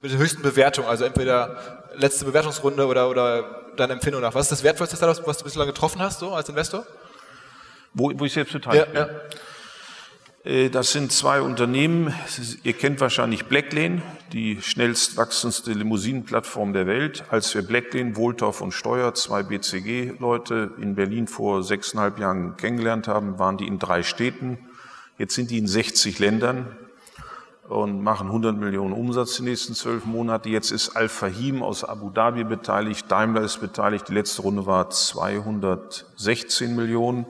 mit 0.02 0.14
der 0.14 0.18
höchsten 0.18 0.42
Bewertung? 0.42 0.86
Also 0.86 1.04
entweder 1.04 1.84
letzte 1.98 2.24
Bewertungsrunde 2.24 2.88
oder, 2.88 3.10
oder 3.10 3.74
deine 3.76 3.94
Empfindung 3.94 4.22
nach. 4.22 4.34
Was 4.34 4.44
ist 4.44 4.54
das 4.54 4.64
wertvollste 4.64 4.96
Startup, 4.96 5.28
was 5.28 5.40
du 5.40 5.44
bislang 5.44 5.68
getroffen 5.68 6.02
hast, 6.02 6.20
so 6.20 6.34
als 6.34 6.48
Investor? 6.48 6.86
Wo, 7.94 8.14
wo 8.16 8.24
ich 8.24 8.32
selbst 8.32 8.54
beteiligt 8.54 8.88
ja, 8.94 9.04
bin? 9.04 9.14
Ja. 9.14 9.22
Äh, 10.48 10.70
das 10.70 10.94
sind 10.94 11.12
zwei 11.12 11.42
Unternehmen. 11.42 12.14
Ihr 12.64 12.74
kennt 12.74 13.02
wahrscheinlich 13.02 13.46
Blacklane, 13.46 14.02
die 14.32 14.62
schnellst 14.62 15.18
wachsendste 15.18 15.74
Limousinenplattform 15.74 16.74
der 16.74 16.88
Welt. 16.88 17.26
Als 17.30 17.54
wir 17.54 17.62
Blacklane, 17.62 18.16
Wohltorf 18.16 18.62
und 18.62 18.72
Steuer, 18.72 19.14
zwei 19.14 19.44
BCG-Leute 19.44 20.72
in 20.82 20.96
Berlin 20.96 21.28
vor 21.28 21.64
sechseinhalb 21.64 22.18
Jahren 22.18 22.56
kennengelernt 22.56 23.08
haben, 23.08 23.38
waren 23.40 23.58
die 23.58 23.68
in 23.68 23.78
drei 23.78 24.04
Städten. 24.04 24.58
Jetzt 25.18 25.36
sind 25.36 25.52
die 25.52 25.58
in 25.58 25.68
60 25.68 26.20
Ländern 26.20 26.78
und 27.68 28.02
machen 28.02 28.28
100 28.28 28.56
Millionen 28.56 28.94
Umsatz 28.94 29.36
die 29.36 29.44
nächsten 29.44 29.74
zwölf 29.74 30.06
Monate. 30.06 30.48
Jetzt 30.48 30.72
ist 30.72 30.96
Al-Fahim 30.96 31.62
aus 31.62 31.84
Abu 31.84 32.10
Dhabi 32.10 32.46
beteiligt, 32.46 33.12
Daimler 33.12 33.42
ist 33.42 33.60
beteiligt. 33.60 34.08
Die 34.08 34.14
letzte 34.14 34.44
Runde 34.44 34.66
war 34.66 34.90
216 34.90 36.74
Millionen. 36.74 37.26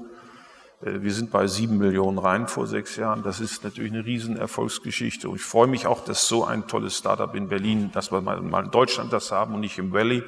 Äh, 0.81 1.01
wir 1.01 1.13
sind 1.13 1.31
bei 1.31 1.47
sieben 1.47 1.77
Millionen 1.77 2.17
rein 2.17 2.47
vor 2.47 2.67
sechs 2.67 2.95
Jahren. 2.95 3.23
Das 3.23 3.39
ist 3.39 3.63
natürlich 3.63 3.91
eine 3.91 4.05
Riesenerfolgsgeschichte. 4.05 5.29
Und 5.29 5.37
ich 5.37 5.43
freue 5.43 5.67
mich 5.67 5.87
auch, 5.87 6.03
dass 6.03 6.27
so 6.27 6.45
ein 6.45 6.67
tolles 6.67 6.97
Startup 6.97 7.33
in 7.35 7.49
Berlin, 7.49 7.91
dass 7.93 8.11
wir 8.11 8.21
mal 8.21 8.37
in 8.37 8.71
Deutschland 8.71 9.11
das 9.13 9.31
haben 9.31 9.53
und 9.53 9.61
nicht 9.61 9.77
im 9.77 9.91
Valley. 9.91 10.23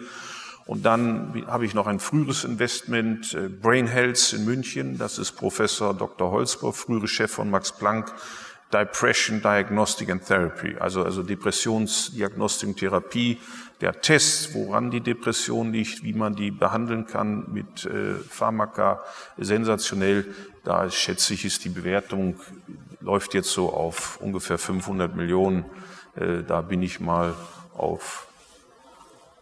Und 0.65 0.85
dann 0.85 1.45
habe 1.47 1.65
ich 1.65 1.73
noch 1.73 1.88
ein 1.88 1.99
früheres 1.99 2.43
Investment, 2.43 3.33
äh, 3.33 3.49
Brain 3.49 3.88
Health 3.88 4.33
in 4.33 4.45
München. 4.45 4.97
Das 4.97 5.17
ist 5.17 5.31
Professor 5.31 5.93
Dr. 5.93 6.31
Holzbohr, 6.31 6.73
frühere 6.73 7.07
Chef 7.07 7.31
von 7.31 7.49
Max 7.49 7.71
Planck. 7.71 8.13
Depression 8.71 9.41
Diagnostic 9.41 10.12
and 10.12 10.23
Therapy, 10.23 10.77
also, 10.79 11.03
also 11.03 11.23
Depressionsdiagnostik 11.23 12.69
und 12.69 12.77
Therapie, 12.77 13.39
der 13.81 14.01
Test, 14.01 14.53
woran 14.53 14.91
die 14.91 15.01
Depression 15.01 15.71
liegt, 15.71 16.03
wie 16.03 16.13
man 16.13 16.35
die 16.35 16.51
behandeln 16.51 17.05
kann 17.05 17.45
mit 17.51 17.85
äh, 17.85 18.15
Pharmaka, 18.15 19.01
sensationell. 19.37 20.25
Da 20.63 20.89
schätze 20.91 21.33
ich, 21.33 21.45
ist 21.45 21.63
die 21.63 21.69
Bewertung, 21.69 22.39
läuft 22.99 23.33
jetzt 23.33 23.51
so 23.51 23.69
auf 23.69 24.19
ungefähr 24.21 24.57
500 24.57 25.15
Millionen. 25.15 25.65
Äh, 26.15 26.43
da 26.43 26.61
bin 26.61 26.81
ich 26.81 26.99
mal 26.99 27.33
auf 27.73 28.28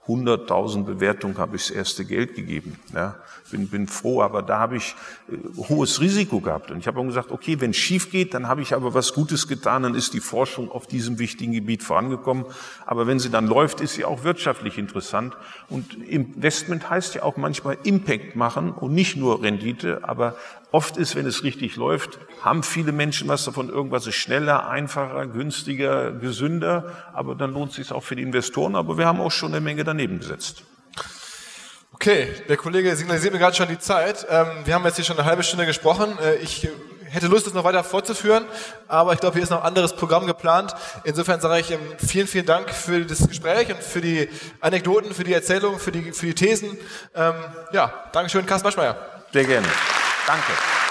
100.000 0.07 0.83
Bewertungen 0.83 1.37
habe 1.37 1.57
ich 1.57 1.67
das 1.67 1.75
erste 1.75 2.05
Geld 2.05 2.35
gegeben. 2.35 2.79
Ja, 2.93 3.15
bin, 3.51 3.67
bin 3.67 3.87
froh, 3.87 4.21
aber 4.21 4.41
da 4.41 4.59
habe 4.59 4.77
ich 4.77 4.95
äh, 5.29 5.35
hohes 5.69 5.99
Risiko 5.99 6.39
gehabt. 6.39 6.71
Und 6.71 6.79
ich 6.79 6.87
habe 6.87 6.99
auch 6.99 7.05
gesagt, 7.05 7.31
okay, 7.31 7.59
wenn 7.59 7.71
es 7.71 7.77
schief 7.77 8.09
geht, 8.11 8.33
dann 8.33 8.47
habe 8.47 8.61
ich 8.61 8.73
aber 8.73 8.93
was 8.93 9.13
Gutes 9.13 9.47
getan, 9.47 9.83
dann 9.83 9.95
ist 9.95 10.13
die 10.13 10.19
Forschung 10.19 10.71
auf 10.71 10.87
diesem 10.87 11.19
wichtigen 11.19 11.51
Gebiet 11.51 11.83
vorangekommen. 11.83 12.45
Aber 12.85 13.07
wenn 13.07 13.19
sie 13.19 13.29
dann 13.29 13.47
läuft, 13.47 13.81
ist 13.81 13.95
sie 13.95 14.05
auch 14.05 14.23
wirtschaftlich 14.23 14.77
interessant. 14.77 15.35
Und 15.69 15.93
Investment 15.93 16.89
heißt 16.89 17.15
ja 17.15 17.23
auch 17.23 17.37
manchmal 17.37 17.77
Impact 17.83 18.35
machen 18.35 18.71
und 18.71 18.93
nicht 18.93 19.17
nur 19.17 19.43
Rendite, 19.43 19.99
aber 20.03 20.35
Oft 20.71 20.97
ist, 20.97 21.15
wenn 21.15 21.25
es 21.25 21.43
richtig 21.43 21.77
läuft, 21.77 22.19
haben 22.41 22.61
viele 22.61 22.91
Menschen 22.91 23.27
was 23.27 23.45
davon. 23.45 23.69
Irgendwas 23.69 24.05
ist 24.05 24.15
schneller, 24.15 24.69
einfacher, 24.69 25.25
günstiger, 25.27 26.11
gesünder. 26.11 26.91
Aber 27.13 27.35
dann 27.35 27.53
lohnt 27.53 27.71
es 27.71 27.77
sich 27.77 27.91
auch 27.91 28.03
für 28.03 28.15
die 28.15 28.21
Investoren. 28.23 28.75
Aber 28.75 28.97
wir 28.97 29.05
haben 29.05 29.21
auch 29.21 29.31
schon 29.31 29.53
eine 29.53 29.61
Menge 29.61 29.83
daneben 29.83 30.19
gesetzt. 30.19 30.63
Okay, 31.93 32.27
der 32.47 32.57
Kollege 32.57 32.95
signalisiert 32.95 33.33
mir 33.33 33.39
gerade 33.39 33.55
schon 33.55 33.69
die 33.69 33.79
Zeit. 33.79 34.27
Ähm, 34.29 34.47
wir 34.65 34.75
haben 34.75 34.85
jetzt 34.85 34.97
hier 34.97 35.05
schon 35.05 35.17
eine 35.17 35.25
halbe 35.25 35.41
Stunde 35.41 35.65
gesprochen. 35.65 36.17
Äh, 36.19 36.35
ich 36.35 36.67
hätte 37.09 37.27
Lust, 37.27 37.47
das 37.47 37.53
noch 37.53 37.63
weiter 37.63 37.83
fortzuführen, 37.83 38.45
aber 38.87 39.13
ich 39.13 39.19
glaube, 39.19 39.35
hier 39.35 39.43
ist 39.43 39.49
noch 39.49 39.61
ein 39.61 39.67
anderes 39.67 39.95
Programm 39.95 40.27
geplant. 40.27 40.75
Insofern 41.05 41.39
sage 41.39 41.59
ich 41.61 41.71
ähm, 41.71 41.79
vielen, 41.97 42.27
vielen 42.27 42.45
Dank 42.45 42.69
für 42.69 43.03
das 43.05 43.27
Gespräch 43.27 43.69
und 43.69 43.81
für 43.81 44.01
die 44.01 44.29
Anekdoten, 44.59 45.13
für 45.13 45.23
die 45.23 45.33
Erzählungen, 45.33 45.79
für 45.79 45.91
die, 45.91 46.11
für 46.11 46.27
die 46.27 46.35
Thesen. 46.35 46.77
Ähm, 47.15 47.33
ja, 47.71 47.93
Dankeschön, 48.11 48.45
Carsten 48.45 48.65
Waschmeier. 48.65 48.97
Sehr 49.33 49.45
gerne. 49.45 49.67
Danke. 50.27 50.86